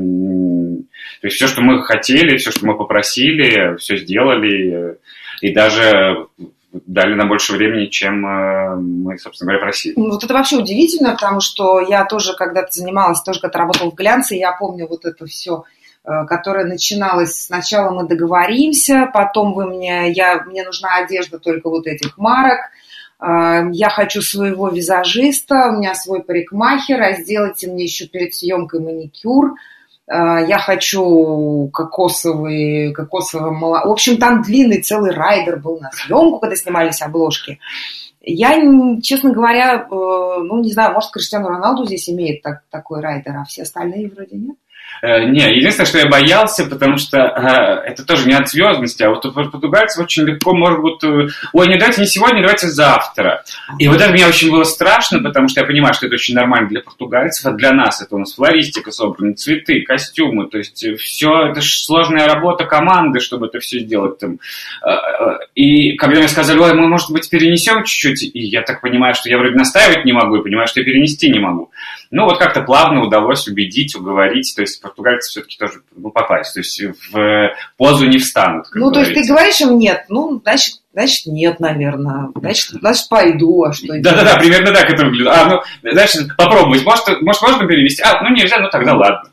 То 1.20 1.26
есть 1.26 1.36
все, 1.36 1.48
что 1.48 1.60
мы 1.60 1.82
хотели, 1.82 2.36
все, 2.36 2.50
что 2.50 2.66
мы 2.66 2.76
попросили, 2.76 3.76
все 3.76 3.96
сделали. 3.96 4.96
И 5.40 5.52
даже 5.52 6.26
дали 6.72 7.14
нам 7.14 7.28
больше 7.28 7.52
времени, 7.52 7.86
чем 7.86 8.26
э, 8.26 8.76
мы, 8.76 9.18
собственно 9.18 9.50
говоря, 9.50 9.64
просили. 9.64 9.94
Ну, 9.96 10.10
вот 10.10 10.22
это 10.22 10.32
вообще 10.32 10.56
удивительно, 10.56 11.12
потому 11.12 11.40
что 11.40 11.80
я 11.80 12.04
тоже 12.04 12.34
когда-то 12.34 12.68
занималась, 12.72 13.22
тоже 13.22 13.40
когда 13.40 13.58
работала 13.60 13.90
в 13.90 13.94
глянце, 13.94 14.36
я 14.36 14.52
помню 14.52 14.86
вот 14.88 15.04
это 15.04 15.26
все 15.26 15.64
э, 16.04 16.26
которая 16.26 16.66
начиналась 16.66 17.46
сначала 17.46 17.90
мы 17.90 18.06
договоримся, 18.06 19.10
потом 19.12 19.54
вы 19.54 19.66
мне, 19.66 20.12
я, 20.12 20.42
мне 20.44 20.62
нужна 20.64 20.96
одежда 20.96 21.38
только 21.38 21.68
вот 21.68 21.86
этих 21.86 22.16
марок, 22.16 22.60
э, 23.20 23.70
я 23.72 23.90
хочу 23.90 24.22
своего 24.22 24.68
визажиста, 24.68 25.70
у 25.70 25.78
меня 25.78 25.94
свой 25.94 26.22
парикмахер, 26.22 27.02
а 27.02 27.12
сделайте 27.14 27.68
мне 27.68 27.84
еще 27.84 28.06
перед 28.06 28.34
съемкой 28.34 28.80
маникюр, 28.80 29.54
я 30.12 30.58
хочу 30.58 31.70
кокосовые, 31.72 32.92
кокосовое 32.92 33.52
молоко. 33.52 33.88
В 33.88 33.92
общем, 33.92 34.16
там 34.16 34.42
длинный 34.42 34.82
целый 34.82 35.12
райдер 35.12 35.58
был 35.58 35.78
на 35.78 35.90
съемку, 35.92 36.40
когда 36.40 36.56
снимались 36.56 37.00
обложки. 37.00 37.60
Я, 38.22 38.60
честно 39.00 39.32
говоря, 39.32 39.76
э, 39.76 39.88
ну, 39.90 40.60
не 40.62 40.72
знаю, 40.72 40.92
может, 40.92 41.10
Криштиану 41.10 41.48
Роналду 41.48 41.86
здесь 41.86 42.08
имеет 42.10 42.42
так, 42.42 42.64
такой 42.70 43.00
райдер, 43.00 43.34
а 43.36 43.44
все 43.44 43.62
остальные 43.62 44.10
вроде 44.10 44.36
нет. 44.36 44.56
Э, 45.02 45.24
не, 45.24 45.40
единственное, 45.40 45.86
что 45.86 45.98
я 45.98 46.06
боялся, 46.06 46.64
потому 46.66 46.98
что 46.98 47.18
э, 47.18 47.90
это 47.90 48.04
тоже 48.04 48.28
не 48.28 48.34
от 48.34 48.48
звездности, 48.48 49.02
а 49.02 49.10
вот 49.10 49.24
у 49.24 49.32
португальцев 49.32 50.04
очень 50.04 50.24
легко 50.24 50.52
быть, 50.52 51.02
э, 51.04 51.28
ой, 51.52 51.68
не 51.68 51.78
давайте 51.78 52.02
не 52.02 52.06
сегодня, 52.06 52.42
давайте 52.42 52.68
завтра. 52.68 53.42
И 53.78 53.88
вот 53.88 54.00
это 54.00 54.12
мне 54.12 54.26
очень 54.26 54.50
было 54.50 54.64
страшно, 54.64 55.20
потому 55.20 55.48
что 55.48 55.60
я 55.60 55.66
понимаю, 55.66 55.94
что 55.94 56.06
это 56.06 56.14
очень 56.14 56.34
нормально 56.34 56.68
для 56.68 56.80
португальцев, 56.80 57.46
а 57.46 57.52
для 57.52 57.72
нас 57.72 58.02
это 58.02 58.14
у 58.14 58.18
нас 58.18 58.34
флористика 58.34 58.90
собрана, 58.90 59.34
цветы, 59.34 59.82
костюмы, 59.82 60.48
то 60.48 60.58
есть 60.58 60.84
все, 60.98 61.48
это 61.50 61.60
же 61.60 61.78
сложная 61.78 62.26
работа 62.26 62.64
команды, 62.64 63.20
чтобы 63.20 63.46
это 63.46 63.58
все 63.60 63.80
сделать 63.80 64.18
там. 64.18 64.38
И 65.54 65.96
когда 65.96 66.18
мне 66.18 66.28
сказали, 66.28 66.58
ой, 66.58 66.74
мы, 66.74 66.88
может 66.88 67.10
быть, 67.10 67.28
перенесем 67.30 67.84
чуть-чуть, 67.84 68.22
и 68.22 68.40
я 68.40 68.62
так 68.62 68.80
понимаю, 68.80 69.14
что 69.14 69.28
я 69.28 69.38
вроде 69.38 69.54
настаивать 69.54 70.04
не 70.04 70.12
могу, 70.12 70.36
и 70.36 70.42
понимаю, 70.42 70.66
что 70.66 70.80
я 70.80 70.86
перенести 70.86 71.30
не 71.30 71.38
могу. 71.38 71.70
Ну, 72.10 72.24
вот 72.24 72.38
как-то 72.38 72.62
плавно 72.62 73.02
удалось 73.04 73.46
убедить, 73.46 73.94
уговорить, 73.94 74.52
то 74.56 74.62
есть 74.62 74.82
португальцы 74.82 75.30
все-таки 75.30 75.56
тоже 75.56 75.82
ну, 75.96 76.10
попасть, 76.10 76.54
то 76.54 76.60
есть 76.60 76.82
в 77.12 77.54
позу 77.76 78.06
не 78.06 78.18
встанут. 78.18 78.66
Ну, 78.74 78.90
говорится. 78.90 79.12
то 79.12 79.18
есть 79.18 79.28
ты 79.28 79.32
говоришь 79.32 79.60
им 79.60 79.78
нет, 79.78 80.06
ну, 80.08 80.40
значит, 80.42 80.80
значит 80.92 81.26
нет, 81.26 81.60
наверное, 81.60 82.30
значит, 82.34 82.70
значит 82.70 83.08
пойду, 83.08 83.62
а 83.62 83.72
что 83.72 83.86
Да-да-да, 84.00 84.38
примерно 84.38 84.72
так 84.72 84.90
это 84.90 85.04
выглядит. 85.04 85.28
А, 85.28 85.44
ну, 85.46 85.90
значит, 85.92 86.36
попробовать, 86.36 86.84
может, 86.84 87.04
может 87.22 87.42
можно 87.42 87.66
перевести? 87.68 88.02
А, 88.02 88.22
ну, 88.24 88.34
нельзя, 88.34 88.58
ну, 88.58 88.68
тогда 88.70 88.94
ладно. 88.94 89.30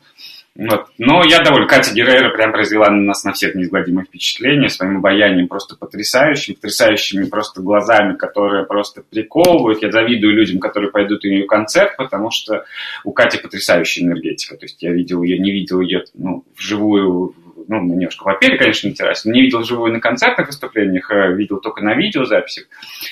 Вот. 0.58 0.88
Но 0.98 1.22
я 1.24 1.40
доволен. 1.40 1.68
Катя 1.68 1.94
Геррера 1.94 2.30
прям 2.30 2.50
произвела 2.50 2.90
на 2.90 3.00
нас 3.00 3.22
на 3.22 3.32
всех 3.32 3.54
неизгладимое 3.54 4.04
впечатление 4.04 4.68
своим 4.68 4.96
обаянием 4.96 5.46
просто 5.46 5.76
потрясающим, 5.76 6.56
потрясающими 6.56 7.26
просто 7.26 7.62
глазами, 7.62 8.16
которые 8.16 8.66
просто 8.66 9.02
приковывают. 9.08 9.80
Я 9.82 9.92
завидую 9.92 10.34
людям, 10.34 10.58
которые 10.58 10.90
пойдут 10.90 11.22
на 11.22 11.28
ее 11.28 11.46
концерт, 11.46 11.96
потому 11.96 12.32
что 12.32 12.64
у 13.04 13.12
Кати 13.12 13.38
потрясающая 13.38 14.04
энергетика. 14.04 14.56
То 14.56 14.64
есть 14.64 14.82
я 14.82 14.92
видел 14.92 15.22
ее, 15.22 15.38
не 15.38 15.52
видел 15.52 15.80
ее 15.80 16.02
ну, 16.14 16.44
вживую 16.56 17.36
ну, 17.68 17.82
немножко 17.82 18.24
попели, 18.24 18.56
конечно, 18.56 18.88
на 18.88 18.96
террасе, 18.96 19.30
не 19.30 19.42
видел 19.42 19.62
живую 19.62 19.92
на 19.92 20.00
концертных 20.00 20.46
выступлениях, 20.46 21.10
а 21.10 21.28
видел 21.28 21.58
только 21.58 21.84
на 21.84 21.94
видеозаписях, 21.94 22.64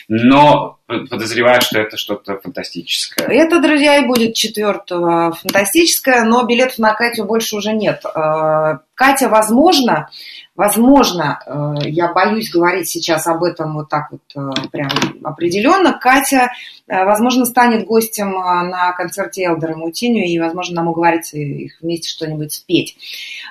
но 0.09 0.76
подозреваю, 0.87 1.61
что 1.61 1.81
это 1.81 1.97
что-то 1.97 2.39
фантастическое. 2.39 3.27
Это, 3.27 3.61
друзья, 3.61 3.99
и 3.99 4.07
будет 4.07 4.35
четвертого 4.35 5.33
фантастическое, 5.33 6.25
но 6.25 6.45
билетов 6.45 6.79
на 6.79 6.95
Катю 6.95 7.25
больше 7.25 7.57
уже 7.57 7.73
нет. 7.73 8.03
А, 8.05 8.81
Катя, 8.95 9.29
возможно, 9.29 10.09
Возможно, 10.57 11.39
э, 11.85 11.89
я 11.91 12.13
боюсь 12.13 12.51
говорить 12.51 12.89
сейчас 12.89 13.27
об 13.27 13.45
этом 13.45 13.75
вот 13.75 13.91
так 13.91 14.11
вот 14.11 14.23
э, 14.35 14.69
прям 14.73 14.89
определенно. 15.23 15.93
Катя, 15.93 16.51
э, 16.89 17.05
возможно, 17.05 17.45
станет 17.45 17.85
гостем 17.85 18.31
на 18.33 18.93
концерте 18.93 19.45
Элдера 19.45 19.77
Мутиню, 19.77 20.25
и, 20.25 20.39
возможно, 20.39 20.77
нам 20.77 20.89
уговорится 20.89 21.37
их 21.37 21.75
вместе 21.83 22.09
что-нибудь 22.09 22.55
спеть. 22.55 22.97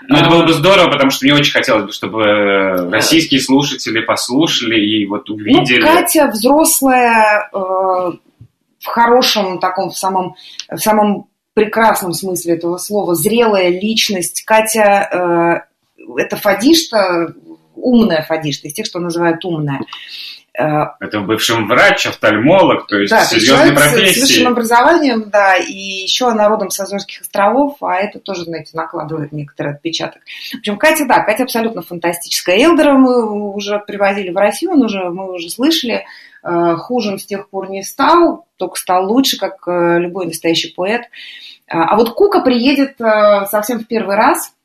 Ну, 0.08 0.18
это 0.18 0.30
было 0.32 0.48
бы 0.48 0.54
здорово, 0.54 0.90
потому 0.90 1.12
что 1.12 1.26
мне 1.26 1.36
очень 1.36 1.54
хотелось 1.54 1.86
бы, 1.86 1.92
чтобы 1.92 2.90
российские 2.92 3.40
слушатели 3.40 4.02
послушали 4.02 4.80
и 4.80 5.06
вот 5.06 5.30
ну, 5.30 5.36
увидели. 5.36 5.82
Ну, 5.82 5.86
Катя 5.86 6.28
взрослая, 6.34 7.25
в 7.52 8.86
хорошем 8.86 9.60
таком, 9.60 9.90
в 9.90 9.98
самом, 9.98 10.36
в 10.70 10.78
самом 10.78 11.28
прекрасном 11.54 12.14
смысле 12.14 12.56
этого 12.56 12.78
слова, 12.78 13.16
зрелая 13.16 13.70
личность. 13.70 14.44
Катя 14.46 15.66
это 16.18 16.36
фадишта, 16.38 17.34
умная 17.76 18.24
фадишта, 18.24 18.68
из 18.68 18.74
тех, 18.74 18.86
что 18.86 19.00
называют 19.00 19.44
умная. 19.46 19.82
Э, 20.58 20.86
это 21.00 21.20
бывший 21.20 21.66
врач, 21.66 22.06
офтальмолог, 22.06 22.88
то 22.88 22.98
есть 22.98 23.12
да, 23.12 23.26
серьезной 23.26 23.74
профессии. 23.74 24.20
с 24.20 24.22
высшим 24.22 24.48
образованием, 24.48 25.30
да, 25.30 25.58
и 25.58 25.74
еще 25.74 26.28
она 26.28 26.48
родом 26.48 26.70
с 26.70 26.80
Азорских 26.80 27.22
островов, 27.22 27.78
а 27.82 27.96
это 27.96 28.20
тоже, 28.20 28.44
знаете, 28.44 28.72
накладывает 28.74 29.32
некоторый 29.34 29.74
отпечаток. 29.74 30.22
В 30.54 30.60
общем, 30.60 30.78
Катя, 30.78 31.06
да, 31.06 31.24
Катя 31.24 31.44
абсолютно 31.44 31.82
фантастическая. 31.82 32.58
Элдера 32.58 32.94
мы 32.94 33.54
уже 33.54 33.80
привозили 33.80 34.32
в 34.32 34.38
Россию, 34.38 34.72
он 34.72 34.84
уже, 34.84 35.10
мы 35.10 35.34
уже 35.34 35.50
слышали, 35.50 36.06
э, 36.46 36.76
хуже 36.76 37.18
с 37.18 37.26
тех 37.26 37.50
пор 37.50 37.70
не 37.70 37.84
стал, 37.84 38.46
только 38.58 38.76
стал 38.76 39.12
лучше, 39.12 39.38
как 39.38 39.68
э, 39.68 40.00
любой 40.00 40.28
настоящий 40.28 40.74
поэт. 40.74 41.04
А 41.68 41.96
вот 41.96 42.14
Кука 42.14 42.42
приедет 42.42 42.98
совсем 43.50 43.80
в 43.80 43.88
первый 43.88 44.16
раз– 44.16 44.52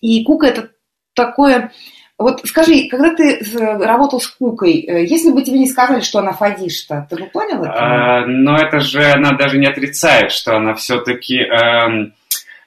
и 0.00 0.24
Кука 0.24 0.46
это 0.46 0.70
такое... 1.14 1.72
Вот 2.18 2.40
скажи, 2.46 2.88
когда 2.90 3.14
ты 3.14 3.38
работал 3.54 4.20
с 4.20 4.26
Кукой, 4.28 4.80
э, 4.80 5.04
если 5.04 5.30
бы 5.32 5.42
тебе 5.42 5.58
не 5.58 5.68
сказали, 5.68 6.00
что 6.00 6.20
она 6.20 6.32
фадишта, 6.32 7.06
ты 7.10 7.16
бы 7.16 7.26
понял 7.26 7.62
это? 7.62 7.74
А, 7.74 8.26
но 8.26 8.56
это 8.56 8.80
же 8.80 9.04
она 9.04 9.32
даже 9.32 9.58
не 9.58 9.66
отрицает, 9.66 10.32
что 10.32 10.56
она 10.56 10.74
все-таки... 10.74 11.36
Эм 11.40 12.14
Э, 12.25 12.25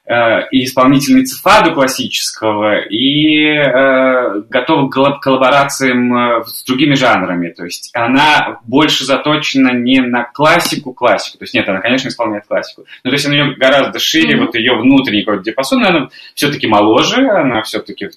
и 0.10 0.64
исполнительница 0.64 1.40
фаду 1.40 1.74
классического, 1.74 2.80
и 2.80 3.46
э, 3.46 4.42
готова 4.50 4.90
к 4.90 5.20
коллаборациям 5.20 6.16
э, 6.16 6.44
с 6.46 6.64
другими 6.64 6.96
жанрами. 6.96 7.50
То 7.50 7.66
есть 7.66 7.92
она 7.94 8.60
больше 8.64 9.06
заточена 9.06 9.72
не 9.72 10.00
на 10.02 10.24
классику-классику. 10.24 11.38
То 11.38 11.44
есть 11.44 11.54
нет, 11.54 11.70
она, 11.70 11.80
конечно, 11.80 12.08
исполняет 12.08 12.48
классику. 12.48 12.86
Но 13.04 13.12
то 13.12 13.16
есть 13.16 13.28
она 13.28 13.54
гораздо 13.56 14.00
шире, 14.00 14.36
mm-hmm. 14.36 14.46
вот 14.46 14.56
ее 14.56 14.74
внутренний 14.80 15.22
какой-то 15.22 15.44
диапазон, 15.44 15.86
она 15.86 16.10
все-таки 16.34 16.66
моложе, 16.66 17.30
она 17.30 17.62
все-таки 17.62 18.08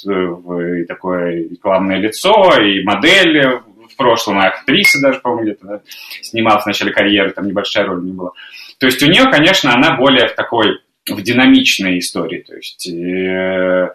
такое 0.88 1.48
рекламное 1.50 1.98
лицо, 1.98 2.58
и 2.58 2.82
модель 2.84 3.60
в 3.92 3.96
прошлом, 3.96 4.40
и 4.40 4.46
актриса 4.46 4.98
даже, 5.02 5.20
по-моему, 5.20 5.42
где-то 5.42 5.66
да, 5.66 5.80
снималась 6.22 6.62
в 6.62 6.68
начале 6.68 6.90
карьеры, 6.90 7.32
там 7.32 7.46
небольшая 7.46 7.84
роль 7.84 8.02
не 8.02 8.12
была. 8.12 8.30
То 8.78 8.86
есть 8.86 9.02
у 9.02 9.06
нее, 9.06 9.30
конечно, 9.30 9.74
она 9.74 9.96
более 9.96 10.28
в 10.28 10.34
такой 10.34 10.80
в 11.08 11.22
динамичной 11.22 11.98
истории. 11.98 12.44
То 12.46 12.54
есть, 12.54 12.88
э, 12.88 13.90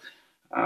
э, 0.52 0.62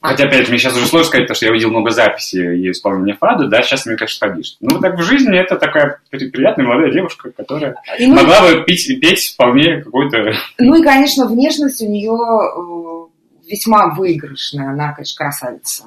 хотя, 0.00 0.24
опять, 0.24 0.48
мне 0.48 0.58
сейчас 0.58 0.76
уже 0.76 0.86
сложно 0.86 1.08
сказать, 1.08 1.24
потому 1.26 1.36
что 1.36 1.46
я 1.46 1.52
видел 1.52 1.70
много 1.70 1.90
записей 1.90 2.56
ее 2.56 2.72
исполнения 2.72 3.14
фада, 3.14 3.46
да, 3.46 3.62
сейчас 3.62 3.86
мне, 3.86 3.96
конечно, 3.96 4.28
фадишь. 4.28 4.56
Ну, 4.60 4.80
так 4.80 4.98
в 4.98 5.02
жизни 5.02 5.38
это 5.38 5.56
такая 5.56 6.00
приятная 6.10 6.66
молодая 6.66 6.92
девушка, 6.92 7.30
которая 7.30 7.76
и, 7.98 8.06
ну, 8.06 8.16
могла 8.16 8.40
бы 8.42 8.64
петь, 8.64 8.88
петь 9.00 9.34
вполне 9.34 9.82
какой-то... 9.82 10.32
Ну 10.58 10.80
и, 10.80 10.82
конечно, 10.82 11.26
внешность 11.26 11.82
у 11.82 11.88
нее 11.88 12.12
э, 12.12 13.50
весьма 13.50 13.94
выигрышная, 13.94 14.70
она, 14.70 14.92
конечно, 14.92 15.24
красавица. 15.24 15.84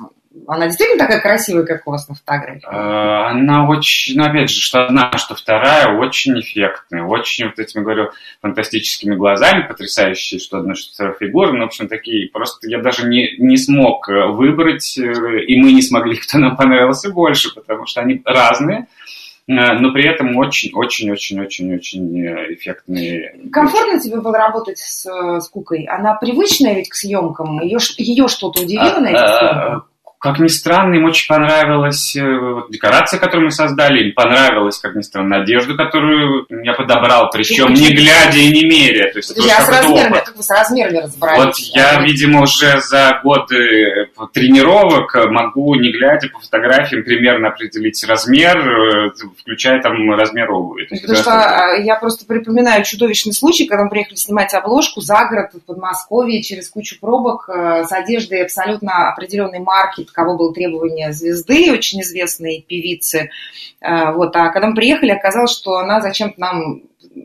Она 0.48 0.68
действительно 0.68 1.00
такая 1.00 1.22
красивая, 1.22 1.66
как 1.66 1.88
у 1.88 1.92
вас 1.92 2.08
на 2.08 2.14
фотографии? 2.14 2.68
А, 2.68 3.32
она 3.32 3.68
очень, 3.68 4.16
ну, 4.16 4.26
опять 4.26 4.52
же, 4.52 4.62
что 4.62 4.86
одна, 4.86 5.12
что 5.18 5.34
вторая, 5.34 5.98
очень 5.98 6.40
эффектная, 6.40 7.04
очень, 7.04 7.46
вот 7.46 7.58
этими, 7.58 7.82
говорю, 7.82 8.12
фантастическими 8.42 9.16
глазами, 9.16 9.68
потрясающие, 9.68 10.40
что 10.40 10.60
одна, 10.60 10.76
что 10.76 10.94
вторая 10.94 11.16
фигура, 11.20 11.52
ну, 11.52 11.62
в 11.62 11.68
общем, 11.68 11.88
такие, 11.88 12.30
просто 12.30 12.70
я 12.70 12.80
даже 12.80 13.08
не, 13.08 13.38
не 13.40 13.58
смог 13.58 14.08
э, 14.08 14.28
выбрать, 14.28 15.00
э, 15.00 15.46
и 15.48 15.60
мы 15.60 15.72
не 15.72 15.82
смогли, 15.82 16.16
кто 16.16 16.38
нам 16.38 16.56
понравился 16.56 17.10
больше, 17.10 17.52
потому 17.54 17.88
что 17.88 18.02
они 18.02 18.22
разные, 18.24 18.86
э, 19.48 19.48
но 19.48 19.92
при 19.92 20.08
этом 20.08 20.38
очень-очень-очень-очень-очень 20.38 22.54
эффектные. 22.54 23.36
Комфортно 23.52 24.00
тебе 24.00 24.22
было 24.22 24.38
работать 24.38 24.78
с, 24.78 25.08
с 25.08 25.50
Кукой? 25.50 25.86
Она 25.86 26.14
привычная 26.14 26.76
ведь 26.76 26.90
к 26.90 26.94
съемкам? 26.94 27.60
Ее, 27.62 27.80
ее 27.98 28.28
что-то 28.28 28.62
удивило 28.62 28.98
а, 28.98 29.02
на 29.02 29.08
этих 29.08 29.24
а, 29.24 29.40
съемках? 29.40 29.89
Как 30.20 30.38
ни 30.38 30.48
странно, 30.48 30.96
им 30.96 31.06
очень 31.06 31.28
понравилась 31.30 32.14
э, 32.14 32.22
вот, 32.22 32.70
декорация, 32.70 33.22
которую 33.22 33.46
мы 33.46 33.52
создали, 33.52 34.10
им 34.10 34.14
понравилась, 34.14 34.78
как 34.78 34.94
ни 34.96 35.02
странно, 35.02 35.44
одежду, 35.44 35.78
которую 35.78 36.46
я 36.50 36.74
подобрал, 36.74 37.30
причем 37.32 37.72
не 37.74 37.94
глядя 37.94 38.38
и 38.38 38.52
не 38.52 38.66
меря. 38.66 39.14
То 39.14 39.20
есть 39.20 39.30
Подожди, 39.30 39.50
а 39.58 39.62
с 39.62 39.70
размерами, 39.70 40.14
как 40.16 40.36
вы 40.36 40.44
с 40.44 40.50
размерами 40.50 40.98
разобрались? 40.98 41.46
Вот 41.46 41.56
я, 41.74 42.02
видимо, 42.02 42.42
уже 42.42 42.82
за 42.82 43.22
годы 43.24 44.10
тренировок 44.34 45.16
могу, 45.30 45.76
не 45.76 45.94
глядя 45.94 46.28
по 46.28 46.42
фотографиям, 46.42 47.06
примерно 47.06 47.48
определить 47.48 48.04
размер, 48.04 49.14
включая 49.40 49.82
там 49.82 49.94
размер 50.12 50.52
обуви. 50.52 50.84
То 50.84 50.96
Потому 51.00 51.18
что 51.18 51.32
а, 51.32 51.76
я 51.78 51.96
просто 51.96 52.26
припоминаю 52.26 52.84
чудовищный 52.84 53.34
случай, 53.34 53.68
когда 53.68 53.86
мы 53.86 53.90
приехали 53.90 54.16
снимать 54.16 54.54
обложку 54.54 55.00
за 55.00 55.26
город 55.30 55.52
в 55.54 55.66
Подмосковье 55.66 56.44
через 56.44 56.70
кучу 56.70 57.00
пробок 57.00 57.48
с 57.48 57.92
одеждой 57.94 58.44
абсолютно 58.44 59.14
определенной 59.14 59.60
марки, 59.60 60.09
таково 60.10 60.38
было 60.38 60.54
требование 60.54 61.14
звезды, 61.14 61.72
очень 61.72 62.02
известной 62.02 62.66
певицы. 62.68 63.30
Вот. 63.82 64.36
А 64.36 64.50
когда 64.50 64.68
мы 64.68 64.76
приехали, 64.76 65.12
оказалось, 65.12 65.52
что 65.52 65.78
она 65.78 66.02
зачем-то 66.02 66.40
нам 66.40 66.82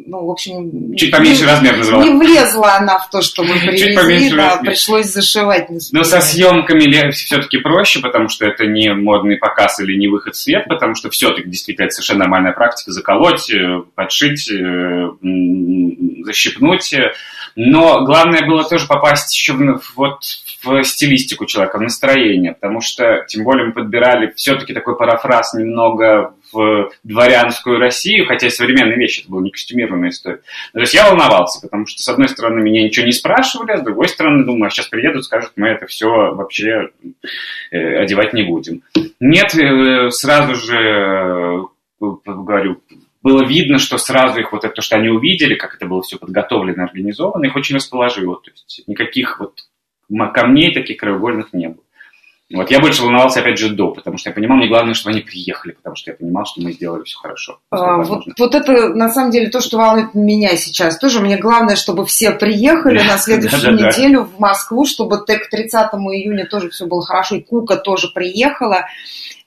ну, 0.06 0.26
в 0.26 0.30
общем... 0.30 0.96
Чуть 0.96 1.10
поменьше 1.10 1.42
не, 1.42 1.50
размер 1.50 1.76
называла. 1.76 2.04
Не 2.04 2.18
влезла 2.18 2.76
она 2.76 2.98
в 2.98 3.10
то, 3.10 3.22
что 3.22 3.42
мы 3.42 3.54
привезли, 3.60 3.88
Чуть 3.88 3.96
поменьше 3.96 4.36
да, 4.36 4.48
размер. 4.50 4.70
пришлось 4.70 5.06
зашивать. 5.06 5.68
Но 5.92 6.04
со 6.04 6.20
съемками 6.20 7.10
все-таки 7.10 7.58
проще, 7.58 8.00
потому 8.00 8.28
что 8.28 8.46
это 8.46 8.66
не 8.66 8.92
модный 8.94 9.36
показ 9.36 9.80
или 9.80 9.96
не 9.96 10.08
выход 10.08 10.34
в 10.34 10.38
свет, 10.40 10.66
потому 10.68 10.94
что 10.94 11.10
все-таки 11.10 11.48
действительно 11.48 11.86
это 11.86 11.94
совершенно 11.94 12.20
нормальная 12.20 12.52
практика 12.52 12.92
заколоть, 12.92 13.50
э, 13.50 13.82
подшить, 13.94 14.50
э, 14.50 15.10
защипнуть. 16.24 16.94
Но 17.56 18.04
главное 18.04 18.46
было 18.46 18.64
тоже 18.64 18.86
попасть 18.86 19.34
еще 19.34 19.52
в, 19.52 19.96
вот 19.96 20.20
в 20.64 20.82
стилистику 20.82 21.46
человека, 21.46 21.78
в 21.78 21.82
настроение, 21.82 22.52
потому 22.52 22.80
что, 22.80 23.24
тем 23.28 23.44
более, 23.44 23.66
мы 23.66 23.72
подбирали 23.72 24.32
все-таки 24.34 24.72
такой 24.72 24.96
парафраз 24.96 25.54
немного 25.54 26.34
в 26.52 26.90
дворянскую 27.02 27.78
Россию, 27.78 28.26
хотя 28.26 28.46
и 28.46 28.50
современные 28.50 28.96
вещи, 28.96 29.20
это 29.20 29.30
была 29.30 29.42
не 29.42 29.50
костюмированная 29.50 30.10
история. 30.10 30.40
То 30.72 30.80
есть 30.80 30.94
я 30.94 31.08
волновался, 31.08 31.60
потому 31.60 31.86
что, 31.86 32.02
с 32.02 32.08
одной 32.08 32.28
стороны, 32.28 32.60
меня 32.60 32.82
ничего 32.82 33.06
не 33.06 33.12
спрашивали, 33.12 33.72
а 33.72 33.78
с 33.78 33.82
другой 33.82 34.08
стороны, 34.08 34.44
думаю, 34.44 34.66
а 34.66 34.70
сейчас 34.70 34.88
приедут, 34.88 35.24
скажут, 35.24 35.52
мы 35.56 35.68
это 35.68 35.86
все 35.86 36.08
вообще 36.08 36.90
э, 37.70 37.96
одевать 37.98 38.32
не 38.32 38.44
будем. 38.44 38.82
Нет, 39.20 39.54
э, 39.54 40.10
сразу 40.10 40.54
же, 40.54 40.78
э, 40.78 41.62
говорю, 42.24 42.80
было 43.24 43.42
видно, 43.42 43.78
что 43.78 43.96
сразу 43.96 44.38
их 44.38 44.52
вот 44.52 44.64
это, 44.64 44.74
то, 44.74 44.82
что 44.82 44.96
они 44.96 45.08
увидели, 45.08 45.54
как 45.54 45.74
это 45.74 45.86
было 45.86 46.02
все 46.02 46.18
подготовлено, 46.18 46.84
организовано, 46.84 47.46
их 47.46 47.56
очень 47.56 47.74
расположило. 47.74 48.36
То 48.36 48.50
есть 48.50 48.82
никаких 48.86 49.40
вот 49.40 49.60
камней 50.34 50.74
таких 50.74 50.98
краеугольных 50.98 51.54
не 51.54 51.68
было. 51.68 51.84
Вот 52.52 52.70
я 52.70 52.78
больше 52.78 53.02
волновался, 53.02 53.40
опять 53.40 53.58
же, 53.58 53.70
до, 53.70 53.90
потому 53.90 54.18
что 54.18 54.28
я 54.28 54.34
понимал, 54.34 54.58
мне 54.58 54.68
главное, 54.68 54.92
чтобы 54.92 55.14
они 55.14 55.22
приехали, 55.22 55.72
потому 55.72 55.96
что 55.96 56.10
я 56.10 56.16
понимал, 56.16 56.44
что 56.44 56.60
мы 56.60 56.72
сделали 56.72 57.02
все 57.04 57.16
хорошо. 57.18 57.58
А, 57.70 58.02
вот, 58.02 58.24
вот 58.38 58.54
это, 58.54 58.90
на 58.90 59.08
самом 59.08 59.30
деле, 59.30 59.48
то, 59.48 59.60
что 59.60 59.78
волнует 59.78 60.14
меня 60.14 60.54
сейчас. 60.56 60.98
Тоже 60.98 61.20
мне 61.20 61.38
главное, 61.38 61.74
чтобы 61.74 62.04
все 62.04 62.32
приехали 62.32 62.98
на 63.08 63.16
следующую 63.16 63.74
неделю 63.74 64.24
в 64.24 64.38
Москву, 64.38 64.84
чтобы 64.84 65.24
к 65.24 65.48
30 65.50 65.72
июня 65.72 66.46
тоже 66.46 66.68
все 66.68 66.84
было 66.84 67.02
хорошо, 67.02 67.36
и 67.36 67.40
Кука 67.40 67.76
тоже 67.76 68.08
приехала. 68.14 68.84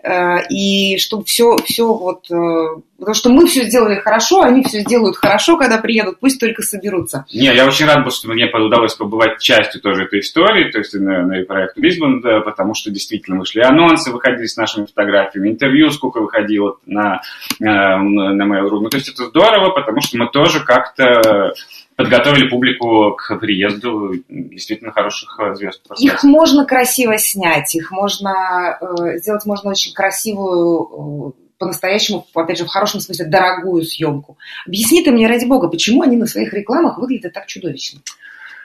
Э, 0.04 0.46
и 0.50 0.98
чтобы 1.00 1.26
все, 1.26 1.56
все 1.66 1.92
вот, 1.92 2.30
э, 2.30 2.82
потому 3.00 3.16
что 3.16 3.30
мы 3.30 3.48
все 3.48 3.64
сделали 3.64 3.96
хорошо, 3.96 4.42
они 4.42 4.64
все 4.64 4.82
сделают 4.82 5.18
хорошо, 5.18 5.58
когда 5.58 5.80
приедут, 5.80 6.20
пусть 6.20 6.40
только 6.40 6.62
соберутся. 6.62 7.26
Не, 7.34 7.56
я 7.56 7.66
очень 7.66 7.88
рад 7.88 8.04
был, 8.04 8.12
что 8.12 8.30
мне 8.30 8.46
удалось 8.46 8.94
побывать 8.94 9.40
частью 9.40 9.82
тоже 9.82 10.04
этой 10.04 10.20
истории, 10.20 10.72
то 10.72 10.78
есть 10.78 10.94
на, 10.94 11.24
на 11.24 11.44
проект 11.46 11.78
Лисбон, 11.78 12.22
да, 12.22 12.42
потому 12.42 12.76
что 12.76 12.92
действительно 12.92 13.40
вышли 13.40 13.62
анонсы, 13.62 14.12
выходили 14.12 14.46
с 14.46 14.56
нашими 14.56 14.86
фотографиями, 14.86 15.50
интервью 15.50 15.90
сколько 15.90 16.22
выходило 16.22 16.78
на, 16.86 17.22
на, 17.60 17.98
на 17.98 18.44
Mail.ru. 18.44 18.80
Ну, 18.80 18.90
то 18.90 18.98
есть 18.98 19.10
это 19.10 19.26
здорово, 19.26 19.72
потому 19.72 20.02
что 20.02 20.18
мы 20.20 20.30
тоже 20.30 20.64
как-то 20.64 21.54
подготовили 21.98 22.48
публику 22.48 23.16
к 23.18 23.38
приезду 23.38 24.14
действительно 24.30 24.92
хороших 24.92 25.38
э, 25.40 25.56
звезд. 25.56 25.82
Их 26.00 26.24
можно 26.24 26.64
красиво 26.64 27.18
снять, 27.18 27.76
их 27.76 27.92
можно 27.92 28.78
э, 28.80 29.18
сделать 29.18 29.46
можно 29.46 29.72
очень 29.72 29.94
красивую 29.94 31.34
э, 31.36 31.42
по-настоящему, 31.58 32.26
опять 32.36 32.60
же, 32.60 32.66
в 32.66 32.70
хорошем 32.70 33.00
смысле, 33.00 33.26
дорогую 33.26 33.82
съемку. 33.84 34.38
Объясни 34.68 35.04
ты 35.04 35.12
мне, 35.12 35.28
ради 35.28 35.46
бога, 35.46 35.70
почему 35.70 36.04
они 36.04 36.18
на 36.18 36.28
своих 36.28 36.54
рекламах 36.54 37.00
выглядят 37.00 37.34
так 37.34 37.48
чудовищно? 37.48 38.00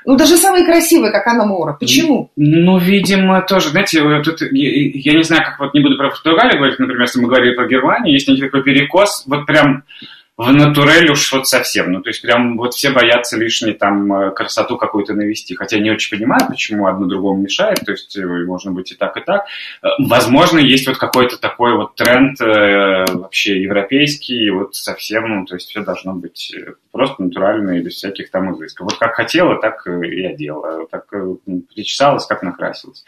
Ну, 0.05 0.17
даже 0.17 0.37
самые 0.37 0.67
красивые, 0.67 1.11
как 1.11 1.27
Анна 1.27 1.47
Мора. 1.47 1.75
Почему? 1.81 2.31
Ну, 2.37 2.77
видимо, 2.77 3.41
тоже, 3.41 3.71
знаете, 3.71 4.03
тут, 4.23 4.43
я, 4.43 4.91
я 4.93 5.17
не 5.17 5.23
знаю, 5.23 5.45
как 5.45 5.59
вот 5.59 5.73
не 5.73 5.81
буду 5.81 5.97
про 5.97 6.11
Португалию 6.11 6.59
говорить, 6.59 6.79
например, 6.79 7.03
если 7.03 7.21
мы 7.21 7.29
говорили 7.29 7.55
про 7.55 7.67
Германию, 7.67 8.13
есть 8.13 8.29
некий 8.29 8.43
такой 8.43 8.63
перекос, 8.63 9.25
вот 9.27 9.47
прям 9.47 9.85
в 10.43 10.53
натурель 10.53 11.11
уж 11.11 11.33
вот 11.33 11.47
совсем. 11.47 11.93
Ну, 11.93 12.01
то 12.03 12.11
есть 12.11 12.23
прям 12.23 12.57
вот 12.57 12.75
все 12.75 12.91
боятся 12.91 13.37
лишней 13.37 13.73
там 13.73 14.13
э, 14.13 14.31
красоту 14.33 14.77
какую-то 14.77 15.15
навести. 15.15 15.55
Хотя 15.55 15.79
не 15.79 15.91
очень 15.91 16.17
понимаю, 16.17 16.47
почему 16.49 16.87
одно 16.87 17.07
другому 17.07 17.43
мешает. 17.43 17.81
То 17.85 17.93
есть 17.93 18.17
э, 18.17 18.25
можно 18.25 18.73
быть 18.73 18.93
и 18.93 18.95
так, 18.95 19.17
и 19.17 19.21
так. 19.21 19.47
Э, 19.83 19.89
возможно, 19.99 20.59
есть 20.59 20.87
вот 20.87 20.99
какой-то 20.99 21.39
такой 21.39 21.77
вот 21.77 21.95
тренд 21.95 22.39
вообще 22.41 23.63
европейский, 23.63 24.51
вот 24.51 24.75
совсем, 24.75 25.29
ну, 25.29 25.47
то 25.47 25.55
есть 25.55 25.69
все 25.69 25.83
должно 25.83 26.15
быть 26.15 26.55
просто 26.93 27.23
натурально 27.23 27.79
и 27.79 27.83
без 27.83 27.95
всяких 27.95 28.31
там 28.31 28.55
изысков. 28.55 28.85
Вот 28.85 28.99
как 28.99 29.15
хотела, 29.15 29.61
так 29.61 29.87
и 29.87 30.25
одела. 30.25 30.87
Так 30.91 31.13
причесалась, 31.75 32.27
как 32.27 32.43
накрасилась. 32.43 33.05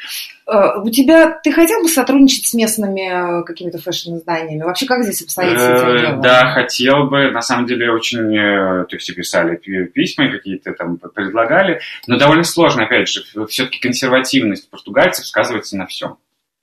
У 0.47 0.91
тебя, 0.91 1.39
ты 1.43 1.53
хотел 1.53 1.83
бы 1.83 1.89
сотрудничать 1.89 2.47
с 2.47 2.55
местными 2.55 3.45
какими-то 3.45 3.79
фэшн-изданиями? 3.79 4.63
Вообще, 4.63 4.87
как 4.87 5.05
здесь 5.05 5.23
обстоит 5.23 5.59
с 5.59 6.21
Да, 6.23 6.53
хотел 6.53 7.05
бы 7.09 7.31
на 7.31 7.41
самом 7.41 7.67
деле, 7.67 7.93
очень, 7.93 8.37
э, 8.37 8.87
то 8.87 8.97
есть 8.97 9.15
писали 9.15 9.57
письма 9.57 10.31
какие-то 10.31 10.73
там 10.73 10.99
предлагали, 10.99 11.81
но 12.07 12.19
довольно 12.19 12.45
сложно, 12.45 12.85
опять 12.85 13.09
же, 13.09 13.23
все-таки 13.49 13.81
консервативность 13.81 14.71
португальцев 14.71 15.27
сказывается 15.27 15.77
на 15.77 15.87
всем. 15.87 16.17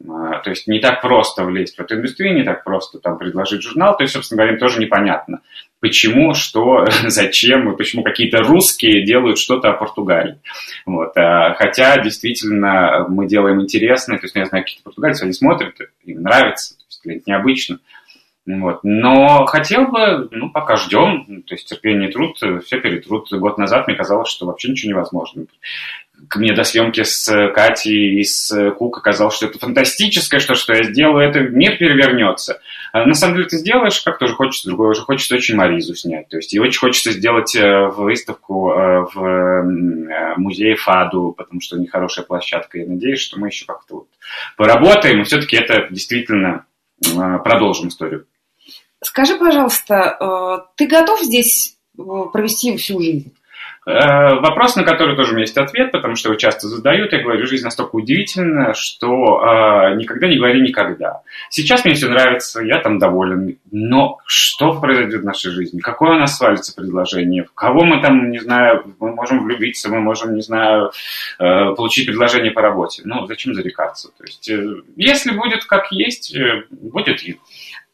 А, 0.09 0.39
то 0.39 0.49
есть 0.49 0.67
не 0.67 0.79
так 0.79 1.01
просто 1.01 1.43
влезть 1.43 1.77
в 1.77 1.79
эту 1.79 1.95
индустрию, 1.95 2.35
не 2.35 2.43
так 2.43 2.63
просто 2.63 2.99
там 2.99 3.17
предложить 3.17 3.61
журнал. 3.61 3.95
То 3.97 4.03
есть, 4.03 4.13
собственно 4.13 4.37
говоря, 4.37 4.53
им 4.53 4.59
тоже 4.59 4.79
непонятно, 4.79 5.41
почему, 5.79 6.33
что, 6.33 6.85
зачем, 7.07 7.71
и 7.71 7.77
почему 7.77 8.03
какие-то 8.03 8.39
русские 8.39 9.05
делают 9.05 9.37
что-то 9.37 9.69
о 9.69 9.73
Португалии. 9.73 10.39
Вот. 10.85 11.15
А, 11.17 11.53
хотя, 11.55 11.97
действительно, 11.97 13.05
мы 13.09 13.27
делаем 13.27 13.61
интересно. 13.61 14.17
То 14.17 14.25
есть, 14.25 14.35
ну, 14.35 14.41
я 14.41 14.47
знаю, 14.47 14.63
какие-то 14.63 14.83
португальцы, 14.83 15.23
они 15.23 15.33
смотрят, 15.33 15.75
им 16.03 16.21
нравится, 16.21 16.75
то 16.75 16.83
есть, 16.87 17.01
это 17.05 17.29
необычно. 17.29 17.79
Вот. 18.47 18.79
Но 18.83 19.45
хотел 19.45 19.87
бы, 19.87 20.27
ну, 20.31 20.49
пока 20.49 20.75
ждем, 20.75 21.43
то 21.43 21.53
есть 21.53 21.67
терпение 21.67 22.09
и 22.09 22.11
труд, 22.11 22.35
все 22.37 22.79
перетрут. 22.79 23.31
Год 23.31 23.57
назад 23.57 23.87
мне 23.87 23.95
казалось, 23.95 24.29
что 24.29 24.47
вообще 24.47 24.71
ничего 24.71 24.91
невозможно. 24.93 25.45
К 26.27 26.37
мне 26.37 26.53
до 26.53 26.63
съемки 26.63 27.03
с 27.03 27.49
Катей 27.53 28.19
и 28.19 28.23
с 28.23 28.71
Кук 28.77 28.97
оказалось, 28.97 29.35
что 29.35 29.47
это 29.47 29.59
фантастическое, 29.59 30.39
что, 30.39 30.55
что 30.55 30.73
я 30.73 30.83
сделаю, 30.83 31.27
это 31.27 31.39
мир 31.39 31.77
перевернется. 31.77 32.61
А 32.93 33.05
на 33.05 33.13
самом 33.13 33.35
деле 33.35 33.47
ты 33.47 33.57
сделаешь, 33.57 34.01
как 34.01 34.19
тоже 34.19 34.33
хочется, 34.33 34.67
другое 34.67 34.89
уже 34.89 35.01
хочется 35.01 35.35
очень 35.35 35.55
Маризу 35.55 35.95
снять. 35.95 36.29
То 36.29 36.37
есть 36.37 36.53
и 36.53 36.59
очень 36.59 36.79
хочется 36.79 37.11
сделать 37.11 37.55
э, 37.55 37.87
выставку 37.87 38.71
э, 38.71 39.05
в 39.13 39.23
э, 39.23 40.35
музее 40.37 40.75
Фаду, 40.75 41.33
потому 41.37 41.61
что 41.61 41.77
у 41.77 41.87
хорошая 41.87 42.25
площадка. 42.25 42.79
Я 42.79 42.87
надеюсь, 42.87 43.19
что 43.19 43.39
мы 43.39 43.47
еще 43.47 43.65
как-то 43.65 43.95
вот 43.95 44.07
поработаем, 44.57 45.21
и 45.21 45.23
все-таки 45.23 45.55
это 45.55 45.87
действительно 45.89 46.65
продолжим 47.43 47.87
историю. 47.87 48.27
Скажи, 49.03 49.35
пожалуйста, 49.35 50.17
э, 50.19 50.67
ты 50.75 50.87
готов 50.87 51.21
здесь 51.21 51.75
э, 51.97 52.01
провести 52.31 52.77
всю 52.77 53.01
жизнь? 53.01 53.33
Э, 53.87 54.39
вопрос, 54.39 54.75
на 54.75 54.83
который 54.83 55.15
тоже 55.15 55.31
у 55.31 55.33
меня 55.33 55.43
есть 55.43 55.57
ответ, 55.57 55.91
потому 55.91 56.15
что 56.15 56.29
его 56.29 56.37
часто 56.37 56.67
задают. 56.67 57.13
Я 57.13 57.23
говорю, 57.23 57.47
жизнь 57.47 57.63
настолько 57.63 57.95
удивительна, 57.95 58.75
что 58.75 59.07
э, 59.41 59.95
никогда 59.95 60.27
не 60.27 60.37
говори 60.37 60.61
никогда. 60.61 61.21
Сейчас 61.49 61.83
мне 61.83 61.95
все 61.95 62.07
нравится, 62.07 62.61
я 62.61 62.79
там 62.79 62.99
доволен. 62.99 63.57
Но 63.71 64.19
что 64.27 64.79
произойдет 64.79 65.21
в 65.21 65.25
нашей 65.25 65.51
жизни? 65.51 65.79
Какое 65.79 66.11
у 66.11 66.19
нас 66.19 66.37
свалится 66.37 66.75
предложение? 66.75 67.45
В 67.45 67.53
кого 67.55 67.83
мы 67.83 68.01
там, 68.01 68.29
не 68.29 68.39
знаю, 68.39 68.83
мы 68.99 69.15
можем 69.15 69.43
влюбиться, 69.43 69.89
мы 69.89 69.99
можем, 69.99 70.35
не 70.35 70.41
знаю, 70.41 70.91
э, 71.39 71.73
получить 71.75 72.05
предложение 72.05 72.51
по 72.51 72.61
работе. 72.61 73.01
Ну, 73.03 73.25
зачем 73.25 73.55
зарекаться? 73.55 74.09
То 74.15 74.25
есть, 74.25 74.47
э, 74.47 74.63
если 74.95 75.31
будет 75.31 75.65
как 75.65 75.91
есть, 75.91 76.35
э, 76.35 76.65
будет 76.69 77.23
и 77.23 77.39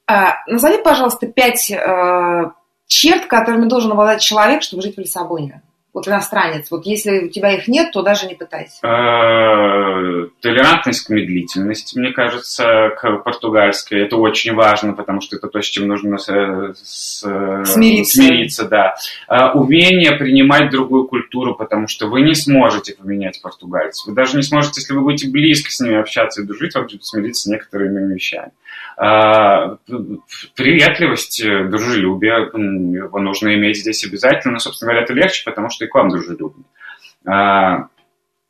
а, 0.10 0.36
назови, 0.48 0.82
пожалуйста, 0.84 1.28
пять 1.28 1.70
э, 1.70 2.52
черт, 2.88 3.26
которыми 3.26 3.68
должен 3.68 3.92
обладать 3.92 4.22
человек, 4.22 4.64
чтобы 4.64 4.82
жить 4.82 4.96
в 4.96 5.00
Лиссабоне. 5.00 5.62
Вот 5.98 6.08
иностранец. 6.08 6.70
Вот 6.70 6.86
если 6.86 7.26
у 7.26 7.30
тебя 7.30 7.56
их 7.56 7.68
нет, 7.68 7.92
то 7.92 8.04
даже 8.04 8.28
не 8.28 8.36
пытайся. 8.36 8.86
Э, 8.86 10.28
толерантность 10.42 11.08
к 11.08 11.10
медлительности, 11.10 11.98
мне 11.98 12.12
кажется, 12.12 12.90
к 12.96 13.24
португальской. 13.24 14.04
Это 14.04 14.16
очень 14.18 14.54
важно, 14.54 14.94
потому 14.94 15.22
что 15.22 15.38
это 15.38 15.48
то, 15.48 15.60
с 15.60 15.66
чем 15.66 15.88
нужно 15.88 16.20
с, 16.20 16.28
с, 16.76 17.22
смириться. 17.66 18.22
смириться 18.22 18.66
да. 18.66 18.94
Э, 19.28 19.54
умение 19.56 20.12
принимать 20.12 20.70
другую 20.70 21.08
культуру, 21.08 21.56
потому 21.56 21.88
что 21.88 22.06
вы 22.06 22.22
не 22.22 22.36
сможете 22.36 22.94
поменять 22.94 23.42
португальцев. 23.42 24.06
Вы 24.06 24.14
даже 24.14 24.38
не 24.38 24.44
сможете, 24.44 24.82
если 24.82 24.94
вы 24.94 25.02
будете 25.02 25.32
близко 25.32 25.72
с 25.72 25.80
ними 25.80 26.00
общаться 26.00 26.44
и 26.44 26.46
дружить, 26.46 26.76
вам 26.76 26.86
придется 26.86 27.10
смириться 27.10 27.42
с 27.42 27.46
некоторыми 27.48 28.14
вещами. 28.14 28.52
А, 28.98 29.78
приветливость, 30.56 31.42
э, 31.42 31.66
дружелюбие 31.66 32.50
нужно 32.54 33.54
иметь 33.54 33.78
здесь 33.78 34.04
обязательно. 34.06 34.54
Но, 34.54 34.60
собственно 34.60 34.92
говоря, 34.92 35.04
это 35.04 35.14
легче, 35.14 35.44
потому 35.46 35.70
что 35.70 35.86
и 35.86 35.88
к 35.88 35.94
вам 35.94 36.10
дружелюбны. 36.10 36.64
А, 37.26 37.90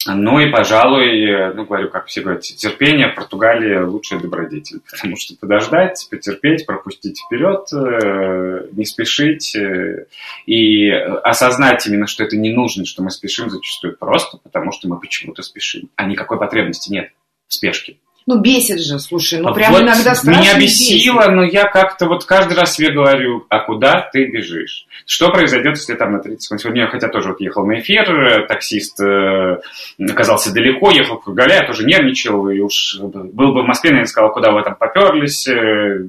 Ну 0.06 0.40
и, 0.40 0.50
пожалуй, 0.50 1.54
ну, 1.54 1.66
говорю, 1.66 1.90
как 1.90 2.06
все 2.06 2.22
говорят, 2.22 2.44
терпение 2.44 3.12
в 3.12 3.16
Португалии 3.16 3.78
лучшая 3.80 4.22
добродетель. 4.22 4.80
Потому 4.90 5.18
что 5.18 5.36
подождать, 5.36 6.08
потерпеть, 6.10 6.66
пропустить 6.66 7.20
вперед, 7.20 7.68
э, 7.74 8.70
не 8.72 8.86
спешить 8.86 9.54
э, 9.56 10.06
и 10.46 10.90
осознать 10.90 11.86
именно, 11.88 12.08
что 12.08 12.24
это 12.24 12.38
не 12.38 12.54
нужно, 12.54 12.86
что 12.86 13.04
мы 13.04 13.12
спешим 13.12 13.50
зачастую 13.50 13.98
просто 13.98 14.38
потому, 14.38 14.72
что 14.72 14.88
мы 14.88 14.98
почему-то 14.98 15.42
спешим, 15.42 15.90
а 15.98 16.06
никакой 16.06 16.40
потребности 16.40 16.90
нет 16.90 17.12
в 17.48 17.54
спешке. 17.54 17.98
Ну, 18.28 18.42
бесит 18.42 18.82
же, 18.82 19.00
слушай, 19.00 19.40
ну, 19.40 19.54
прям 19.54 19.72
вот 19.72 19.84
иногда 19.84 20.14
страшно 20.14 20.42
Меня 20.42 20.60
бесило, 20.60 21.20
бесит. 21.22 21.32
но 21.32 21.44
я 21.46 21.64
как-то 21.64 22.08
вот 22.08 22.26
каждый 22.26 22.58
раз 22.58 22.76
себе 22.76 22.92
говорю, 22.92 23.46
а 23.48 23.60
куда 23.60 24.10
ты 24.12 24.26
бежишь? 24.26 24.86
Что 25.06 25.32
произойдет, 25.32 25.78
если 25.78 25.96
там 25.96 26.12
на 26.12 26.20
30 26.20 26.44
секунд? 26.44 26.60
Сегодня 26.60 26.82
я 26.82 26.88
хотя 26.88 27.08
тоже 27.08 27.30
вот 27.30 27.40
ехал 27.40 27.66
на 27.66 27.80
эфир, 27.80 28.46
таксист 28.50 29.00
э, 29.00 29.62
оказался 29.98 30.54
далеко, 30.54 30.92
ехал 30.92 31.22
в 31.26 31.34
Галя, 31.34 31.56
я 31.56 31.66
тоже 31.66 31.86
нервничал, 31.86 32.50
и 32.50 32.60
уж 32.60 32.98
был 33.00 33.54
бы 33.54 33.64
в 33.64 33.66
Москве, 33.66 33.92
наверное, 33.92 34.10
сказал, 34.10 34.34
куда 34.34 34.52
вы 34.52 34.62
там 34.62 34.76
поперлись 34.76 35.48
э, 35.48 36.04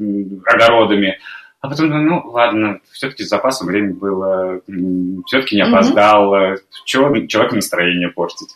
огородами. 0.45 1.21
А 1.61 1.69
потом, 1.69 1.89
ну 2.05 2.23
ладно, 2.25 2.81
все-таки 2.91 3.23
с 3.23 3.29
запасом 3.29 3.69
времени 3.69 3.93
было, 3.93 4.61
все-таки 5.27 5.55
не 5.55 5.63
опоздал, 5.63 6.35
mm-hmm. 6.35 6.59
чего 6.85 7.27
человеку 7.27 7.55
настроение 7.55 8.09
портить. 8.09 8.51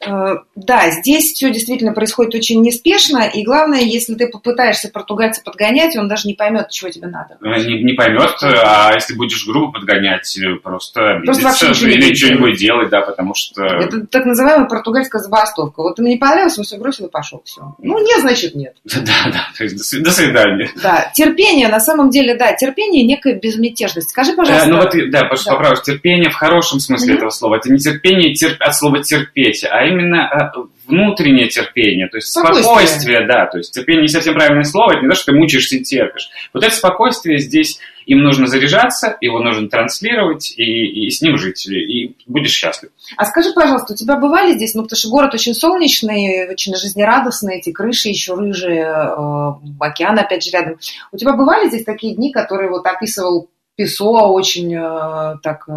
Э, 0.00 0.36
да, 0.54 0.90
здесь 0.90 1.32
все 1.32 1.50
действительно 1.50 1.92
происходит 1.92 2.34
очень 2.34 2.60
неспешно, 2.60 3.24
и 3.24 3.42
главное, 3.42 3.80
если 3.80 4.14
ты 4.14 4.28
попытаешься 4.28 4.90
португальца 4.90 5.42
подгонять, 5.42 5.96
он 5.96 6.08
даже 6.08 6.28
не 6.28 6.34
поймет, 6.34 6.70
чего 6.70 6.90
тебе 6.90 7.08
надо. 7.08 7.36
Э, 7.42 7.62
не, 7.64 7.82
не 7.82 7.92
поймет, 7.94 8.36
а 8.42 8.92
если 8.94 9.14
будешь 9.14 9.46
грубо 9.46 9.72
подгонять, 9.72 10.36
э, 10.38 10.56
просто 10.62 11.16
обидится 11.16 11.40
просто 11.40 11.86
или 11.86 12.10
ничего 12.10 12.34
не 12.34 12.40
будет 12.40 12.56
делать, 12.58 12.90
да, 12.90 13.00
потому 13.00 13.34
что... 13.34 13.64
Это 13.64 14.06
так 14.06 14.26
называемая 14.26 14.68
португальская 14.68 15.22
забастовка. 15.22 15.82
Вот 15.82 15.98
мне 15.98 16.18
понравилось, 16.18 16.58
он 16.58 16.64
все 16.64 16.78
бросил 16.78 17.06
и 17.06 17.10
пошел, 17.10 17.42
все. 17.44 17.74
Ну, 17.78 17.98
нет, 17.98 18.20
значит, 18.20 18.54
нет. 18.54 18.74
Да, 19.04 19.30
да, 19.30 19.48
то 19.56 19.64
есть 19.64 20.02
до 20.02 20.10
свидания. 20.10 20.70
Да, 20.82 21.10
терпение, 21.14 21.68
на 21.68 21.78
самом 21.78 22.08
деле, 22.08 22.36
да, 22.36 22.54
терпение, 22.54 23.04
некая 23.04 23.38
безмятежность. 23.38 24.10
Скажи, 24.10 24.32
пожалуйста... 24.32 24.68
Ну 24.68 24.76
вот, 24.76 24.92
да, 25.10 25.20
да. 25.20 25.28
поправишь, 25.28 25.82
терпение 25.82 26.30
в 26.30 26.34
хорошем 26.34 26.80
смысле 26.80 27.16
этого 27.16 27.30
слова. 27.30 27.56
Это 27.56 27.70
не 27.70 27.78
терпение 27.78 28.34
от 28.58 28.74
слова 28.74 29.02
терпеть, 29.02 29.64
а 29.64 29.83
именно 29.86 30.52
э, 30.56 30.60
внутреннее 30.86 31.48
терпение, 31.48 32.08
то 32.08 32.16
есть 32.16 32.28
спокойствие. 32.28 32.64
спокойствие, 32.64 33.26
да, 33.26 33.46
то 33.46 33.58
есть 33.58 33.72
терпение 33.72 34.02
не 34.02 34.08
совсем 34.08 34.34
правильное 34.34 34.64
слово, 34.64 34.92
это 34.92 35.02
не 35.02 35.08
то, 35.08 35.14
что 35.14 35.32
ты 35.32 35.38
мучаешься 35.38 35.76
и 35.76 35.82
терпишь. 35.82 36.28
Вот 36.52 36.62
это 36.62 36.74
спокойствие 36.74 37.38
здесь, 37.38 37.80
им 38.06 38.22
нужно 38.22 38.46
заряжаться, 38.46 39.16
его 39.20 39.40
нужно 39.40 39.68
транслировать 39.68 40.52
и, 40.56 41.06
и 41.06 41.10
с 41.10 41.22
ним 41.22 41.38
жить, 41.38 41.66
и 41.66 42.16
будешь 42.26 42.52
счастлив. 42.52 42.90
А 43.16 43.24
скажи, 43.24 43.52
пожалуйста, 43.54 43.94
у 43.94 43.96
тебя 43.96 44.16
бывали 44.16 44.52
здесь, 44.54 44.74
ну 44.74 44.82
потому 44.82 44.98
что 44.98 45.08
город 45.08 45.34
очень 45.34 45.54
солнечный, 45.54 46.48
очень 46.50 46.74
жизнерадостный, 46.74 47.58
эти 47.58 47.72
крыши 47.72 48.08
еще 48.08 48.34
рыжие, 48.34 48.84
э, 48.84 49.52
океан 49.80 50.18
опять 50.18 50.44
же 50.44 50.50
рядом. 50.50 50.78
У 51.12 51.16
тебя 51.16 51.32
бывали 51.32 51.68
здесь 51.68 51.84
такие 51.84 52.14
дни, 52.14 52.32
которые 52.32 52.70
вот 52.70 52.86
описывал 52.86 53.48
Песо 53.76 54.04
очень 54.04 54.72
э, 54.72 55.38
так 55.42 55.64
э, 55.68 55.72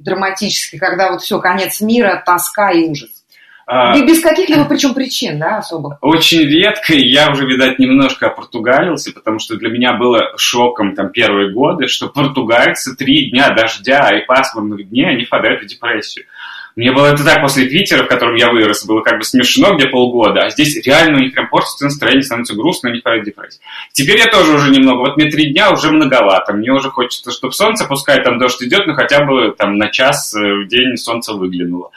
драматически, 0.00 0.76
когда 0.76 1.12
вот 1.12 1.22
все, 1.22 1.38
конец 1.38 1.80
мира, 1.80 2.20
тоска 2.26 2.72
и 2.72 2.88
ужас. 2.88 3.21
А, 3.66 3.98
без 4.00 4.20
каких-либо 4.20 4.64
причем 4.64 4.94
причин, 4.94 5.38
да, 5.38 5.58
особо? 5.58 5.98
Очень 6.00 6.48
редко, 6.48 6.94
и 6.94 7.08
я 7.08 7.30
уже, 7.30 7.46
видать, 7.46 7.78
немножко 7.78 8.26
опортугалился, 8.26 9.12
потому 9.12 9.38
что 9.38 9.56
для 9.56 9.70
меня 9.70 9.94
было 9.94 10.32
шоком 10.36 10.94
там 10.94 11.10
первые 11.10 11.52
годы, 11.52 11.86
что 11.86 12.08
португальцы 12.08 12.96
три 12.96 13.30
дня 13.30 13.50
дождя 13.50 14.10
и 14.16 14.24
пасмурных 14.26 14.88
дней, 14.88 15.06
они 15.06 15.24
впадают 15.24 15.62
в 15.62 15.66
депрессию. 15.66 16.26
Мне 16.74 16.90
было 16.90 17.06
это 17.08 17.22
так 17.22 17.42
после 17.42 17.66
Питера, 17.66 18.04
в 18.04 18.08
котором 18.08 18.34
я 18.34 18.50
вырос, 18.50 18.86
было 18.86 19.02
как 19.02 19.18
бы 19.18 19.24
смешно 19.24 19.74
где 19.74 19.88
полгода, 19.88 20.44
а 20.44 20.50
здесь 20.50 20.74
реально 20.86 21.18
у 21.18 21.20
них 21.20 21.34
прям 21.34 21.48
портится 21.48 21.84
настроение, 21.84 22.22
становится 22.22 22.54
грустно, 22.54 22.88
они 22.88 23.00
впадают 23.00 23.24
в 23.24 23.26
депрессию. 23.26 23.60
Теперь 23.92 24.18
я 24.18 24.26
тоже 24.26 24.54
уже 24.54 24.70
немного, 24.70 25.00
вот 25.00 25.16
мне 25.18 25.30
три 25.30 25.52
дня 25.52 25.70
уже 25.70 25.90
многовато, 25.90 26.54
мне 26.54 26.72
уже 26.72 26.90
хочется, 26.90 27.30
чтобы 27.30 27.52
солнце, 27.52 27.84
пускай 27.84 28.22
там 28.22 28.38
дождь 28.38 28.62
идет, 28.62 28.86
но 28.86 28.94
хотя 28.94 29.24
бы 29.24 29.54
там 29.56 29.76
на 29.76 29.90
час 29.90 30.32
в 30.32 30.66
день 30.66 30.96
солнце 30.96 31.34
выглянуло. 31.34 31.90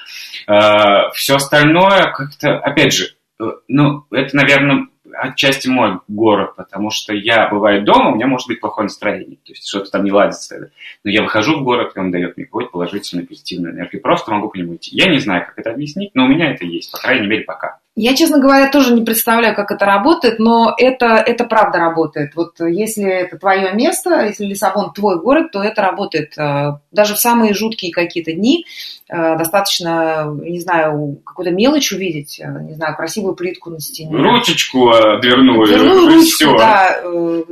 А, 0.48 1.10
Все 1.12 1.36
остальное 1.36 2.12
как-то, 2.12 2.60
опять 2.60 2.94
же, 2.94 3.16
э, 3.40 3.44
ну, 3.68 4.06
это, 4.12 4.36
наверное, 4.36 4.88
отчасти 5.18 5.68
мой 5.68 6.00
город, 6.08 6.56
потому 6.56 6.90
что 6.92 7.14
я 7.14 7.48
бываю 7.48 7.84
дома, 7.84 8.12
у 8.12 8.16
меня 8.16 8.28
может 8.28 8.48
быть 8.48 8.60
плохое 8.60 8.86
настроение, 8.86 9.38
то 9.38 9.52
есть 9.52 9.68
что-то 9.68 9.92
там 9.92 10.04
не 10.04 10.12
ладится. 10.12 10.72
Но 11.04 11.12
я 11.12 11.24
выхожу 11.24 11.60
в 11.60 11.64
город, 11.64 11.94
и 11.96 12.00
он 12.00 12.12
дает 12.12 12.38
мне 12.38 12.46
какую-то 12.46 12.72
положительную, 12.72 13.28
позитивную 13.28 13.74
энергию, 13.74 14.02
просто 14.02 14.32
могу 14.32 14.50
по 14.50 14.58
нему 14.58 14.76
идти. 14.76 14.96
Я 14.96 15.10
не 15.10 15.20
знаю, 15.20 15.46
как 15.46 15.58
это 15.58 15.72
объяснить, 15.72 16.12
но 16.14 16.26
у 16.26 16.28
меня 16.28 16.52
это 16.52 16.66
есть, 16.66 16.92
по 16.92 16.98
крайней 16.98 17.28
мере, 17.28 17.44
пока. 17.44 17.80
Я, 17.98 18.14
честно 18.14 18.40
говоря, 18.40 18.70
тоже 18.70 18.94
не 18.94 19.06
представляю, 19.06 19.56
как 19.56 19.72
это 19.72 19.86
работает, 19.86 20.38
но 20.38 20.74
это, 20.78 21.06
это 21.16 21.46
правда 21.46 21.80
работает. 21.80 22.36
Вот 22.36 22.60
если 22.60 23.06
это 23.06 23.38
твое 23.38 23.72
место, 23.74 24.26
если 24.26 24.44
Лиссабон 24.44 24.92
твой 24.92 25.18
город, 25.22 25.52
то 25.54 25.64
это 25.64 25.82
работает. 25.82 26.38
Э, 26.38 26.80
даже 26.92 27.14
в 27.16 27.20
самые 27.20 27.54
жуткие 27.54 27.94
какие-то 27.94 28.34
дни 28.34 28.66
э, 29.08 29.38
достаточно, 29.38 30.30
не 30.42 30.60
знаю, 30.60 31.22
какую-то 31.26 31.54
мелочь 31.54 31.94
увидеть, 31.94 32.38
э, 32.42 32.46
не 32.64 32.74
знаю, 32.74 32.98
красивую 32.98 33.34
плитку 33.34 33.70
на 33.70 33.80
стене. 33.80 34.12
Ручечку 34.14 34.92
дверную. 35.22 35.66
Дверную 35.66 36.08
ручку, 36.08 36.36
все. 36.36 36.58
да, 36.58 37.02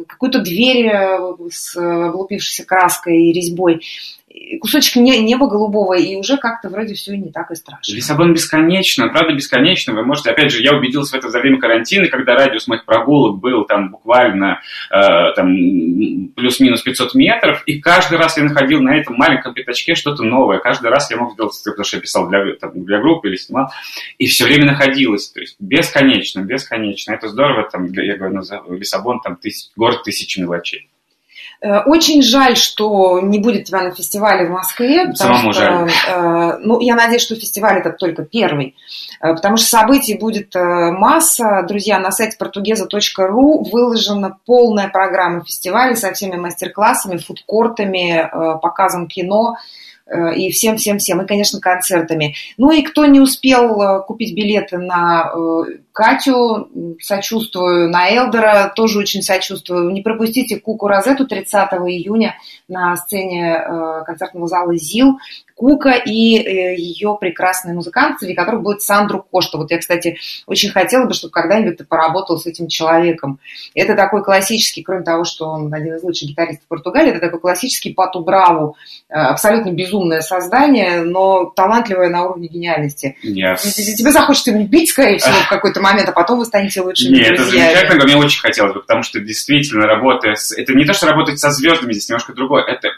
какую-то 0.10 0.40
дверь 0.40 0.92
с 1.50 1.78
облупившейся 1.78 2.66
краской 2.66 3.18
и 3.18 3.32
резьбой 3.32 3.80
кусочек 4.60 4.96
неба 4.96 5.48
голубого, 5.48 5.98
и 5.98 6.16
уже 6.16 6.38
как-то 6.38 6.70
вроде 6.70 6.94
все 6.96 7.16
не 7.16 7.32
так 7.32 7.52
и 7.52 7.56
страшно. 7.56 7.94
Лиссабон 7.94 8.34
бесконечно, 8.34 9.08
правда 9.10 9.34
бесконечно. 9.34 9.94
Вы 9.94 10.04
можете, 10.04 10.32
опять 10.32 10.52
же, 10.52 10.62
я 10.62 10.76
убедился 10.76 11.16
в 11.16 11.20
этом 11.20 11.30
за 11.30 11.40
время 11.40 11.60
карантина, 11.60 12.08
когда 12.08 12.36
радиус 12.36 12.68
моих 12.68 12.86
прогулок 12.86 13.40
был 13.40 13.66
там 13.66 13.92
буквально 13.92 14.62
э, 14.90 15.34
там, 15.36 16.30
плюс-минус 16.36 16.82
500 16.82 17.14
метров, 17.16 17.64
и 17.66 17.80
каждый 17.80 18.18
раз 18.18 18.38
я 18.38 18.44
находил 18.44 18.82
на 18.82 18.98
этом 18.98 19.16
маленьком 19.16 19.54
пятачке 19.54 19.96
что-то 19.96 20.24
новое. 20.24 20.60
Каждый 20.60 20.90
раз 20.90 21.12
я 21.12 21.18
мог 21.18 21.34
сделать, 21.34 21.54
потому 21.64 21.86
что 21.86 21.98
я 21.98 22.02
писал 22.02 22.28
для, 22.28 22.56
там, 22.56 22.84
для 22.86 23.00
группы 23.00 23.30
или 23.30 23.36
снимал, 23.36 23.70
и 24.18 24.26
все 24.26 24.46
время 24.46 24.66
находилось. 24.66 25.30
То 25.30 25.42
есть 25.42 25.56
бесконечно, 25.60 26.42
бесконечно. 26.42 27.14
Это 27.14 27.28
здорово, 27.28 27.70
там, 27.70 27.92
я 27.94 28.18
говорю, 28.18 28.42
Лиссабон, 28.70 29.20
там, 29.22 29.36
тысяч, 29.36 29.70
город 29.76 30.04
тысячи 30.04 30.40
мелочей. 30.40 30.90
Э, 31.64 31.80
очень 31.86 32.22
жаль, 32.22 32.58
что 32.58 33.22
не 33.22 33.40
будет 33.40 33.64
тебя 33.64 33.82
на 33.82 33.92
фестивале 33.92 34.48
в 34.48 34.52
Москве. 34.52 35.14
Самому 35.16 35.54
что, 35.54 35.62
жаль. 35.62 35.92
Э, 36.10 36.58
ну, 36.60 36.82
я 36.82 36.96
надеюсь, 36.96 37.22
что 37.22 37.36
фестиваль 37.36 37.80
это 37.80 37.92
только 37.92 38.24
первый. 38.24 38.76
Э, 39.22 39.34
потому 39.34 39.56
что 39.56 39.68
событий 39.68 40.18
будет 40.18 40.54
масса. 40.56 41.64
Друзья, 41.66 42.00
на 42.00 42.12
сайте 42.12 42.36
portuguesa.ru 42.38 43.64
выложена 43.72 44.38
полная 44.46 44.90
программа 44.90 45.46
фестиваля 45.46 45.96
со 45.96 46.12
всеми 46.12 46.36
мастер-классами, 46.36 47.18
фудкортами, 47.18 48.30
показом 48.62 49.08
кино 49.08 49.56
и 50.36 50.52
всем-всем-всем, 50.52 51.22
и, 51.22 51.28
конечно, 51.28 51.60
концертами. 51.60 52.36
Ну 52.58 52.72
и 52.72 52.82
кто 52.82 53.06
не 53.06 53.20
успел 53.20 54.04
купить 54.06 54.36
билеты 54.36 54.78
на 54.78 55.32
Катю, 55.94 56.70
сочувствую, 57.00 57.90
на 57.90 58.10
Элдера 58.10 58.74
тоже 58.76 59.00
очень 59.00 59.22
сочувствую. 59.22 59.92
Не 59.92 60.02
пропустите 60.02 60.60
Куку 60.60 60.88
Розету 60.88 61.28
30 61.28 61.54
июня 61.88 62.36
на 62.68 62.96
сцене 62.98 63.58
э, 63.58 64.04
концертного 64.04 64.48
зала 64.48 64.76
ЗИЛ. 64.76 65.20
Кука 65.64 65.92
и 65.92 66.40
э, 66.40 66.76
ее 66.76 67.18
прекрасные 67.18 67.74
музыканты, 67.74 68.26
среди 68.26 68.34
которых 68.34 68.64
будет 68.64 68.82
Сандру 68.82 69.26
Кошта. 69.32 69.58
Вот 69.58 69.72
я, 69.72 69.78
кстати, 69.78 70.18
очень 70.46 70.70
хотела 70.72 71.06
бы, 71.06 71.14
чтобы 71.14 71.32
когда-нибудь 71.32 71.78
ты 71.78 71.86
поработал 71.86 72.38
с 72.38 72.46
этим 72.46 72.68
человеком. 72.68 73.40
Это 73.74 73.96
такой 73.96 74.26
классический, 74.26 74.84
кроме 74.84 75.04
того, 75.06 75.24
что 75.24 75.48
он 75.48 75.74
один 75.74 75.96
из 75.96 76.04
лучших 76.04 76.28
гитаристов 76.28 76.68
Португалии, 76.68 77.12
это 77.12 77.22
такой 77.22 77.40
классический 77.40 77.94
Пату 77.94 78.20
Браву. 78.20 78.76
Э, 79.08 79.14
абсолютно 79.14 79.72
безумное 79.72 80.20
создание, 80.20 81.04
но 81.04 81.46
талантливое 81.46 82.10
на 82.10 82.26
уровне 82.26 82.50
гениальности. 82.50 83.16
Yes. 83.24 83.60
Тебе 83.64 84.12
захочется 84.12 84.52
его 84.52 84.64
убить, 84.64 84.90
скорее 84.90 85.18
всего, 85.18 85.36
в 85.46 85.48
какой-то 85.48 85.80
момент, 85.80 86.10
а 86.10 86.12
потом 86.12 86.40
вы 86.40 86.46
станете 86.46 86.82
лучшими 86.82 87.16
Нет, 87.16 87.38
друзьями. 87.38 87.68
это 87.68 87.78
замечательно, 87.78 88.04
мне 88.04 88.18
очень 88.18 88.42
хотелось 88.42 88.74
бы, 88.74 88.82
потому 88.82 89.02
что 89.02 89.22
действительно 89.22 89.86
работая 89.86 90.36
с... 90.36 90.52
Это 90.52 90.74
не 90.74 90.84
то, 90.84 90.92
что 90.92 91.08
работать 91.08 91.40
со 91.40 91.52
звездами, 91.52 91.94
здесь 91.94 92.10
немножко 92.10 92.34
другое, 92.34 92.66
это 92.66 92.90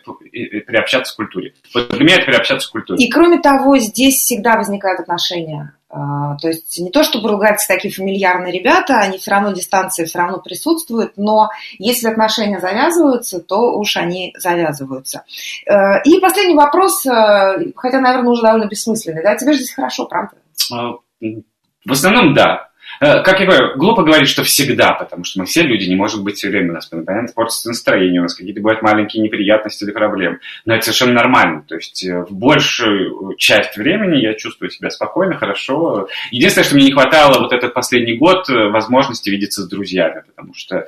приобщаться 0.66 1.14
к 1.14 1.18
культуре. 1.18 1.54
Вот 1.72 1.90
для 1.90 2.04
меня 2.04 2.16
это 2.16 2.26
приобщаться 2.26 2.55
к 2.64 2.72
культуре. 2.72 3.04
И 3.04 3.10
кроме 3.10 3.40
того, 3.40 3.78
здесь 3.78 4.16
всегда 4.16 4.56
возникают 4.56 5.02
отношения. 5.02 5.74
А, 5.98 6.36
то 6.38 6.50
есть 6.50 6.78
не 6.80 6.90
то, 6.90 7.04
что 7.04 7.22
бургальцы 7.22 7.68
такие 7.68 7.94
фамильярные 7.94 8.52
ребята, 8.52 8.98
они 8.98 9.18
все 9.18 9.32
равно 9.32 9.54
дистанции 9.54 10.04
все 10.04 10.20
равно 10.20 10.40
присутствуют, 10.40 11.14
но 11.16 11.50
если 11.78 12.10
отношения 12.10 12.60
завязываются, 12.60 13.40
то 13.40 13.78
уж 13.78 13.96
они 13.96 14.34
завязываются. 14.38 15.24
Э, 15.66 16.02
и 16.04 16.20
последний 16.20 16.56
вопрос, 16.56 17.06
э, 17.06 17.72
хотя, 17.78 18.02
наверное, 18.02 18.32
уже 18.32 18.42
довольно 18.42 18.68
бессмысленный. 18.68 19.24
Да, 19.24 19.38
тебе 19.38 19.54
же 19.54 19.60
здесь 19.60 19.74
хорошо, 19.74 20.06
правда? 20.06 20.36
А, 20.74 20.96
в 21.22 21.92
основном, 21.92 22.34
да. 22.34 22.68
Э, 23.00 23.22
как 23.24 23.40
я 23.40 23.46
говорю, 23.46 23.78
глупо 23.78 24.04
говорить, 24.04 24.28
что 24.28 24.44
всегда, 24.44 24.94
потому 24.94 25.24
что 25.24 25.40
мы 25.40 25.46
все 25.46 25.62
люди, 25.62 25.86
не 25.86 25.96
может 25.96 26.24
быть 26.24 26.38
все 26.38 26.50
время. 26.50 26.72
У 26.72 26.74
нас 26.76 26.86
постоянно 26.86 27.28
портится 27.34 27.70
настроение, 27.70 28.22
у 28.22 28.24
нас 28.24 28.36
какие-то 28.36 28.62
бывают 28.62 28.82
маленькие 28.82 29.24
неприятности 29.24 29.84
или 29.84 29.92
проблемы. 29.92 30.40
Но 30.66 30.76
это 30.76 30.86
совершенно 30.86 31.14
нормально. 31.14 31.64
То 31.68 31.76
есть 31.76 32.06
э, 32.06 32.22
в 32.22 32.32
большую 32.32 33.36
часть 33.38 33.78
времени 33.78 34.22
я 34.22 34.34
чувствую 34.36 34.70
себя 34.70 34.90
спокойно, 34.90 35.38
хорошо. 35.38 36.08
Единственное, 36.32 36.66
что 36.66 36.76
мне 36.76 36.86
не 36.86 36.92
хватало 36.94 37.40
вот 37.40 37.54
этот 37.54 37.74
последний 37.74 38.18
год 38.18 38.50
э, 38.50 38.70
возможности 38.70 39.30
видеться 39.30 39.64
с 39.64 39.68
друзьями, 39.68 40.24
потому 40.28 40.54
что 40.54 40.88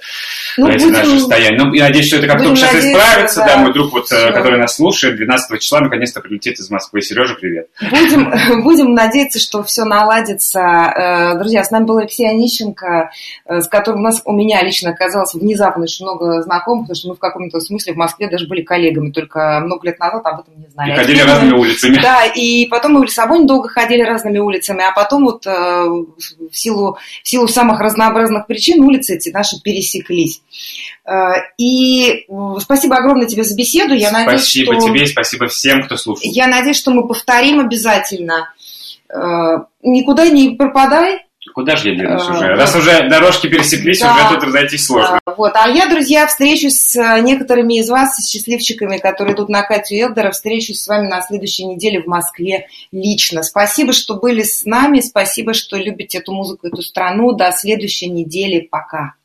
ну, 0.58 0.68
будем, 0.68 0.92
наше 0.92 1.20
состояние. 1.20 1.60
Ну, 1.62 1.74
я 1.74 1.86
надеюсь, 1.86 2.08
что 2.08 2.18
это 2.18 2.28
как 2.28 2.42
только 2.42 2.56
сейчас 2.56 2.76
исправится. 2.76 3.40
Да, 3.42 3.48
да, 3.48 3.58
мой 3.58 3.74
друг, 3.74 3.92
вот, 3.92 4.06
все. 4.06 4.32
который 4.32 4.60
нас 4.60 4.76
слушает, 4.76 5.18
12 5.18 5.62
числа 5.62 5.82
наконец-то 5.82 6.22
прилетит 6.22 6.60
из 6.60 6.70
Москвы. 6.70 7.02
Сережа, 7.02 7.36
привет. 7.36 7.68
Будем, 7.82 8.64
будем 8.64 8.94
надеяться, 8.94 9.40
что 9.40 9.64
все 9.64 9.84
наладится. 9.84 11.36
Друзья, 11.40 11.64
с 11.64 11.72
нами 11.72 11.86
был 11.86 11.97
Алексей 12.00 12.28
Онищенко, 12.30 13.12
э, 13.46 13.62
с 13.62 13.68
которым 13.68 14.02
у 14.02 14.04
нас, 14.04 14.22
у 14.26 14.32
меня 14.32 14.62
лично 14.64 14.92
оказалось 14.92 15.34
внезапно 15.34 15.84
очень 15.84 16.06
много 16.06 16.42
знакомых, 16.42 16.84
потому 16.84 16.96
что 16.96 17.08
мы 17.10 17.16
в 17.16 17.20
каком-то 17.20 17.60
смысле 17.60 17.94
в 17.94 17.98
Москве 17.98 18.30
даже 18.30 18.48
были 18.48 18.62
коллегами, 18.62 19.12
только 19.12 19.60
много 19.64 19.88
лет 19.88 20.00
назад 20.00 20.26
об 20.26 20.42
этом 20.42 20.60
не 20.60 20.68
знали. 20.68 20.92
И 20.92 20.96
ходили 20.96 21.20
а 21.20 21.26
разными 21.26 21.58
улицами. 21.58 22.02
Да, 22.02 22.26
и 22.26 22.66
потом 22.68 22.94
мы 22.94 23.02
в 23.02 23.04
Лиссабоне 23.04 23.46
долго 23.46 23.70
ходили 23.70 24.02
разными 24.02 24.40
улицами, 24.40 24.84
а 24.84 24.92
потом 24.92 25.26
вот 25.26 25.46
э, 25.46 25.50
в 25.50 26.52
силу, 26.52 26.98
в 27.24 27.28
силу 27.28 27.48
самых 27.48 27.80
разнообразных 27.80 28.48
причин 28.48 28.84
улицы 28.84 29.16
эти 29.16 29.30
наши 29.30 29.62
пересеклись. 29.62 30.42
Э, 31.06 31.34
и 31.58 32.26
спасибо 32.60 32.98
огромное 32.98 33.28
тебе 33.28 33.44
за 33.44 33.56
беседу. 33.56 33.94
Я 33.94 34.10
спасибо 34.10 34.74
надеюсь, 34.74 34.84
что... 34.84 34.94
тебе, 34.94 35.06
спасибо 35.06 35.48
всем, 35.48 35.84
кто 35.84 35.98
слушал. 35.98 36.22
Я 36.24 36.48
надеюсь, 36.48 36.78
что 36.78 36.92
мы 36.92 37.08
повторим 37.08 37.60
обязательно. 37.60 38.54
Никуда 39.84 40.28
не 40.28 40.56
пропадай. 40.56 41.27
Куда 41.58 41.76
же 41.76 41.90
я 41.90 41.96
денусь 41.96 42.30
уже? 42.30 42.50
Раз 42.50 42.76
уже 42.76 43.10
дорожки 43.10 43.48
пересеклись, 43.48 44.00
да. 44.00 44.14
уже 44.14 44.36
тут 44.36 44.44
разойтись 44.44 44.86
сложно. 44.86 45.20
Вот. 45.26 45.54
А 45.56 45.68
я, 45.68 45.88
друзья, 45.90 46.28
встречусь 46.28 46.80
с 46.80 46.96
э, 46.96 47.20
некоторыми 47.22 47.80
из 47.80 47.90
вас, 47.90 48.16
с 48.16 48.30
счастливчиками, 48.30 49.00
которые 49.00 49.34
идут 49.34 49.50
на 49.50 49.64
Катю 49.64 49.96
Элдера. 49.96 50.30
Встречусь 50.30 50.80
с 50.84 50.88
вами 50.88 51.08
на 51.08 51.20
следующей 51.24 51.66
неделе 51.66 52.04
в 52.04 52.06
Москве 52.06 52.68
лично. 52.92 53.42
Спасибо, 53.42 53.92
что 53.92 54.18
были 54.18 54.44
с 54.44 54.66
нами. 54.66 55.00
Спасибо, 55.00 55.56
что 55.56 55.78
любите 55.78 56.20
эту 56.20 56.32
музыку, 56.32 56.68
эту 56.68 56.84
страну. 56.84 57.32
До 57.32 57.52
следующей 57.52 58.12
недели. 58.12 58.60
Пока. 58.60 59.16